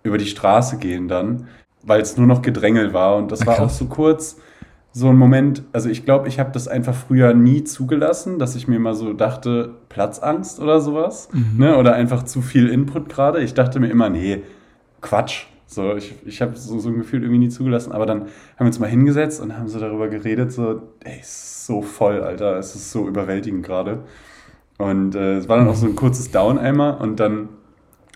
über 0.04 0.18
die 0.18 0.28
Straße 0.28 0.78
gehen 0.78 1.08
dann, 1.08 1.48
weil 1.82 2.02
es 2.02 2.18
nur 2.18 2.28
noch 2.28 2.42
Gedrängel 2.42 2.94
war 2.94 3.16
und 3.16 3.32
das 3.32 3.42
Ach, 3.42 3.48
war 3.48 3.62
auch 3.62 3.70
so 3.70 3.86
kurz 3.86 4.38
so 4.96 5.10
ein 5.10 5.18
Moment, 5.18 5.64
also 5.74 5.90
ich 5.90 6.06
glaube, 6.06 6.28
ich 6.28 6.40
habe 6.40 6.52
das 6.52 6.68
einfach 6.68 6.94
früher 6.94 7.34
nie 7.34 7.64
zugelassen, 7.64 8.38
dass 8.38 8.56
ich 8.56 8.68
mir 8.68 8.80
mal 8.80 8.94
so 8.94 9.14
dachte, 9.14 9.74
Platzangst 9.90 10.60
oder 10.60 10.80
sowas, 10.80 11.30
mhm. 11.34 11.58
ne? 11.58 11.78
oder 11.78 11.96
einfach 11.96 12.24
zu 12.24 12.42
viel 12.42 12.70
Input 12.70 13.10
gerade. 13.10 13.42
Ich 13.42 13.56
dachte 13.56 13.80
mir 13.80 13.90
immer, 13.90 14.10
nee, 14.10 14.44
Quatsch. 15.02 15.48
So, 15.66 15.96
ich, 15.96 16.14
ich 16.24 16.40
habe 16.44 16.56
so, 16.56 16.78
so 16.78 16.90
ein 16.90 16.98
Gefühl 16.98 17.24
irgendwie 17.24 17.40
nie 17.40 17.50
zugelassen, 17.50 17.92
aber 17.92 18.06
dann 18.06 18.22
haben 18.22 18.30
wir 18.60 18.68
uns 18.68 18.80
mal 18.80 18.90
hingesetzt 18.90 19.42
und 19.42 19.58
haben 19.58 19.68
so 19.68 19.80
darüber 19.80 20.08
geredet, 20.08 20.52
so, 20.52 20.84
ey, 21.04 21.20
ist 21.20 21.66
so 21.66 21.82
voll, 21.82 22.22
Alter, 22.22 22.58
es 22.58 22.76
ist 22.76 22.92
so 22.92 23.08
überwältigend 23.08 23.66
gerade. 23.66 24.04
Und 24.78 25.16
äh, 25.16 25.38
es 25.38 25.50
war 25.50 25.58
dann 25.58 25.68
auch 25.68 25.76
so 25.76 25.88
ein 25.88 25.96
kurzes 25.96 26.30
Down 26.30 26.60
einmal 26.60 26.98
und 26.98 27.20
dann 27.20 27.50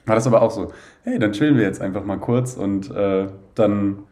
war 0.06 0.16
das 0.16 0.28
aber 0.28 0.44
auch 0.44 0.52
so, 0.52 0.72
hey, 1.04 1.18
dann 1.18 1.32
chillen 1.32 1.58
wir 1.58 1.64
jetzt 1.64 1.82
einfach 1.82 2.04
mal 2.04 2.18
kurz 2.18 2.56
und 2.56 2.92
äh, 2.92 3.28
dann, 3.56 4.04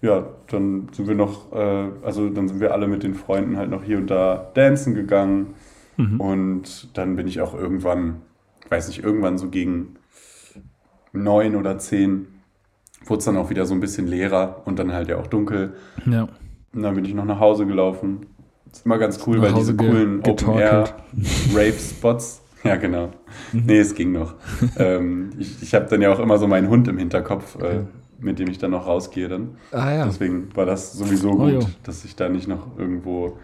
ja, 0.00 0.26
dann 0.48 0.88
sind 0.92 1.08
wir 1.08 1.14
noch, 1.14 1.52
äh, 1.52 1.88
also 2.02 2.28
dann 2.28 2.48
sind 2.48 2.60
wir 2.60 2.72
alle 2.72 2.86
mit 2.86 3.02
den 3.02 3.14
Freunden 3.14 3.56
halt 3.56 3.70
noch 3.70 3.82
hier 3.82 3.98
und 3.98 4.08
da 4.08 4.50
dancen 4.54 4.94
gegangen 4.94 5.54
mhm. 5.96 6.20
und 6.20 6.96
dann 6.96 7.16
bin 7.16 7.26
ich 7.26 7.40
auch 7.40 7.54
irgendwann, 7.54 8.22
weiß 8.68 8.88
nicht, 8.88 9.02
irgendwann 9.02 9.38
so 9.38 9.48
gegen 9.48 9.96
neun 11.12 11.56
oder 11.56 11.78
zehn 11.78 12.28
wurde 13.06 13.18
es 13.18 13.24
dann 13.24 13.36
auch 13.36 13.50
wieder 13.50 13.66
so 13.66 13.74
ein 13.74 13.80
bisschen 13.80 14.06
leerer 14.06 14.62
und 14.64 14.78
dann 14.78 14.92
halt 14.92 15.08
ja 15.08 15.16
auch 15.16 15.26
dunkel. 15.26 15.74
Ja. 16.06 16.28
Und 16.72 16.82
dann 16.82 16.94
bin 16.94 17.04
ich 17.04 17.14
noch 17.14 17.24
nach 17.24 17.40
Hause 17.40 17.66
gelaufen. 17.66 18.26
Ist 18.70 18.84
immer 18.84 18.98
ganz 18.98 19.26
cool, 19.26 19.40
weil 19.40 19.54
diese 19.54 19.74
coolen 19.74 20.20
Open-Air-Rave-Spots. 20.22 22.42
Ja, 22.64 22.74
genau. 22.74 23.12
Mhm. 23.52 23.62
Nee, 23.66 23.78
es 23.78 23.94
ging 23.94 24.10
noch. 24.10 24.34
ähm, 24.78 25.30
ich 25.38 25.62
ich 25.62 25.76
habe 25.76 25.86
dann 25.88 26.02
ja 26.02 26.12
auch 26.12 26.18
immer 26.18 26.38
so 26.38 26.48
meinen 26.48 26.68
Hund 26.68 26.88
im 26.88 26.98
Hinterkopf, 26.98 27.54
äh, 27.62 27.82
mit 28.18 28.38
dem 28.38 28.48
ich 28.48 28.58
dann 28.58 28.72
noch 28.72 28.86
rausgehe 28.86 29.28
dann. 29.28 29.56
Ah, 29.72 29.92
ja. 29.92 30.04
Deswegen 30.06 30.54
war 30.54 30.66
das 30.66 30.92
sowieso 30.92 31.30
oh, 31.30 31.36
gut, 31.36 31.54
oh, 31.62 31.66
dass 31.84 32.04
ich 32.04 32.16
da 32.16 32.28
nicht 32.28 32.48
noch 32.48 32.78
irgendwo 32.78 33.38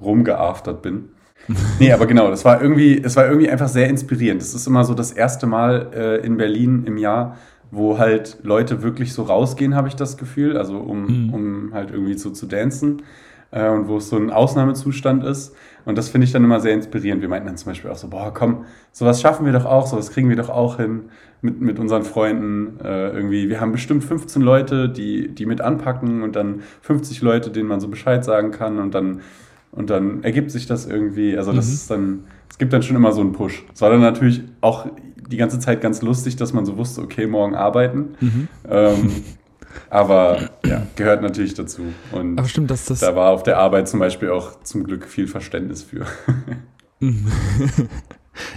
rumgeaftert 0.00 0.82
bin 0.82 1.10
nee, 1.78 1.92
aber 1.92 2.06
genau, 2.06 2.30
das 2.30 2.44
war 2.44 2.60
irgendwie, 2.60 3.00
es 3.02 3.16
war 3.16 3.26
irgendwie 3.26 3.48
einfach 3.48 3.68
sehr 3.68 3.88
inspirierend. 3.88 4.40
Das 4.40 4.54
ist 4.54 4.66
immer 4.66 4.84
so 4.84 4.94
das 4.94 5.12
erste 5.12 5.46
Mal 5.46 5.90
äh, 5.94 6.26
in 6.26 6.36
Berlin 6.36 6.84
im 6.86 6.96
Jahr, 6.96 7.36
wo 7.70 7.98
halt 7.98 8.38
Leute 8.42 8.82
wirklich 8.82 9.12
so 9.12 9.22
rausgehen, 9.22 9.74
habe 9.74 9.88
ich 9.88 9.96
das 9.96 10.16
Gefühl, 10.16 10.56
also 10.56 10.78
um, 10.78 11.26
mhm. 11.26 11.34
um 11.34 11.70
halt 11.72 11.90
irgendwie 11.90 12.14
so 12.14 12.30
zu 12.30 12.46
dancen 12.46 13.02
äh, 13.50 13.68
und 13.68 13.88
wo 13.88 13.96
es 13.96 14.08
so 14.08 14.16
ein 14.16 14.30
Ausnahmezustand 14.30 15.24
ist. 15.24 15.54
Und 15.84 15.96
das 15.96 16.08
finde 16.08 16.26
ich 16.26 16.32
dann 16.32 16.44
immer 16.44 16.60
sehr 16.60 16.74
inspirierend. 16.74 17.22
Wir 17.22 17.28
meinten 17.28 17.46
dann 17.46 17.56
zum 17.56 17.70
Beispiel 17.70 17.90
auch 17.90 17.96
so, 17.96 18.08
boah, 18.08 18.32
komm, 18.34 18.64
sowas 18.92 19.20
schaffen 19.20 19.46
wir 19.46 19.52
doch 19.52 19.64
auch, 19.64 19.86
sowas 19.86 20.10
kriegen 20.10 20.28
wir 20.28 20.36
doch 20.36 20.50
auch 20.50 20.76
hin 20.76 21.04
mit, 21.42 21.60
mit 21.60 21.78
unseren 21.78 22.02
Freunden. 22.02 22.78
Äh, 22.84 23.10
irgendwie, 23.10 23.48
wir 23.48 23.60
haben 23.60 23.72
bestimmt 23.72 24.04
15 24.04 24.42
Leute, 24.42 24.88
die, 24.88 25.28
die 25.28 25.46
mit 25.46 25.60
anpacken 25.60 26.22
und 26.22 26.36
dann 26.36 26.62
50 26.82 27.22
Leute, 27.22 27.50
denen 27.50 27.68
man 27.68 27.80
so 27.80 27.88
Bescheid 27.88 28.24
sagen 28.24 28.50
kann 28.50 28.78
und 28.78 28.94
dann 28.94 29.20
und 29.72 29.90
dann 29.90 30.24
ergibt 30.24 30.50
sich 30.50 30.66
das 30.66 30.86
irgendwie, 30.86 31.36
also 31.36 31.52
das 31.52 31.68
mhm. 31.68 31.72
ist 31.72 31.90
dann, 31.90 32.24
es 32.48 32.58
gibt 32.58 32.72
dann 32.72 32.82
schon 32.82 32.96
immer 32.96 33.12
so 33.12 33.20
einen 33.20 33.32
Push. 33.32 33.64
Es 33.72 33.80
war 33.80 33.90
dann 33.90 34.00
natürlich 34.00 34.42
auch 34.60 34.86
die 35.28 35.36
ganze 35.36 35.60
Zeit 35.60 35.80
ganz 35.80 36.02
lustig, 36.02 36.36
dass 36.36 36.52
man 36.52 36.66
so 36.66 36.76
wusste, 36.76 37.02
okay, 37.02 37.26
morgen 37.26 37.54
arbeiten. 37.54 38.16
Mhm. 38.20 38.48
Ähm, 38.68 39.10
aber 39.88 40.50
ja, 40.64 40.86
gehört 40.96 41.22
natürlich 41.22 41.54
dazu. 41.54 41.82
Und 42.12 42.38
aber 42.38 42.48
stimmt, 42.48 42.70
dass 42.70 42.86
das 42.86 43.00
da 43.00 43.14
war 43.14 43.30
auf 43.30 43.42
der 43.42 43.58
Arbeit 43.58 43.88
zum 43.88 44.00
Beispiel 44.00 44.30
auch 44.30 44.62
zum 44.62 44.84
Glück 44.84 45.06
viel 45.06 45.26
Verständnis 45.26 45.82
für. 45.82 46.06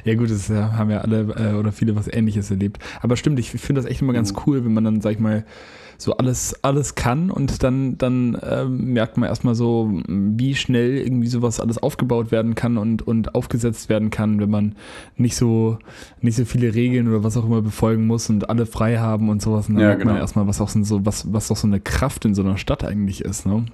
ja 0.04 0.15
gut, 0.15 0.30
das 0.32 0.49
haben 0.49 0.89
ja 0.89 0.99
alle 0.99 1.21
äh, 1.38 1.54
oder 1.56 1.71
viele 1.71 1.95
was 1.95 2.08
Ähnliches 2.08 2.52
erlebt. 2.52 2.80
Aber 3.02 3.15
stimmt, 3.15 3.39
ich 3.39 3.52
finde 3.52 3.82
das 3.82 3.89
echt 3.89 4.02
immer 4.02 4.13
ganz 4.13 4.34
mhm. 4.34 4.39
cool, 4.45 4.65
wenn 4.65 4.73
man 4.73 4.84
dann, 4.84 5.02
sag 5.02 5.13
ich 5.13 5.19
mal, 5.19 5.45
so 5.97 6.17
alles, 6.17 6.63
alles 6.63 6.95
kann 6.95 7.29
und 7.29 7.63
dann, 7.63 7.97
dann 7.97 8.36
äh, 8.36 8.65
merkt 8.65 9.17
man 9.17 9.29
erstmal 9.29 9.56
so, 9.56 9.91
wie 10.08 10.56
schnell 10.56 10.97
irgendwie 10.97 11.27
sowas 11.27 11.60
alles 11.60 11.77
aufgebaut 11.77 12.32
werden 12.32 12.56
kann 12.56 12.77
und, 12.77 13.01
und 13.01 13.36
aufgesetzt 13.36 13.89
werden 13.89 14.10
kann, 14.10 14.39
wenn 14.39 14.49
man 14.49 14.75
nicht 15.17 15.36
so, 15.36 15.77
nicht 16.21 16.36
so 16.36 16.45
viele 16.45 16.73
Regeln 16.73 17.08
oder 17.08 17.23
was 17.23 17.38
auch 17.38 17.45
immer 17.45 17.62
befolgen 17.62 18.08
muss 18.08 18.29
und 18.29 18.49
alle 18.49 18.65
frei 18.65 18.97
haben 18.97 19.29
und 19.29 19.41
sowas. 19.41 19.69
Und 19.69 19.75
dann 19.75 19.82
ja, 19.82 19.88
merkt 19.89 20.01
genau. 20.01 20.13
man 20.13 20.21
erstmal, 20.21 20.47
was 20.47 20.62
auch 20.62 20.69
so, 20.69 21.06
was, 21.06 21.32
was 21.32 21.47
doch 21.47 21.58
so 21.58 21.67
eine 21.67 21.79
Kraft 21.79 22.25
in 22.25 22.36
so 22.36 22.43
einer 22.43 22.58
Stadt 22.58 22.84
eigentlich 22.84 23.21
ist, 23.21 23.45
ne? 23.45 23.65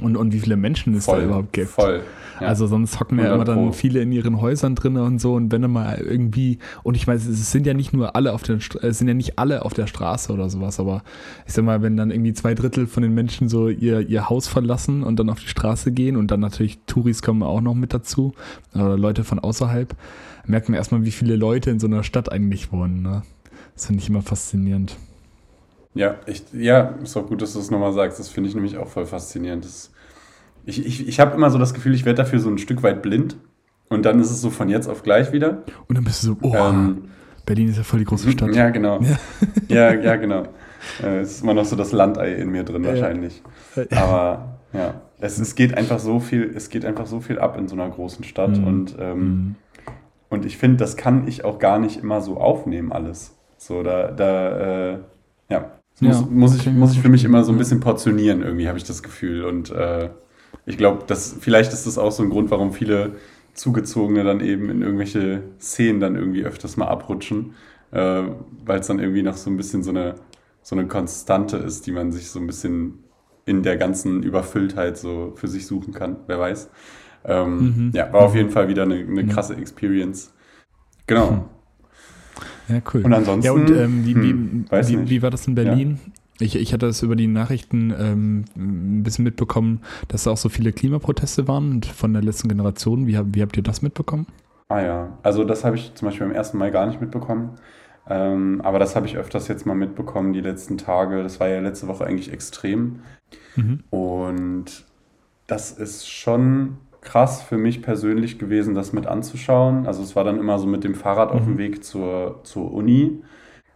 Und, 0.00 0.16
und 0.16 0.32
wie 0.32 0.40
viele 0.40 0.56
Menschen 0.56 0.94
es 0.94 1.06
voll, 1.06 1.20
da 1.20 1.24
überhaupt 1.26 1.52
gibt. 1.52 1.70
Voll. 1.70 2.02
Ja. 2.40 2.48
Also 2.48 2.66
sonst 2.66 3.00
hocken 3.00 3.18
ja 3.18 3.34
immer 3.34 3.44
dann 3.44 3.72
viele 3.72 4.00
in 4.00 4.12
ihren 4.12 4.40
Häusern 4.40 4.74
drin 4.74 4.96
und 4.98 5.20
so 5.20 5.34
und 5.34 5.50
wenn 5.52 5.62
dann 5.62 5.72
mal 5.72 5.98
irgendwie, 5.98 6.58
und 6.82 6.94
ich 6.94 7.06
meine, 7.06 7.18
es 7.18 7.50
sind 7.50 7.66
ja 7.66 7.72
nicht 7.72 7.94
nur 7.94 8.14
alle 8.14 8.34
auf 8.34 8.42
der 8.42 8.56
es 8.56 8.98
sind 8.98 9.08
ja 9.08 9.14
nicht 9.14 9.38
alle 9.38 9.64
auf 9.64 9.72
der 9.72 9.86
Straße 9.86 10.30
oder 10.32 10.50
sowas, 10.50 10.78
aber 10.78 11.02
ich 11.46 11.54
sag 11.54 11.64
mal, 11.64 11.80
wenn 11.80 11.96
dann 11.96 12.10
irgendwie 12.10 12.34
zwei 12.34 12.54
Drittel 12.54 12.86
von 12.86 13.02
den 13.02 13.14
Menschen 13.14 13.48
so 13.48 13.68
ihr, 13.68 14.00
ihr 14.00 14.28
Haus 14.28 14.48
verlassen 14.48 15.02
und 15.02 15.18
dann 15.18 15.30
auf 15.30 15.40
die 15.40 15.48
Straße 15.48 15.92
gehen 15.92 16.16
und 16.16 16.30
dann 16.30 16.40
natürlich 16.40 16.78
Touris 16.86 17.22
kommen 17.22 17.42
auch 17.42 17.62
noch 17.62 17.74
mit 17.74 17.94
dazu, 17.94 18.34
oder 18.74 18.98
Leute 18.98 19.24
von 19.24 19.38
außerhalb, 19.38 19.96
merkt 20.46 20.68
man 20.68 20.76
erstmal, 20.76 21.04
wie 21.04 21.10
viele 21.12 21.36
Leute 21.36 21.70
in 21.70 21.80
so 21.80 21.86
einer 21.86 22.02
Stadt 22.02 22.30
eigentlich 22.30 22.70
wohnen. 22.70 23.02
Ne? 23.02 23.22
Das 23.74 23.86
finde 23.86 24.02
ich 24.02 24.08
immer 24.08 24.22
faszinierend. 24.22 24.96
Ja, 25.96 26.16
ich, 26.26 26.44
ja, 26.52 26.94
ist 27.02 27.16
auch 27.16 27.26
gut, 27.26 27.40
dass 27.40 27.54
du 27.54 27.58
das 27.58 27.70
nochmal 27.70 27.92
sagst. 27.92 28.18
Das 28.18 28.28
finde 28.28 28.48
ich 28.50 28.54
nämlich 28.54 28.76
auch 28.76 28.88
voll 28.88 29.06
faszinierend. 29.06 29.64
Das, 29.64 29.92
ich 30.66 30.84
ich, 30.84 31.08
ich 31.08 31.20
habe 31.20 31.34
immer 31.34 31.50
so 31.50 31.58
das 31.58 31.72
Gefühl, 31.72 31.94
ich 31.94 32.04
werde 32.04 32.18
dafür 32.22 32.38
so 32.38 32.50
ein 32.50 32.58
Stück 32.58 32.82
weit 32.82 33.02
blind. 33.02 33.36
Und 33.88 34.04
dann 34.04 34.20
ist 34.20 34.30
es 34.30 34.40
so 34.40 34.50
von 34.50 34.68
jetzt 34.68 34.88
auf 34.88 35.02
gleich 35.02 35.32
wieder. 35.32 35.62
Und 35.88 35.96
dann 35.96 36.04
bist 36.04 36.22
du 36.22 36.28
so, 36.28 36.36
oh, 36.42 36.54
ähm, 36.54 37.04
Berlin 37.46 37.68
ist 37.68 37.78
ja 37.78 37.82
voll 37.82 38.00
die 38.00 38.04
große 38.04 38.30
Stadt. 38.30 38.54
Ja, 38.54 38.70
genau. 38.70 39.00
Ja, 39.68 39.92
ja, 39.92 39.94
ja 39.94 40.16
genau. 40.16 40.42
Äh, 41.02 41.20
es 41.20 41.32
ist 41.32 41.42
immer 41.42 41.54
noch 41.54 41.64
so 41.64 41.76
das 41.76 41.92
Landei 41.92 42.34
in 42.34 42.50
mir 42.50 42.64
drin 42.64 42.84
wahrscheinlich. 42.84 43.42
Aber 43.92 44.58
ja, 44.72 45.00
es, 45.18 45.38
es 45.38 45.54
geht 45.54 45.76
einfach 45.76 45.98
so 45.98 46.20
viel, 46.20 46.52
es 46.54 46.68
geht 46.68 46.84
einfach 46.84 47.06
so 47.06 47.20
viel 47.20 47.38
ab 47.38 47.56
in 47.56 47.68
so 47.68 47.74
einer 47.74 47.88
großen 47.88 48.24
Stadt. 48.24 48.58
Mhm. 48.58 48.66
Und, 48.66 48.96
ähm, 48.98 49.18
mhm. 49.18 49.54
und 50.28 50.44
ich 50.44 50.58
finde, 50.58 50.76
das 50.76 50.96
kann 50.96 51.26
ich 51.26 51.44
auch 51.44 51.58
gar 51.58 51.78
nicht 51.78 52.02
immer 52.02 52.20
so 52.20 52.38
aufnehmen, 52.38 52.92
alles. 52.92 53.34
So, 53.56 53.82
da, 53.82 54.10
da, 54.10 54.92
äh, 54.92 54.98
ja, 55.48 55.70
Das 56.00 56.20
ja, 56.20 56.20
muss, 56.22 56.30
muss, 56.30 56.56
ich, 56.56 56.72
muss 56.72 56.92
ich 56.92 57.00
für 57.00 57.08
mich 57.08 57.24
immer 57.24 57.42
so 57.42 57.52
ein 57.52 57.58
bisschen 57.58 57.80
portionieren, 57.80 58.42
irgendwie, 58.42 58.68
habe 58.68 58.78
ich 58.78 58.84
das 58.84 59.02
Gefühl. 59.02 59.44
Und 59.44 59.70
äh, 59.70 60.10
ich 60.66 60.76
glaube, 60.76 61.04
vielleicht 61.14 61.72
ist 61.72 61.86
das 61.86 61.96
auch 61.96 62.12
so 62.12 62.22
ein 62.22 62.30
Grund, 62.30 62.50
warum 62.50 62.72
viele 62.72 63.16
Zugezogene 63.54 64.22
dann 64.22 64.40
eben 64.40 64.68
in 64.68 64.82
irgendwelche 64.82 65.42
Szenen 65.58 66.00
dann 66.00 66.14
irgendwie 66.14 66.44
öfters 66.44 66.76
mal 66.76 66.88
abrutschen, 66.88 67.54
äh, 67.92 68.22
weil 68.64 68.80
es 68.80 68.86
dann 68.86 68.98
irgendwie 68.98 69.22
noch 69.22 69.36
so 69.36 69.48
ein 69.48 69.56
bisschen 69.56 69.82
so 69.82 69.90
eine, 69.90 70.16
so 70.62 70.76
eine 70.76 70.86
Konstante 70.86 71.56
ist, 71.56 71.86
die 71.86 71.92
man 71.92 72.12
sich 72.12 72.28
so 72.30 72.38
ein 72.38 72.46
bisschen 72.46 73.04
in 73.46 73.62
der 73.62 73.76
ganzen 73.76 74.22
Überfülltheit 74.22 74.98
so 74.98 75.32
für 75.36 75.48
sich 75.48 75.66
suchen 75.66 75.94
kann, 75.94 76.16
wer 76.26 76.38
weiß. 76.38 76.68
Ähm, 77.24 77.58
mhm. 77.58 77.90
Ja, 77.94 78.12
war 78.12 78.22
auf 78.22 78.34
jeden 78.34 78.50
Fall 78.50 78.68
wieder 78.68 78.82
eine, 78.82 78.96
eine 78.96 79.26
krasse 79.26 79.56
Experience. 79.56 80.34
Genau. 81.06 81.48
Ja, 82.68 82.80
cool. 82.92 83.04
Und 83.04 83.12
ansonsten. 83.12 83.46
Ja, 83.46 83.52
und 83.52 83.70
ähm, 83.70 84.06
wie, 84.06 84.14
hm, 84.14 84.66
wie, 84.70 85.10
wie, 85.10 85.22
war 85.22 85.30
das 85.30 85.46
in 85.46 85.54
Berlin? 85.54 85.98
Ja. 86.04 86.12
Ich, 86.38 86.56
ich 86.56 86.72
hatte 86.72 86.86
das 86.86 87.02
über 87.02 87.16
die 87.16 87.28
Nachrichten 87.28 87.94
ähm, 87.98 88.44
ein 88.56 89.02
bisschen 89.02 89.24
mitbekommen, 89.24 89.80
dass 90.08 90.24
da 90.24 90.32
auch 90.32 90.36
so 90.36 90.48
viele 90.48 90.72
Klimaproteste 90.72 91.48
waren 91.48 91.82
von 91.82 92.12
der 92.12 92.22
letzten 92.22 92.48
Generation. 92.48 93.06
Wie, 93.06 93.18
wie 93.32 93.42
habt 93.42 93.56
ihr 93.56 93.62
das 93.62 93.80
mitbekommen? 93.80 94.26
Ah 94.68 94.82
ja, 94.82 95.18
also 95.22 95.44
das 95.44 95.64
habe 95.64 95.76
ich 95.76 95.94
zum 95.94 96.08
Beispiel 96.08 96.26
am 96.26 96.32
ersten 96.32 96.58
Mai 96.58 96.70
gar 96.70 96.86
nicht 96.86 97.00
mitbekommen. 97.00 97.52
Ähm, 98.08 98.60
aber 98.62 98.78
das 98.78 98.94
habe 98.94 99.06
ich 99.06 99.16
öfters 99.16 99.48
jetzt 99.48 99.66
mal 99.66 99.74
mitbekommen, 99.74 100.32
die 100.32 100.40
letzten 100.40 100.78
Tage. 100.78 101.22
Das 101.22 101.40
war 101.40 101.48
ja 101.48 101.60
letzte 101.60 101.88
Woche 101.88 102.04
eigentlich 102.04 102.32
extrem. 102.32 103.00
Mhm. 103.56 103.82
Und 103.90 104.84
das 105.46 105.72
ist 105.72 106.08
schon 106.08 106.78
krass 107.06 107.40
für 107.40 107.56
mich 107.56 107.82
persönlich 107.82 108.38
gewesen, 108.38 108.74
das 108.74 108.92
mit 108.92 109.06
anzuschauen. 109.06 109.86
Also 109.86 110.02
es 110.02 110.14
war 110.16 110.24
dann 110.24 110.38
immer 110.38 110.58
so 110.58 110.66
mit 110.66 110.84
dem 110.84 110.94
Fahrrad 110.94 111.32
mhm. 111.32 111.38
auf 111.38 111.44
dem 111.44 111.54
mhm. 111.54 111.58
Weg 111.58 111.84
zur, 111.84 112.40
zur 112.42 112.72
Uni, 112.72 113.22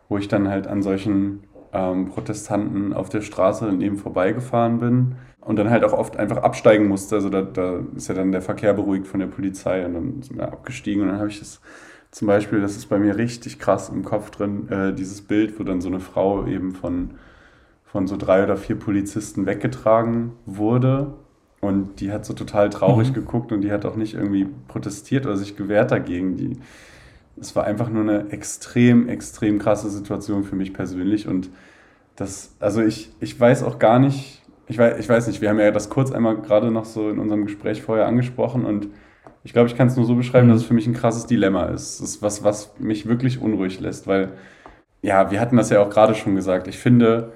wo 0.09 0.19
ich 0.19 0.29
dann 0.29 0.49
halt 0.49 0.67
an 0.67 0.83
solchen 0.83 1.45
ähm, 1.73 2.07
Protestanten 2.07 2.93
auf 2.93 3.09
der 3.09 3.23
Straße 3.23 3.65
dann 3.65 3.81
eben 3.81 3.97
vorbeigefahren 3.97 4.81
bin 4.81 5.15
und 5.41 5.57
dann 5.57 5.71
halt 5.71 5.85
auch 5.85 5.93
oft 5.93 6.17
einfach 6.17 6.39
absteigen 6.39 6.89
musste. 6.89 7.15
Also 7.15 7.31
da, 7.31 7.43
da 7.43 7.81
ist 7.97 8.09
ja 8.09 8.15
dann 8.15 8.33
der 8.33 8.43
Verkehr 8.43 8.75
beruhigt 8.75 9.07
von 9.07 9.21
der 9.21 9.29
Polizei 9.29 9.87
und 9.87 9.95
dann 9.95 10.23
sind 10.23 10.37
wir 10.37 10.53
abgestiegen 10.53 11.03
und 11.03 11.09
dann 11.09 11.19
habe 11.19 11.29
ich 11.29 11.39
das 11.39 11.61
zum 12.11 12.27
Beispiel, 12.27 12.61
das 12.61 12.77
ist 12.77 12.87
bei 12.87 12.99
mir 12.99 13.17
richtig 13.17 13.61
krass 13.61 13.89
im 13.89 14.05
Kopf 14.05 14.31
drin, 14.31 14.69
äh, 14.69 14.93
dieses 14.93 15.23
Bild, 15.23 15.61
wo 15.61 15.63
dann 15.63 15.81
so 15.81 15.89
eine 15.89 16.01
Frau 16.01 16.45
eben 16.47 16.73
von, 16.73 17.13
von 17.85 18.09
so 18.09 18.17
drei 18.17 18.43
oder 18.43 18.57
vier 18.57 18.77
Polizisten 18.77 19.47
weggetragen 19.47 20.33
wurde 20.45 21.15
und 21.61 22.01
die 22.01 22.11
hat 22.11 22.25
so 22.25 22.33
total 22.33 22.71
traurig 22.71 23.11
mhm. 23.11 23.15
geguckt 23.15 23.53
und 23.53 23.61
die 23.61 23.71
hat 23.71 23.85
auch 23.85 23.97
nicht 23.97 24.15
irgendwie 24.15 24.47
protestiert 24.69 25.27
oder 25.27 25.37
sich 25.37 25.57
gewehrt 25.57 25.91
dagegen. 25.91 26.37
Die, 26.37 26.59
es 27.41 27.55
war 27.55 27.65
einfach 27.65 27.91
nur 27.91 28.03
eine 28.03 28.31
extrem, 28.31 29.09
extrem 29.09 29.59
krasse 29.59 29.91
Situation 29.91 30.45
für 30.45 30.57
mich 30.57 30.73
persönlich. 30.73 31.29
Und 31.29 31.51
das, 32.17 32.55
also 32.61 32.83
ich, 32.83 33.11
ich 33.21 33.39
weiß 33.39 33.63
auch 33.63 33.79
gar 33.79 33.99
nicht, 33.99 34.43
ich 34.69 34.79
weiß, 34.79 34.99
ich 34.99 35.09
weiß 35.09 35.27
nicht, 35.27 35.41
wir 35.41 35.51
haben 35.51 35.59
ja 35.59 35.71
das 35.71 35.91
kurz 35.91 36.13
einmal 36.13 36.37
gerade 36.37 36.71
noch 36.71 36.85
so 36.85 37.11
in 37.11 37.19
unserem 37.19 37.45
Gespräch 37.45 37.83
vorher 37.83 38.07
angesprochen 38.07 38.65
und 38.65 38.89
ich 39.43 39.53
glaube, 39.53 39.69
ich 39.69 39.77
kann 39.77 39.89
es 39.89 39.97
nur 39.97 40.05
so 40.05 40.15
beschreiben, 40.15 40.47
mhm. 40.47 40.53
dass 40.53 40.63
es 40.63 40.67
für 40.67 40.75
mich 40.75 40.87
ein 40.87 40.95
krasses 40.95 41.27
Dilemma 41.27 41.65
ist. 41.67 42.01
Das 42.01 42.11
ist 42.11 42.23
was, 42.23 42.45
was 42.45 42.79
mich 42.79 43.07
wirklich 43.07 43.41
unruhig 43.41 43.81
lässt, 43.81 44.07
weil, 44.07 44.33
ja, 45.03 45.31
wir 45.31 45.41
hatten 45.41 45.57
das 45.57 45.71
ja 45.71 45.81
auch 45.81 45.91
gerade 45.91 46.15
schon 46.15 46.35
gesagt. 46.35 46.69
Ich 46.69 46.79
finde, 46.79 47.33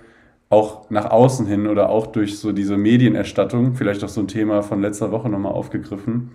auch 0.55 0.88
nach 0.90 1.11
außen 1.11 1.47
hin 1.47 1.67
oder 1.67 1.88
auch 1.90 2.07
durch 2.07 2.38
so 2.38 2.53
diese 2.53 2.77
Medienerstattung, 2.77 3.75
vielleicht 3.75 4.05
auch 4.05 4.09
so 4.09 4.21
ein 4.21 4.29
Thema 4.29 4.62
von 4.62 4.81
letzter 4.81 5.11
Woche 5.11 5.29
nochmal 5.29 5.53
aufgegriffen, 5.53 6.31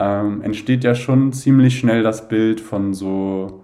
ähm, 0.00 0.40
entsteht 0.42 0.84
ja 0.84 0.94
schon 0.94 1.32
ziemlich 1.32 1.78
schnell 1.78 2.02
das 2.02 2.28
Bild 2.28 2.60
von 2.60 2.94
so 2.94 3.62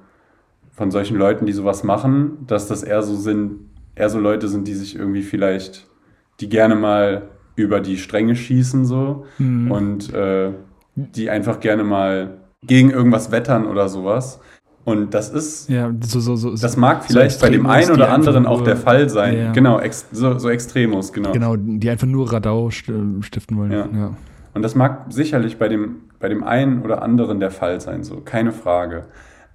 von 0.72 0.92
solchen 0.92 1.16
Leuten, 1.16 1.44
die 1.44 1.52
sowas 1.52 1.82
machen, 1.82 2.46
dass 2.46 2.68
das 2.68 2.84
eher 2.84 3.02
so 3.02 3.16
sind, 3.16 3.68
eher 3.96 4.10
so 4.10 4.20
Leute 4.20 4.46
sind, 4.46 4.68
die 4.68 4.74
sich 4.74 4.94
irgendwie 4.94 5.22
vielleicht, 5.22 5.88
die 6.38 6.48
gerne 6.48 6.76
mal 6.76 7.30
über 7.56 7.80
die 7.80 7.98
Stränge 7.98 8.36
schießen 8.36 8.84
so 8.84 9.24
mhm. 9.38 9.72
und 9.72 10.14
äh, 10.14 10.52
die 10.94 11.30
einfach 11.30 11.58
gerne 11.58 11.82
mal 11.82 12.38
gegen 12.62 12.90
irgendwas 12.90 13.32
wettern 13.32 13.66
oder 13.66 13.88
sowas. 13.88 14.40
Und 14.88 15.12
das 15.12 15.28
ist, 15.28 15.68
ja, 15.68 15.92
so, 16.00 16.18
so, 16.18 16.34
so, 16.36 16.56
das 16.56 16.78
mag 16.78 17.04
vielleicht 17.04 17.42
bei 17.42 17.50
dem 17.50 17.66
einen 17.66 17.90
oder 17.90 18.10
anderen 18.10 18.46
auch 18.46 18.62
der 18.62 18.78
Fall 18.78 19.10
sein. 19.10 19.36
Ja, 19.36 19.52
Genau, 19.52 19.78
ex, 19.78 20.06
so, 20.12 20.38
so 20.38 20.48
Extremos, 20.48 21.12
genau. 21.12 21.32
Genau, 21.32 21.56
die 21.56 21.90
einfach 21.90 22.06
nur 22.06 22.32
Radau 22.32 22.70
stiften 22.70 23.58
wollen. 23.58 23.70
Ja. 23.70 24.16
Und 24.54 24.62
das 24.62 24.74
mag 24.74 25.04
sicherlich 25.10 25.58
bei 25.58 25.68
dem, 25.68 25.96
bei 26.18 26.30
dem 26.30 26.42
einen 26.42 26.80
oder 26.80 27.02
anderen 27.02 27.38
der 27.38 27.50
Fall 27.50 27.82
sein, 27.82 28.02
so, 28.02 28.22
keine 28.24 28.50
Frage. 28.50 29.04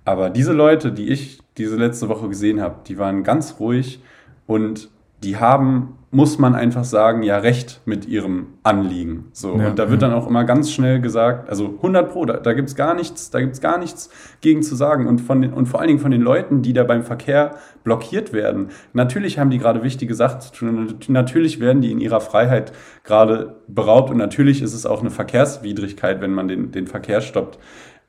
Aber 0.06 0.30
diese 0.30 0.54
Leute, 0.54 0.92
die 0.92 1.08
ich 1.08 1.42
diese 1.58 1.78
letzte 1.78 2.10
Woche 2.10 2.30
gesehen 2.30 2.62
habe, 2.62 2.76
die 2.88 3.00
waren 3.00 3.24
ganz 3.24 3.56
ruhig 3.60 4.04
und 4.46 4.92
die 5.24 5.38
haben 5.38 5.96
muss 6.14 6.38
man 6.38 6.54
einfach 6.54 6.84
sagen, 6.84 7.24
ja, 7.24 7.38
recht 7.38 7.82
mit 7.86 8.08
ihrem 8.08 8.48
Anliegen. 8.62 9.26
So. 9.34 9.58
Ja, 9.58 9.70
und 9.70 9.80
da 9.80 9.90
wird 9.90 10.02
ja. 10.02 10.08
dann 10.08 10.18
auch 10.18 10.28
immer 10.28 10.44
ganz 10.44 10.72
schnell 10.72 11.02
gesagt, 11.02 11.50
also 11.50 11.74
100 11.78 12.12
Pro, 12.12 12.26
da, 12.26 12.38
da 12.38 12.54
gibt 12.54 12.70
es 12.70 12.76
gar 12.76 12.94
nichts, 12.94 13.32
da 13.32 13.40
gibt 13.40 13.54
es 13.54 13.62
gar 13.62 13.78
nichts 13.80 14.10
gegen 14.42 14.62
zu 14.62 14.76
sagen. 14.76 15.08
Und, 15.08 15.22
von 15.22 15.42
den, 15.42 15.54
und 15.54 15.66
vor 15.66 15.80
allen 15.80 15.88
Dingen 15.88 16.00
von 16.00 16.12
den 16.12 16.22
Leuten, 16.22 16.62
die 16.62 16.74
da 16.74 16.84
beim 16.84 17.04
Verkehr 17.04 17.56
blockiert 17.84 18.32
werden. 18.32 18.70
Natürlich 18.94 19.40
haben 19.40 19.50
die 19.50 19.58
gerade 19.58 19.84
wichtige 19.84 20.14
Sachen 20.14 20.42
zu 20.42 20.54
tun. 20.54 20.96
Natürlich 21.08 21.60
werden 21.60 21.82
die 21.82 21.92
in 21.92 22.00
ihrer 22.00 22.22
Freiheit 22.22 22.74
gerade 23.04 23.56
beraubt. 23.68 24.12
Und 24.12 24.18
natürlich 24.18 24.62
ist 24.62 24.74
es 24.74 24.86
auch 24.86 25.02
eine 25.02 25.10
Verkehrswidrigkeit, 25.10 26.22
wenn 26.22 26.34
man 26.34 26.48
den, 26.48 26.72
den 26.72 26.88
Verkehr 26.88 27.22
stoppt. 27.22 27.58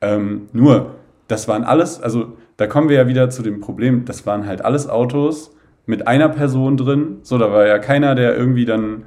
Ähm, 0.03 0.49
nur, 0.53 0.97
das 1.29 1.49
waren 1.49 1.65
alles, 1.65 2.01
also 2.01 2.35
da 2.57 2.67
kommen 2.67 2.89
wir 2.89 2.97
ja 2.97 3.09
wieder 3.09 3.31
zu 3.31 3.43
dem 3.43 3.61
Problem, 3.61 4.05
das 4.05 4.27
waren 4.27 4.47
halt 4.47 4.63
alles 4.63 4.89
Autos, 4.89 5.55
mit 5.87 6.07
einer 6.07 6.29
Person 6.29 6.77
drin. 6.77 7.19
So, 7.23 7.39
da 7.39 7.53
war 7.53 7.67
ja 7.67 7.79
keiner, 7.79 8.15
der 8.15 8.37
irgendwie 8.37 8.65
dann, 8.65 9.05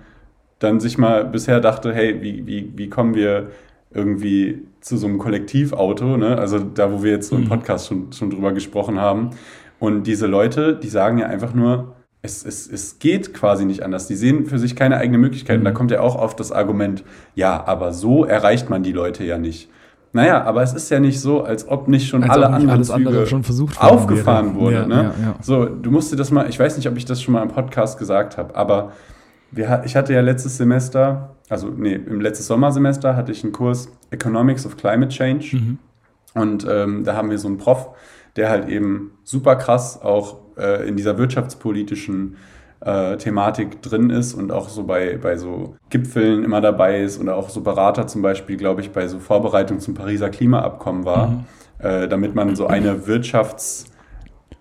dann 0.59 0.79
sich 0.79 0.97
mal 0.97 1.25
bisher 1.25 1.59
dachte, 1.59 1.93
hey, 1.93 2.21
wie, 2.21 2.45
wie, 2.45 2.73
wie 2.75 2.89
kommen 2.89 3.15
wir 3.15 3.47
irgendwie 3.91 4.63
zu 4.81 4.97
so 4.97 5.07
einem 5.07 5.17
Kollektivauto, 5.17 6.17
ne? 6.17 6.37
Also 6.37 6.59
da, 6.59 6.91
wo 6.91 7.03
wir 7.03 7.11
jetzt 7.11 7.29
so 7.29 7.35
im 7.35 7.43
mhm. 7.43 7.49
Podcast 7.49 7.87
schon, 7.87 8.11
schon 8.11 8.29
drüber 8.29 8.51
gesprochen 8.51 8.99
haben. 8.99 9.31
Und 9.79 10.03
diese 10.03 10.27
Leute, 10.27 10.75
die 10.75 10.89
sagen 10.89 11.17
ja 11.17 11.27
einfach 11.27 11.53
nur, 11.53 11.95
es, 12.21 12.45
es, 12.45 12.67
es 12.71 12.99
geht 12.99 13.33
quasi 13.33 13.65
nicht 13.65 13.83
anders. 13.83 14.07
Die 14.07 14.15
sehen 14.15 14.45
für 14.45 14.59
sich 14.59 14.75
keine 14.75 14.97
eigene 14.97 15.17
Möglichkeit. 15.17 15.59
Und 15.59 15.65
da 15.65 15.71
mhm. 15.71 15.75
kommt 15.75 15.91
ja 15.91 16.01
auch 16.01 16.15
oft 16.15 16.39
das 16.39 16.51
Argument, 16.51 17.03
ja, 17.35 17.65
aber 17.65 17.93
so 17.93 18.25
erreicht 18.25 18.69
man 18.69 18.83
die 18.83 18.91
Leute 18.91 19.23
ja 19.23 19.37
nicht. 19.37 19.69
Naja, 20.17 20.43
aber 20.45 20.63
es 20.63 20.73
ist 20.73 20.89
ja 20.89 20.99
nicht 20.99 21.21
so, 21.21 21.43
als 21.43 21.67
ob 21.67 21.87
nicht 21.87 22.09
schon 22.09 22.23
als 22.23 22.31
alle 22.31 22.47
anderen 22.47 22.71
alles 22.71 22.87
Züge 22.87 23.27
schon 23.27 23.43
versucht 23.43 23.79
aufgefahren 23.79 24.55
wurde. 24.55 24.77
Ja, 24.77 24.87
ne? 24.87 24.95
ja, 24.95 25.01
ja. 25.27 25.35
So, 25.41 25.65
du 25.65 25.91
musst 25.91 26.11
dir 26.11 26.15
das 26.15 26.31
mal, 26.31 26.49
ich 26.49 26.57
weiß 26.57 26.75
nicht, 26.75 26.89
ob 26.89 26.97
ich 26.97 27.05
das 27.05 27.21
schon 27.21 27.35
mal 27.35 27.43
im 27.43 27.49
Podcast 27.49 27.99
gesagt 27.99 28.35
habe, 28.35 28.55
aber 28.55 28.93
wir, 29.51 29.83
ich 29.85 29.95
hatte 29.95 30.15
ja 30.15 30.21
letztes 30.21 30.57
Semester, 30.57 31.35
also 31.49 31.69
nee, 31.69 31.93
im 31.93 32.19
letzten 32.19 32.45
Sommersemester 32.45 33.15
hatte 33.15 33.31
ich 33.31 33.43
einen 33.43 33.53
Kurs 33.53 33.89
Economics 34.09 34.65
of 34.65 34.75
Climate 34.75 35.09
Change. 35.09 35.55
Mhm. 35.55 35.77
Und 36.33 36.65
ähm, 36.67 37.03
da 37.03 37.15
haben 37.15 37.29
wir 37.29 37.37
so 37.37 37.47
einen 37.47 37.59
Prof, 37.59 37.89
der 38.37 38.49
halt 38.49 38.67
eben 38.69 39.11
super 39.23 39.55
krass 39.55 40.01
auch 40.01 40.37
äh, 40.57 40.87
in 40.87 40.95
dieser 40.95 41.19
wirtschaftspolitischen 41.19 42.37
äh, 42.81 43.17
Thematik 43.17 43.81
drin 43.81 44.09
ist 44.09 44.33
und 44.33 44.51
auch 44.51 44.69
so 44.69 44.83
bei, 44.83 45.17
bei 45.17 45.37
so 45.37 45.75
Gipfeln 45.89 46.43
immer 46.43 46.61
dabei 46.61 47.01
ist 47.01 47.19
oder 47.19 47.35
auch 47.35 47.49
so 47.49 47.61
Berater 47.61 48.07
zum 48.07 48.21
Beispiel, 48.21 48.57
glaube 48.57 48.81
ich, 48.81 48.91
bei 48.91 49.07
so 49.07 49.19
Vorbereitung 49.19 49.79
zum 49.79 49.93
Pariser 49.93 50.29
Klimaabkommen 50.29 51.05
war, 51.05 51.27
mhm. 51.27 51.45
äh, 51.79 52.07
damit 52.07 52.35
man 52.35 52.55
so 52.55 52.67
eine 52.67 53.07
wirtschafts- 53.07 53.85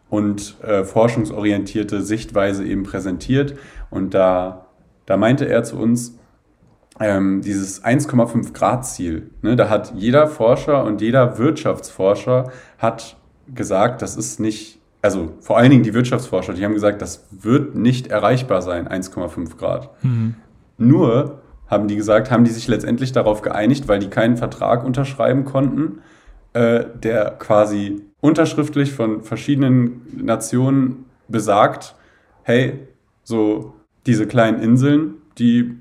und 0.08 0.56
äh, 0.62 0.84
forschungsorientierte 0.84 2.00
Sichtweise 2.00 2.64
eben 2.64 2.84
präsentiert. 2.84 3.56
Und 3.90 4.14
da, 4.14 4.66
da 5.04 5.16
meinte 5.16 5.48
er 5.48 5.64
zu 5.64 5.76
uns, 5.76 6.18
ähm, 6.98 7.42
dieses 7.42 7.84
1,5 7.84 8.52
Grad 8.54 8.86
Ziel, 8.86 9.30
ne, 9.42 9.56
da 9.56 9.68
hat 9.68 9.92
jeder 9.94 10.26
Forscher 10.28 10.84
und 10.84 11.02
jeder 11.02 11.38
Wirtschaftsforscher 11.38 12.50
hat 12.78 13.16
gesagt, 13.54 14.00
das 14.00 14.16
ist 14.16 14.40
nicht 14.40 14.80
also 15.06 15.34
vor 15.38 15.56
allen 15.56 15.70
Dingen 15.70 15.84
die 15.84 15.94
Wirtschaftsforscher, 15.94 16.52
die 16.52 16.64
haben 16.64 16.74
gesagt, 16.74 17.00
das 17.00 17.28
wird 17.30 17.76
nicht 17.76 18.08
erreichbar 18.08 18.60
sein, 18.60 18.88
1,5 18.88 19.56
Grad. 19.56 19.90
Mhm. 20.02 20.34
Nur 20.78 21.42
haben 21.68 21.86
die 21.86 21.94
gesagt, 21.94 22.32
haben 22.32 22.42
die 22.42 22.50
sich 22.50 22.66
letztendlich 22.66 23.12
darauf 23.12 23.40
geeinigt, 23.40 23.86
weil 23.86 24.00
die 24.00 24.08
keinen 24.08 24.36
Vertrag 24.36 24.84
unterschreiben 24.84 25.44
konnten, 25.44 26.00
äh, 26.54 26.86
der 27.00 27.36
quasi 27.38 28.02
unterschriftlich 28.20 28.94
von 28.94 29.22
verschiedenen 29.22 30.02
Nationen 30.16 31.04
besagt, 31.28 31.94
hey, 32.42 32.80
so 33.22 33.74
diese 34.06 34.26
kleinen 34.26 34.60
Inseln, 34.60 35.14
die 35.38 35.76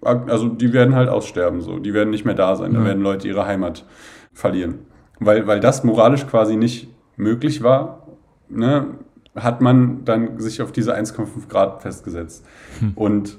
also 0.00 0.48
die 0.48 0.72
werden 0.72 0.94
halt 0.94 1.08
aussterben, 1.08 1.60
so, 1.60 1.78
die 1.78 1.92
werden 1.92 2.10
nicht 2.10 2.24
mehr 2.24 2.34
da 2.34 2.54
sein, 2.54 2.72
ja. 2.72 2.78
da 2.78 2.84
werden 2.84 3.02
Leute 3.02 3.26
ihre 3.26 3.46
Heimat 3.46 3.84
verlieren. 4.32 4.80
Weil, 5.18 5.46
weil 5.46 5.58
das 5.58 5.82
moralisch 5.82 6.26
quasi 6.26 6.56
nicht 6.56 6.88
möglich 7.16 7.62
war 7.62 8.03
ne, 8.48 8.98
hat 9.34 9.60
man 9.60 10.04
dann 10.04 10.38
sich 10.38 10.62
auf 10.62 10.72
diese 10.72 10.96
1,5 10.96 11.48
Grad 11.48 11.82
festgesetzt. 11.82 12.44
Hm. 12.80 12.92
Und 12.94 13.38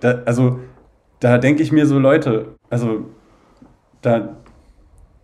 da, 0.00 0.22
also 0.24 0.60
da 1.20 1.38
denke 1.38 1.62
ich 1.62 1.72
mir 1.72 1.86
so, 1.86 1.98
Leute, 1.98 2.54
also 2.70 3.06
da, 4.02 4.36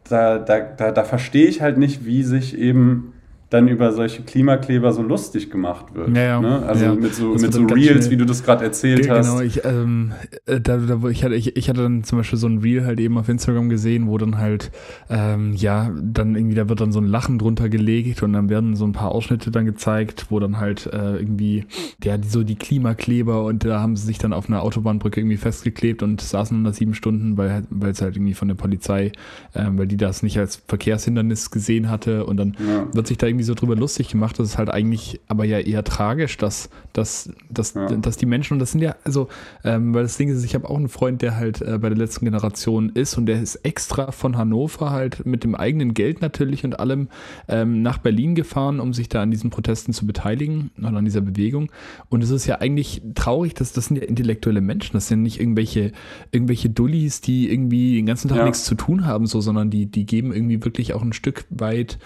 da, 0.09 0.39
da, 0.39 0.61
da, 0.61 0.93
da 0.93 1.05
verstehe 1.05 1.47
ich 1.47 1.63
halt 1.63 1.79
nicht, 1.79 2.05
wie 2.05 2.23
sich 2.23 2.57
eben 2.59 3.14
dann 3.55 3.69
über 3.69 3.93
solche 3.93 4.23
Klimakleber 4.23 4.93
so 4.93 5.03
lustig 5.03 5.49
gemacht 5.49 5.95
wird. 5.95 6.15
Ja, 6.17 6.23
ja. 6.23 6.41
Ne? 6.41 6.67
Also 6.67 6.87
ja. 6.87 6.95
mit 6.95 7.15
so, 7.15 7.35
mit 7.35 7.53
so 7.53 7.63
Reels, 7.63 8.11
wie 8.11 8.17
du 8.17 8.27
das 8.27 8.43
gerade 8.43 8.65
erzählt 8.65 9.07
ja, 9.07 9.15
hast. 9.15 9.31
Genau, 9.31 9.41
ich, 9.43 9.65
ähm, 9.65 10.13
äh, 10.47 10.61
da, 10.61 10.79
da, 10.79 11.09
ich, 11.09 11.23
hatte, 11.23 11.37
ich, 11.37 11.57
ich 11.57 11.69
hatte 11.69 11.83
dann 11.83 12.03
zum 12.03 12.19
Beispiel 12.19 12.39
so 12.39 12.49
ein 12.49 12.59
Reel 12.59 12.85
halt 12.85 12.99
eben 12.99 13.17
auf 13.17 13.29
Instagram 13.29 13.69
gesehen, 13.69 14.09
wo 14.09 14.19
dann 14.19 14.39
halt, 14.39 14.73
ähm, 15.09 15.53
ja, 15.55 15.93
dann 16.03 16.35
irgendwie, 16.35 16.57
da 16.57 16.69
wird 16.69 16.81
dann 16.81 16.91
so 16.91 17.01
ein 17.01 17.07
Lachen 17.07 17.39
drunter 17.39 17.69
gelegt 17.69 18.25
und 18.25 18.33
dann 18.33 18.49
werden 18.49 18.75
so 18.75 18.85
ein 18.87 18.93
paar 18.93 19.13
Ausschnitte 19.13 19.53
dann 19.53 19.67
gezeigt, 19.67 20.27
wo 20.31 20.41
dann 20.41 20.59
halt 20.59 20.87
äh, 20.93 21.17
irgendwie, 21.17 21.65
ja, 22.03 22.19
die, 22.19 22.29
so 22.29 22.43
die 22.43 22.57
Klimakleber 22.57 23.45
und 23.45 23.65
da 23.65 23.81
haben 23.81 23.95
sie 23.95 24.07
sich 24.07 24.19
dann 24.19 24.33
auf 24.33 24.49
einer 24.49 24.63
Autobahnbrücke 24.63 25.21
irgendwie 25.21 25.37
festgeklebt 25.37 26.03
und 26.03 26.21
saßen 26.21 26.57
dann 26.57 26.65
da 26.65 26.73
sieben 26.73 26.95
Stunden, 26.95 27.37
weil 27.39 27.65
es 27.89 28.03
halt 28.03 28.17
irgendwie 28.17 28.35
von 28.35 28.49
der 28.49 28.57
Polizei, 28.57 29.13
ähm, 29.55 29.79
weil 29.79 29.87
die 29.87 29.97
das 29.97 30.25
nicht 30.25 30.39
als 30.41 30.61
Verkehrshindernis 30.67 31.53
gesehen 31.53 31.89
hatte 31.89 32.27
und 32.27 32.37
dann 32.37 32.57
wird 32.93 33.07
sich 33.07 33.17
da 33.17 33.29
irgendwie 33.29 33.44
so 33.45 33.55
drüber 33.55 33.77
lustig 33.77 34.09
gemacht. 34.09 34.39
Das 34.39 34.49
ist 34.49 34.59
halt 34.59 34.71
eigentlich 34.71 35.21
aber 35.29 35.45
ja 35.45 35.59
eher 35.59 35.85
tragisch, 35.85 36.37
dass, 36.37 36.71
dass, 36.93 37.31
dass, 37.51 37.75
ja. 37.75 37.87
dass 37.89 38.17
die 38.17 38.27
Menschen, 38.27 38.55
und 38.55 38.59
das 38.59 38.73
sind 38.73 38.81
ja, 38.81 38.97
also, 39.05 39.29
ähm, 39.65 39.95
weil 39.95 40.03
das 40.03 40.17
Ding 40.17 40.29
ist, 40.29 40.45
ich 40.45 40.55
habe 40.55 40.69
auch 40.69 40.77
einen 40.77 40.89
Freund, 40.89 41.23
der 41.23 41.37
halt 41.37 41.61
äh, 41.61 41.79
bei 41.79 41.89
der 41.89 41.99
letzten 41.99 42.25
Generation 42.25 42.91
ist 42.91 43.17
und 43.17 43.27
der 43.27 43.41
ist 43.41 43.57
extra 43.57 44.13
von 44.13 44.37
Hannover 44.37 44.91
halt 44.91 45.25
mit 45.27 45.45
dem 45.45 45.55
eigenen 45.55 45.95
Geld 45.95 46.21
natürlich 46.21 46.65
und 46.65 46.79
allem 46.79 47.09
ähm, 47.49 47.83
nach 47.83 47.99
Berlin 47.99 48.35
gefahren, 48.35 48.81
um 48.81 48.93
sich 48.93 49.09
da 49.09 49.23
an 49.23 49.31
diesen 49.31 49.51
Protesten 49.51 49.93
zu 49.93 50.07
beteiligen 50.07 50.71
oder 50.79 50.97
an 50.97 51.05
dieser 51.05 51.21
Bewegung. 51.21 51.71
Und 52.09 52.23
es 52.23 52.31
ist 52.31 52.47
ja 52.47 52.57
eigentlich 52.57 53.03
traurig, 53.15 53.55
dass 53.55 53.73
das 53.73 53.87
sind 53.87 53.97
ja 53.97 54.05
intellektuelle 54.05 54.61
Menschen, 54.61 54.95
das 54.95 55.09
sind 55.09 55.23
nicht 55.23 55.41
irgendwelche, 55.41 55.93
irgendwelche 56.33 56.71
Dullis, 56.71 57.21
die 57.21 57.51
irgendwie 57.51 57.97
den 57.97 58.07
ganzen 58.07 58.29
Tag 58.29 58.39
ja. 58.39 58.45
nichts 58.45 58.65
zu 58.65 58.75
tun 58.75 59.07
haben, 59.07 59.27
so, 59.27 59.41
sondern 59.41 59.71
die, 59.71 59.87
die 59.87 60.07
geben 60.07 60.33
irgendwie 60.33 60.65
wirklich 60.65 60.95
auch 60.95 61.03
ein 61.03 61.13
Stück 61.13 61.45
weit 61.51 61.99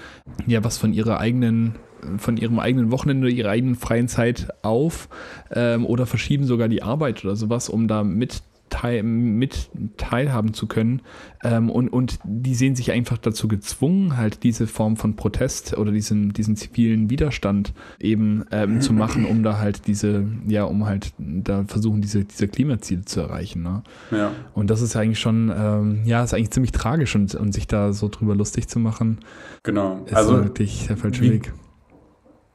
ja 0.46 0.64
was 0.64 0.78
von 0.78 0.92
ihrer 0.92 1.17
eigenen 1.18 1.76
von 2.18 2.36
ihrem 2.36 2.58
eigenen 2.58 2.92
Wochenende, 2.92 3.28
ihrer 3.28 3.50
eigenen 3.50 3.74
freien 3.74 4.08
Zeit 4.08 4.48
auf 4.62 5.08
ähm, 5.50 5.84
oder 5.84 6.06
verschieben 6.06 6.44
sogar 6.44 6.68
die 6.68 6.82
Arbeit 6.82 7.24
oder 7.24 7.36
sowas, 7.36 7.68
um 7.68 7.88
da 7.88 8.04
mit 8.04 8.42
teil, 8.68 9.02
mit 9.02 9.70
teilhaben 9.96 10.54
zu 10.54 10.66
können. 10.66 11.02
Ähm, 11.42 11.70
und, 11.70 11.88
und 11.88 12.18
die 12.24 12.54
sehen 12.54 12.74
sich 12.74 12.92
einfach 12.92 13.18
dazu 13.18 13.48
gezwungen, 13.48 14.16
halt 14.16 14.42
diese 14.42 14.66
Form 14.66 14.96
von 14.96 15.16
Protest 15.16 15.76
oder 15.76 15.92
diesen, 15.92 16.32
diesen 16.32 16.56
zivilen 16.56 17.10
Widerstand 17.10 17.72
eben 18.00 18.44
ähm, 18.50 18.80
zu 18.80 18.92
machen, 18.92 19.24
um 19.24 19.42
da 19.42 19.58
halt 19.58 19.86
diese, 19.86 20.26
ja, 20.46 20.64
um 20.64 20.86
halt 20.86 21.12
da 21.18 21.64
versuchen, 21.64 22.00
diese, 22.00 22.24
diese 22.24 22.48
Klimaziele 22.48 23.04
zu 23.04 23.20
erreichen. 23.20 23.62
Ne? 23.62 23.82
Ja. 24.10 24.32
Und 24.54 24.70
das 24.70 24.82
ist 24.82 24.96
eigentlich 24.96 25.20
schon, 25.20 25.52
ähm, 25.56 26.00
ja, 26.04 26.24
ist 26.24 26.34
eigentlich 26.34 26.50
ziemlich 26.50 26.72
tragisch 26.72 27.14
und, 27.14 27.34
und 27.34 27.52
sich 27.52 27.66
da 27.66 27.92
so 27.92 28.08
drüber 28.08 28.34
lustig 28.34 28.68
zu 28.68 28.78
machen. 28.78 29.18
Genau. 29.62 30.02
Ist 30.06 30.14
also 30.14 30.42
wirklich 30.44 30.86
der 30.86 30.96
falsche 30.96 31.22
Weg. 31.22 31.52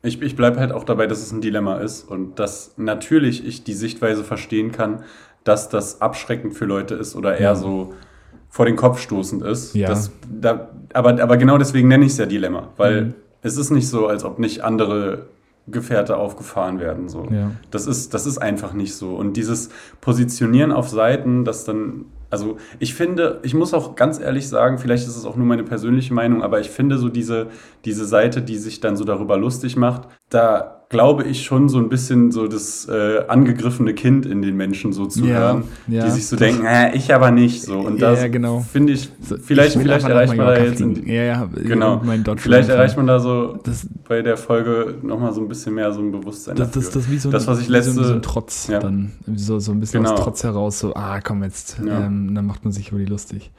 Ich, 0.06 0.22
ich 0.22 0.36
bleibe 0.36 0.60
halt 0.60 0.74
auch 0.74 0.84
dabei, 0.84 1.08
dass 1.08 1.22
es 1.22 1.32
ein 1.32 1.40
Dilemma 1.40 1.78
ist 1.78 2.04
und 2.04 2.38
dass 2.38 2.74
natürlich 2.76 3.46
ich 3.46 3.64
die 3.64 3.74
Sichtweise 3.74 4.26
verstehen 4.26 4.74
kann, 4.74 5.04
dass 5.44 5.70
das 5.70 6.02
abschreckend 6.02 6.54
für 6.54 6.66
Leute 6.66 6.96
ist 6.96 7.16
oder 7.16 7.38
eher 7.38 7.56
so 7.56 7.94
vor 8.50 8.66
den 8.66 8.76
Kopf 8.76 9.00
stoßend 9.00 9.44
ist. 9.44 9.74
Ja. 9.74 9.90
Das, 9.90 10.12
da, 10.30 10.70
aber, 10.94 11.22
aber 11.22 11.38
genau 11.38 11.58
deswegen 11.58 11.88
nenne 11.88 12.06
ich 12.06 12.12
es 12.12 12.18
ja 12.18 12.26
Dilemma, 12.26 12.70
weil 12.78 13.06
mhm. 13.06 13.14
es 13.42 13.58
ist 13.58 13.72
nicht 13.72 13.90
so, 13.90 14.08
als 14.08 14.24
ob 14.24 14.40
nicht 14.40 14.64
andere 14.64 15.28
Gefährte 15.68 16.18
aufgefahren 16.18 16.80
werden. 16.80 17.10
So. 17.10 17.28
Ja. 17.32 17.52
Das, 17.72 17.88
ist, 17.88 18.14
das 18.14 18.26
ist 18.26 18.38
einfach 18.38 18.74
nicht 18.74 18.96
so. 18.96 19.16
Und 19.16 19.38
dieses 19.38 19.70
Positionieren 20.02 20.72
auf 20.72 20.90
Seiten, 20.90 21.46
das 21.46 21.66
dann 21.66 22.06
also 22.34 22.58
ich 22.80 22.96
finde, 22.96 23.40
ich 23.44 23.54
muss 23.54 23.76
auch 23.76 23.96
ganz 23.96 24.20
ehrlich 24.20 24.50
sagen, 24.50 24.80
vielleicht 24.80 25.08
ist 25.08 25.16
es 25.16 25.24
auch 25.24 25.36
nur 25.36 25.46
meine 25.46 25.64
persönliche 25.64 26.16
Meinung, 26.16 26.42
aber 26.42 26.60
ich 26.60 26.72
finde 26.72 26.98
so 26.98 27.08
diese, 27.08 27.48
diese 27.86 28.06
Seite, 28.06 28.42
die 28.42 28.58
sich 28.58 28.80
dann 28.80 28.98
so 28.98 29.04
darüber 29.04 29.38
lustig 29.38 29.78
macht, 29.78 30.08
da 30.32 30.83
glaube 30.94 31.24
ich 31.24 31.44
schon 31.44 31.70
so 31.70 31.80
ein 31.80 31.90
bisschen 31.90 32.32
so 32.32 32.48
das 32.48 32.88
äh, 32.88 33.26
angegriffene 33.28 33.96
Kind 33.96 34.28
in 34.28 34.44
den 34.44 34.56
Menschen 34.56 34.94
so 34.94 35.08
zu 35.08 35.26
ja, 35.26 35.40
hören, 35.40 35.64
ja, 35.88 36.06
die 36.06 36.12
sich 36.12 36.28
so 36.28 36.36
denken, 36.36 36.66
äh, 36.66 36.96
ich 36.96 37.12
aber 37.14 37.32
nicht 37.32 37.64
so. 37.64 37.80
Und 37.80 38.00
das 38.00 38.22
ja, 38.22 38.28
genau. 38.28 38.60
finde 38.60 38.94
ich, 38.94 39.10
vielleicht, 39.44 39.76
ich 39.76 39.82
vielleicht 39.82 40.08
erreicht 40.08 40.38
man 40.38 40.46
da 40.46 40.58
jetzt, 40.58 40.82
in, 40.82 41.06
ja, 41.08 41.50
genau, 41.52 42.00
vielleicht 42.38 42.70
erreicht 42.70 42.96
man 42.96 43.08
da 43.08 43.20
so 43.20 43.58
das, 43.64 43.88
bei 44.08 44.22
der 44.22 44.38
Folge 44.38 44.94
nochmal 45.02 45.34
so 45.34 45.42
ein 45.42 45.48
bisschen 45.48 45.74
mehr 45.74 45.92
so 45.92 46.00
ein 46.00 46.12
Bewusstsein 46.12 46.56
das, 46.56 46.70
das, 46.70 46.92
das, 46.92 47.10
wie 47.10 47.18
so 47.18 47.30
ein, 47.30 47.32
das 47.32 47.48
was 47.48 47.60
ich 47.60 47.70
letzte, 47.70 47.92
so 47.92 48.14
ein 48.14 48.22
Trotz 48.22 48.68
dann, 48.68 49.14
so, 49.36 49.60
so 49.60 49.72
ein 49.72 49.80
bisschen 49.80 50.04
genau. 50.04 50.14
aus 50.14 50.22
Trotz 50.22 50.44
heraus, 50.44 50.80
so, 50.80 50.94
ah, 50.94 51.20
komm 51.22 51.44
jetzt, 51.44 51.78
ähm, 51.80 52.36
dann 52.36 52.46
macht 52.46 52.64
man 52.64 52.72
sich 52.72 52.92
über 52.92 53.00
die 53.00 53.06
lustig. 53.06 53.52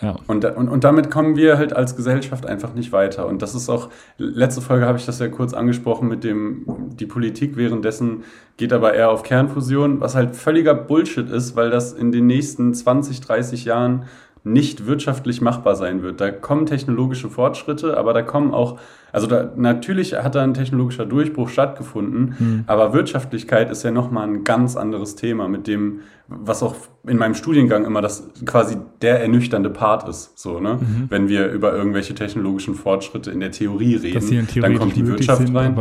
Ja. 0.00 0.16
Und, 0.26 0.44
und, 0.44 0.68
und 0.68 0.84
damit 0.84 1.10
kommen 1.10 1.36
wir 1.36 1.56
halt 1.56 1.74
als 1.74 1.96
Gesellschaft 1.96 2.46
einfach 2.46 2.74
nicht 2.74 2.92
weiter. 2.92 3.26
Und 3.26 3.42
das 3.42 3.54
ist 3.54 3.68
auch, 3.68 3.90
letzte 4.18 4.60
Folge 4.60 4.86
habe 4.86 4.98
ich 4.98 5.06
das 5.06 5.18
ja 5.20 5.28
kurz 5.28 5.54
angesprochen 5.54 6.08
mit 6.08 6.24
dem, 6.24 6.64
die 6.96 7.06
Politik 7.06 7.56
währenddessen 7.56 8.24
geht 8.56 8.72
aber 8.72 8.94
eher 8.94 9.10
auf 9.10 9.22
Kernfusion, 9.22 10.00
was 10.00 10.14
halt 10.14 10.36
völliger 10.36 10.74
Bullshit 10.74 11.28
ist, 11.28 11.56
weil 11.56 11.70
das 11.70 11.92
in 11.92 12.12
den 12.12 12.26
nächsten 12.26 12.72
20, 12.74 13.20
30 13.20 13.64
Jahren 13.64 14.04
nicht 14.44 14.86
wirtschaftlich 14.86 15.40
machbar 15.40 15.74
sein 15.74 16.02
wird. 16.02 16.20
Da 16.20 16.30
kommen 16.30 16.66
technologische 16.66 17.30
Fortschritte, 17.30 17.96
aber 17.96 18.12
da 18.12 18.22
kommen 18.22 18.52
auch, 18.52 18.78
also 19.14 19.28
da, 19.28 19.52
natürlich 19.54 20.12
hat 20.14 20.34
da 20.34 20.42
ein 20.42 20.54
technologischer 20.54 21.06
Durchbruch 21.06 21.48
stattgefunden, 21.48 22.34
mhm. 22.36 22.64
aber 22.66 22.92
Wirtschaftlichkeit 22.92 23.70
ist 23.70 23.84
ja 23.84 23.92
nochmal 23.92 24.26
ein 24.26 24.42
ganz 24.42 24.74
anderes 24.74 25.14
Thema, 25.14 25.46
mit 25.46 25.68
dem, 25.68 26.00
was 26.26 26.64
auch 26.64 26.74
in 27.06 27.16
meinem 27.16 27.34
Studiengang 27.36 27.84
immer 27.84 28.02
das 28.02 28.28
quasi 28.44 28.76
der 29.02 29.22
ernüchternde 29.22 29.70
Part 29.70 30.08
ist, 30.08 30.36
so, 30.36 30.58
ne? 30.58 30.80
Mhm. 30.80 31.06
Wenn 31.10 31.28
wir 31.28 31.48
über 31.52 31.72
irgendwelche 31.72 32.16
technologischen 32.16 32.74
Fortschritte 32.74 33.30
in 33.30 33.38
der 33.38 33.52
Theorie 33.52 33.94
reden, 33.94 34.48
dann 34.60 34.78
kommt 34.78 34.96
die 34.96 35.06
Wirtschaft 35.06 35.46
sind, 35.46 35.56
rein. 35.56 35.76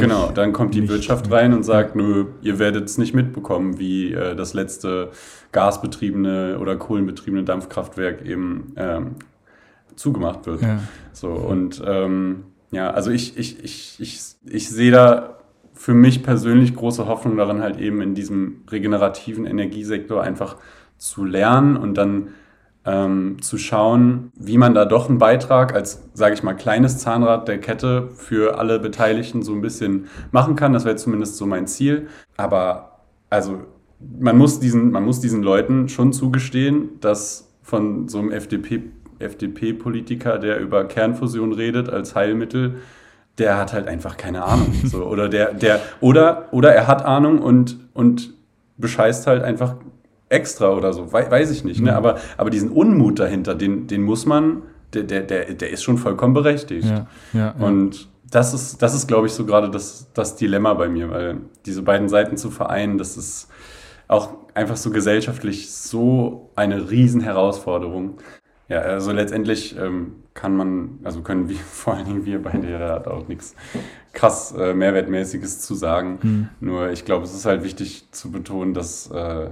genau, 0.00 0.30
dann 0.34 0.54
kommt 0.54 0.74
die 0.74 0.88
Wirtschaft 0.88 1.30
rein 1.30 1.52
und 1.52 1.64
sagt, 1.64 1.96
nö, 1.96 2.24
ihr 2.40 2.58
werdet 2.58 2.86
es 2.86 2.96
nicht 2.96 3.14
mitbekommen, 3.14 3.78
wie 3.78 4.14
äh, 4.14 4.34
das 4.34 4.54
letzte 4.54 5.10
gasbetriebene 5.52 6.58
oder 6.58 6.76
kohlenbetriebene 6.76 7.44
Dampfkraftwerk 7.44 8.24
eben 8.24 8.72
ähm, 8.76 9.16
zugemacht 9.96 10.46
wird. 10.46 10.62
Ja. 10.62 10.80
So, 11.12 11.28
und 11.28 11.82
ähm, 11.86 12.44
ja, 12.70 12.90
also 12.90 13.10
ich, 13.10 13.36
ich, 13.36 13.62
ich, 13.62 13.96
ich, 14.00 14.20
ich 14.46 14.68
sehe 14.68 14.90
da 14.90 15.38
für 15.72 15.94
mich 15.94 16.22
persönlich 16.22 16.74
große 16.74 17.06
Hoffnung 17.06 17.36
darin, 17.36 17.62
halt 17.62 17.78
eben 17.78 18.00
in 18.00 18.14
diesem 18.14 18.62
regenerativen 18.70 19.46
Energiesektor 19.46 20.22
einfach 20.22 20.56
zu 20.98 21.24
lernen 21.24 21.76
und 21.76 21.94
dann 21.94 22.28
ähm, 22.84 23.40
zu 23.40 23.58
schauen, 23.58 24.30
wie 24.34 24.58
man 24.58 24.74
da 24.74 24.84
doch 24.84 25.08
einen 25.08 25.18
Beitrag 25.18 25.74
als, 25.74 26.02
sage 26.12 26.34
ich 26.34 26.42
mal, 26.42 26.54
kleines 26.54 26.98
Zahnrad 26.98 27.48
der 27.48 27.58
Kette 27.58 28.08
für 28.14 28.58
alle 28.58 28.78
Beteiligten 28.78 29.42
so 29.42 29.52
ein 29.52 29.62
bisschen 29.62 30.06
machen 30.32 30.54
kann. 30.54 30.72
Das 30.72 30.84
wäre 30.84 30.96
zumindest 30.96 31.36
so 31.36 31.46
mein 31.46 31.66
Ziel. 31.66 32.08
Aber 32.36 33.00
also 33.30 33.62
man 34.20 34.36
muss 34.36 34.60
diesen, 34.60 34.90
man 34.90 35.04
muss 35.04 35.20
diesen 35.20 35.42
Leuten 35.42 35.88
schon 35.88 36.12
zugestehen, 36.12 37.00
dass 37.00 37.52
von 37.62 38.08
so 38.08 38.18
einem 38.18 38.30
FDP, 38.30 38.84
FDP-Politiker, 39.18 40.38
der 40.38 40.58
über 40.58 40.84
Kernfusion 40.84 41.52
redet 41.52 41.88
als 41.88 42.14
Heilmittel, 42.14 42.76
der 43.38 43.58
hat 43.58 43.72
halt 43.72 43.88
einfach 43.88 44.16
keine 44.16 44.44
Ahnung. 44.44 44.72
So, 44.84 45.04
oder 45.04 45.28
der, 45.28 45.54
der, 45.54 45.80
oder, 46.00 46.48
oder 46.52 46.74
er 46.74 46.86
hat 46.86 47.04
Ahnung 47.04 47.40
und, 47.40 47.78
und 47.94 48.34
bescheißt 48.78 49.26
halt 49.26 49.42
einfach 49.42 49.76
extra 50.28 50.70
oder 50.70 50.92
so. 50.92 51.12
We 51.12 51.30
weiß 51.30 51.50
ich 51.50 51.64
nicht. 51.64 51.80
Ne? 51.80 51.90
Mhm. 51.90 51.96
Aber, 51.96 52.18
aber 52.36 52.50
diesen 52.50 52.70
Unmut 52.70 53.18
dahinter, 53.18 53.54
den, 53.54 53.86
den 53.86 54.02
muss 54.02 54.26
man, 54.26 54.62
der, 54.92 55.04
der, 55.04 55.22
der, 55.22 55.54
der 55.54 55.70
ist 55.70 55.82
schon 55.82 55.98
vollkommen 55.98 56.34
berechtigt. 56.34 56.88
Ja, 56.88 57.06
ja, 57.32 57.54
ja. 57.58 57.66
Und 57.66 58.08
das 58.30 58.52
ist, 58.54 58.82
das 58.82 58.94
ist, 58.94 59.06
glaube 59.06 59.26
ich, 59.26 59.32
so 59.32 59.44
gerade 59.46 59.70
das, 59.70 60.10
das 60.12 60.36
Dilemma 60.36 60.74
bei 60.74 60.88
mir, 60.88 61.10
weil 61.10 61.38
diese 61.66 61.82
beiden 61.82 62.08
Seiten 62.08 62.36
zu 62.36 62.50
vereinen, 62.50 62.98
das 62.98 63.16
ist 63.16 63.48
auch 64.08 64.30
einfach 64.54 64.76
so 64.76 64.90
gesellschaftlich 64.90 65.72
so 65.72 66.50
eine 66.56 66.90
Riesenherausforderung. 66.90 68.18
Ja, 68.68 68.80
also 68.80 69.12
letztendlich 69.12 69.76
ähm, 69.78 70.12
kann 70.32 70.56
man, 70.56 70.98
also 71.04 71.22
können 71.22 71.48
wir, 71.48 71.56
vor 71.70 71.94
allen 71.94 72.06
Dingen 72.06 72.24
wir 72.24 72.42
beide, 72.42 72.70
ja, 72.70 72.98
da 72.98 73.10
auch 73.10 73.28
nichts 73.28 73.54
krass 74.12 74.54
äh, 74.56 74.74
Mehrwertmäßiges 74.74 75.60
zu 75.60 75.74
sagen. 75.74 76.18
Mhm. 76.22 76.48
Nur 76.60 76.90
ich 76.90 77.04
glaube, 77.04 77.24
es 77.24 77.34
ist 77.34 77.46
halt 77.46 77.64
wichtig 77.64 78.10
zu 78.10 78.30
betonen, 78.30 78.74
dass, 78.74 79.10
äh, 79.10 79.50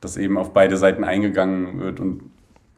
dass 0.00 0.16
eben 0.16 0.36
auf 0.38 0.52
beide 0.52 0.76
Seiten 0.76 1.04
eingegangen 1.04 1.80
wird 1.80 2.00
und 2.00 2.22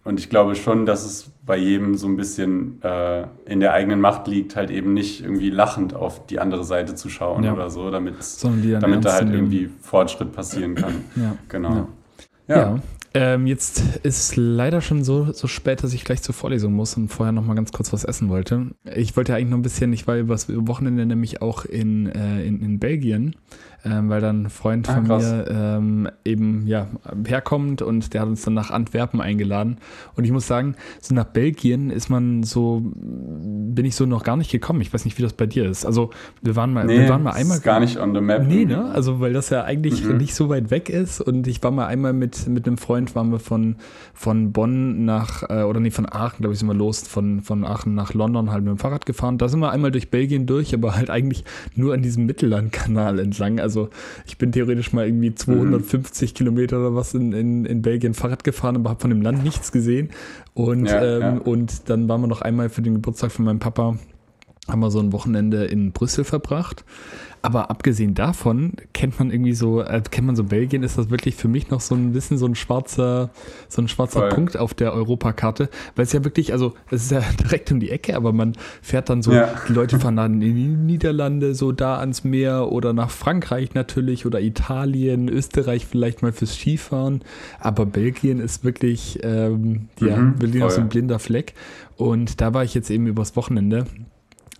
und 0.04 0.20
ich 0.20 0.28
glaube 0.28 0.54
schon, 0.54 0.84
dass 0.84 1.04
es 1.04 1.30
bei 1.46 1.56
jedem 1.56 1.94
so 1.94 2.06
ein 2.06 2.16
bisschen 2.16 2.80
äh, 2.82 3.26
in 3.46 3.60
der 3.60 3.72
eigenen 3.72 4.00
Macht 4.00 4.28
liegt, 4.28 4.54
halt 4.54 4.70
eben 4.70 4.92
nicht 4.92 5.22
irgendwie 5.22 5.48
lachend 5.48 5.94
auf 5.94 6.26
die 6.26 6.38
andere 6.38 6.62
Seite 6.64 6.94
zu 6.94 7.08
schauen 7.08 7.42
ja. 7.42 7.54
oder 7.54 7.70
so, 7.70 7.90
damit, 7.90 8.14
damit 8.80 9.04
da 9.04 9.14
halt 9.14 9.32
irgendwie 9.32 9.70
Fortschritt 9.80 10.32
passieren 10.32 10.74
kann. 10.74 11.04
Ja. 11.16 11.37
Genau. 11.48 11.88
Ja. 12.46 12.56
ja. 12.56 12.78
Ähm, 13.16 13.46
jetzt 13.46 13.81
ist 14.03 14.35
leider 14.35 14.81
schon 14.81 15.05
so, 15.05 15.33
so 15.33 15.46
spät, 15.46 15.85
dass 15.85 15.92
ich 15.92 16.05
gleich 16.05 16.20
zur 16.20 16.35
Vorlesung 16.35 16.72
muss 16.72 16.96
und 16.96 17.09
vorher 17.09 17.31
noch 17.31 17.44
mal 17.44 17.55
ganz 17.55 17.70
kurz 17.70 17.92
was 17.92 18.03
essen 18.03 18.29
wollte. 18.29 18.72
Ich 18.96 19.16
wollte 19.16 19.33
ja 19.33 19.38
eigentlich 19.38 19.50
noch 19.50 19.59
ein 19.59 19.62
bisschen, 19.62 19.92
ich 19.92 20.09
war 20.09 20.16
übers 20.16 20.48
Wochenende 20.48 21.07
nämlich 21.07 21.40
auch 21.40 21.64
in, 21.64 22.07
äh, 22.07 22.42
in, 22.44 22.61
in 22.61 22.81
Belgien 22.81 23.37
ähm, 23.84 24.08
weil 24.08 24.20
dann 24.20 24.44
ein 24.44 24.50
Freund 24.50 24.88
ah, 24.88 24.94
von 24.94 25.04
krass. 25.04 25.30
mir 25.30 25.46
ähm, 25.50 26.08
eben 26.24 26.66
ja, 26.66 26.86
herkommt 27.26 27.82
und 27.82 28.14
der 28.14 28.22
hat 28.22 28.28
uns 28.28 28.42
dann 28.42 28.54
nach 28.54 28.70
Antwerpen 28.70 29.20
eingeladen. 29.20 29.78
Und 30.16 30.24
ich 30.24 30.32
muss 30.32 30.46
sagen, 30.46 30.74
so 31.00 31.14
nach 31.14 31.24
Belgien 31.24 31.90
ist 31.90 32.08
man 32.08 32.42
so 32.42 32.82
bin 33.74 33.84
ich 33.84 33.94
so 33.94 34.06
noch 34.06 34.24
gar 34.24 34.36
nicht 34.36 34.50
gekommen. 34.50 34.80
Ich 34.80 34.92
weiß 34.92 35.04
nicht, 35.04 35.18
wie 35.18 35.22
das 35.22 35.32
bei 35.32 35.46
dir 35.46 35.68
ist. 35.68 35.84
Also 35.84 36.10
wir 36.42 36.56
waren 36.56 36.72
mal, 36.72 36.84
nee, 36.84 37.00
wir 37.00 37.08
waren 37.08 37.22
mal 37.22 37.32
einmal. 37.32 37.58
Ist 37.58 37.62
gar 37.62 37.80
nicht 37.80 37.98
on 37.98 38.14
the 38.14 38.20
map. 38.20 38.46
Nee, 38.46 38.64
ne? 38.64 38.90
Also 38.92 39.20
weil 39.20 39.32
das 39.32 39.50
ja 39.50 39.64
eigentlich 39.64 40.04
mhm. 40.04 40.16
nicht 40.18 40.34
so 40.34 40.48
weit 40.48 40.70
weg 40.70 40.88
ist. 40.88 41.20
Und 41.20 41.46
ich 41.46 41.62
war 41.62 41.70
mal 41.70 41.86
einmal 41.86 42.12
mit, 42.12 42.46
mit 42.48 42.66
einem 42.66 42.78
Freund, 42.78 43.14
waren 43.14 43.32
wir 43.32 43.38
von, 43.38 43.76
von 44.12 44.52
Bonn 44.52 45.04
nach, 45.04 45.42
äh, 45.48 45.62
oder 45.62 45.80
nee, 45.80 45.90
von 45.90 46.06
Aachen, 46.06 46.38
glaube 46.38 46.52
ich, 46.52 46.58
sind 46.58 46.68
wir 46.68 46.74
los, 46.74 47.06
von, 47.06 47.42
von 47.42 47.64
Aachen 47.64 47.94
nach 47.94 48.14
London 48.14 48.50
halt 48.50 48.64
mit 48.64 48.70
dem 48.70 48.78
Fahrrad 48.78 49.06
gefahren. 49.06 49.38
Da 49.38 49.48
sind 49.48 49.60
wir 49.60 49.70
einmal 49.70 49.90
durch 49.90 50.10
Belgien 50.10 50.46
durch, 50.46 50.74
aber 50.74 50.96
halt 50.96 51.10
eigentlich 51.10 51.44
nur 51.74 51.94
an 51.94 52.02
diesem 52.02 52.26
Mittellandkanal 52.26 53.18
entlang. 53.18 53.60
Also 53.60 53.73
ich 54.26 54.38
bin 54.38 54.52
theoretisch 54.52 54.92
mal 54.92 55.06
irgendwie 55.06 55.34
250 55.34 56.30
mhm. 56.30 56.34
Kilometer 56.34 56.78
oder 56.78 56.94
was 56.94 57.14
in, 57.14 57.32
in, 57.32 57.64
in 57.64 57.82
Belgien 57.82 58.14
Fahrrad 58.14 58.44
gefahren, 58.44 58.76
aber 58.76 58.90
habe 58.90 59.00
von 59.00 59.10
dem 59.10 59.22
Land 59.22 59.44
nichts 59.44 59.72
gesehen. 59.72 60.10
Und, 60.54 60.87
ja, 60.87 61.02
ähm, 61.02 61.20
ja. 61.20 61.38
und 61.38 61.88
dann 61.88 62.08
waren 62.08 62.20
wir 62.20 62.28
noch 62.28 62.42
einmal 62.42 62.68
für 62.68 62.82
den 62.82 62.94
Geburtstag 62.94 63.32
von 63.32 63.44
meinem 63.44 63.58
Papa, 63.58 63.98
haben 64.68 64.80
wir 64.80 64.90
so 64.90 65.00
ein 65.00 65.12
Wochenende 65.12 65.64
in 65.64 65.92
Brüssel 65.92 66.24
verbracht. 66.24 66.84
Aber 67.44 67.68
abgesehen 67.68 68.14
davon 68.14 68.72
kennt 68.94 69.18
man 69.18 69.30
irgendwie 69.30 69.52
so, 69.52 69.83
äh, 69.83 70.00
kennt 70.11 70.26
man 70.26 70.35
so 70.35 70.44
Belgien, 70.44 70.83
ist 70.83 70.96
das 70.96 71.11
wirklich 71.11 71.35
für 71.35 71.46
mich 71.46 71.68
noch 71.68 71.83
so 71.83 71.94
ein 71.94 72.14
bisschen 72.14 72.38
so 72.38 72.46
ein 72.46 72.54
schwarzer, 72.54 73.28
so 73.68 73.83
ein 73.83 73.88
schwarzer 73.88 74.30
Punkt 74.30 74.57
auf 74.57 74.72
der 74.72 74.94
Europakarte, 74.94 75.68
weil 75.94 76.07
es 76.07 76.14
ja 76.14 76.24
wirklich, 76.24 76.52
also 76.54 76.72
es 76.90 77.02
ist 77.02 77.11
ja 77.11 77.20
direkt 77.42 77.70
um 77.70 77.80
die 77.80 77.90
Ecke, 77.90 78.16
aber 78.16 78.33
man 78.33 78.54
fährt 78.80 79.11
dann 79.11 79.20
so, 79.20 79.30
ja. 79.30 79.50
die 79.68 79.74
Leute 79.74 80.00
fahren 80.00 80.16
dann 80.16 80.40
in 80.40 80.57
die 80.57 80.68
Niederlande 80.68 81.54
so 81.54 81.70
da 81.70 81.98
ans 81.98 82.24
Meer 82.24 82.72
oder 82.72 82.94
nach 82.94 83.11
Frankreich 83.11 83.74
natürlich 83.74 84.24
oder 84.24 84.40
Italien, 84.40 85.28
Österreich 85.28 85.85
vielleicht 85.85 86.22
mal 86.22 86.33
fürs 86.33 86.54
Skifahren, 86.54 87.20
aber 87.61 87.85
Belgien 87.85 88.40
ist 88.40 88.64
wirklich, 88.64 89.18
ähm, 89.22 89.88
ja, 90.00 90.16
mhm, 90.16 90.40
wirklich 90.40 90.62
noch 90.62 90.70
so 90.70 90.80
ein 90.80 90.88
blinder 90.88 91.18
Fleck. 91.18 91.52
Und 91.98 92.40
da 92.40 92.54
war 92.54 92.64
ich 92.64 92.72
jetzt 92.72 92.88
eben 92.88 93.07
übers 93.07 93.37
Wochenende 93.37 93.85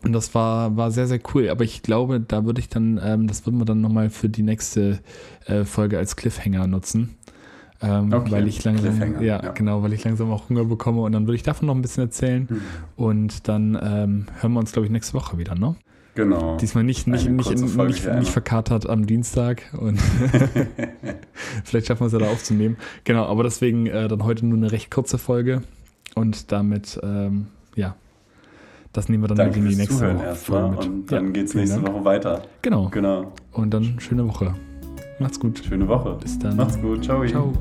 und 0.05 0.13
das 0.13 0.35
war, 0.35 0.77
war 0.77 0.91
sehr, 0.91 1.07
sehr 1.07 1.21
cool. 1.35 1.49
Aber 1.49 1.65
ich 1.65 1.83
glaube, 1.83 2.21
da 2.21 2.45
würde 2.45 2.61
ich 2.61 2.69
dann, 2.69 3.01
ähm, 3.03 3.27
das 3.27 3.47
würden 3.47 3.59
wir 3.59 3.65
dann 3.65 3.81
nochmal 3.81 4.11
für 4.11 4.29
die 4.29 4.43
nächste 4.43 5.01
äh, 5.47 5.65
Folge 5.65 5.99
als 5.99 6.17
Cliffhanger 6.17 6.67
nutzen. 6.67 7.17
Ähm, 7.83 8.13
okay. 8.13 8.31
Weil 8.31 8.49
ich 8.49 8.63
langsam, 8.65 9.21
ja, 9.21 9.43
ja, 9.43 9.51
genau, 9.53 9.83
weil 9.83 9.93
ich 9.93 10.05
langsam 10.05 10.31
auch 10.31 10.49
Hunger 10.49 10.65
bekomme 10.65 11.03
und 11.03 11.13
dann 11.13 11.27
würde 11.27 11.37
ich 11.37 11.43
davon 11.43 11.67
noch 11.67 11.75
ein 11.75 11.83
bisschen 11.83 12.05
erzählen. 12.05 12.47
Mhm. 12.49 12.61
Und 12.97 13.49
dann 13.49 13.79
ähm, 13.83 14.27
hören 14.41 14.53
wir 14.53 14.61
uns, 14.61 14.73
glaube 14.73 14.87
ich, 14.87 14.93
nächste 14.93 15.15
Woche 15.15 15.39
wieder, 15.39 15.55
ne? 15.55 15.75
Genau. 16.15 16.57
Diesmal 16.59 16.85
nicht, 16.85 17.09
nicht, 17.09 17.29
nicht, 17.29 17.51
nicht, 17.51 17.77
nicht, 18.07 18.31
verkatert 18.31 18.89
am 18.89 19.05
Dienstag 19.05 19.65
und 19.77 19.99
vielleicht 21.65 21.89
schaffen 21.89 22.03
wir 22.03 22.07
es 22.07 22.13
ja 22.13 22.21
da 22.21 22.31
aufzunehmen. 22.31 22.77
Genau, 23.03 23.25
aber 23.25 23.43
deswegen 23.43 23.87
äh, 23.87 24.07
dann 24.07 24.23
heute 24.23 24.47
nur 24.47 24.57
eine 24.57 24.71
recht 24.71 24.93
kurze 24.93 25.19
Folge 25.19 25.63
und 26.15 26.53
damit, 26.53 27.01
ähm, 27.03 27.49
ja, 27.75 27.97
das 28.95 29.09
nehmen 29.09 29.25
wir 29.25 29.29
dann 29.29 29.37
Danke 29.37 29.59
in 29.59 29.69
die 29.69 29.77
nächste 29.77 29.97
Zuhören 29.97 30.19
Woche 30.19 30.35
voll 30.37 30.71
mit. 30.71 30.87
Und 30.87 31.13
dann 31.13 31.27
ja, 31.27 31.31
geht 31.33 31.47
es 31.47 31.55
nächste 31.55 31.81
Dank. 31.81 31.95
Woche 31.95 32.05
weiter. 32.05 32.43
Genau. 32.63 32.89
genau. 32.89 33.33
Und 33.53 33.75
dann 33.75 33.99
schöne 33.99 34.27
Woche. 34.27 34.55
Macht's 35.19 35.39
gut. 35.39 35.63
Schöne 35.65 35.87
Woche. 35.89 36.17
Bis 36.21 36.39
dann. 36.39 36.57
Macht's 36.57 36.81
gut. 36.81 37.05
Ciao. 37.05 37.27
Ciao. 37.27 37.53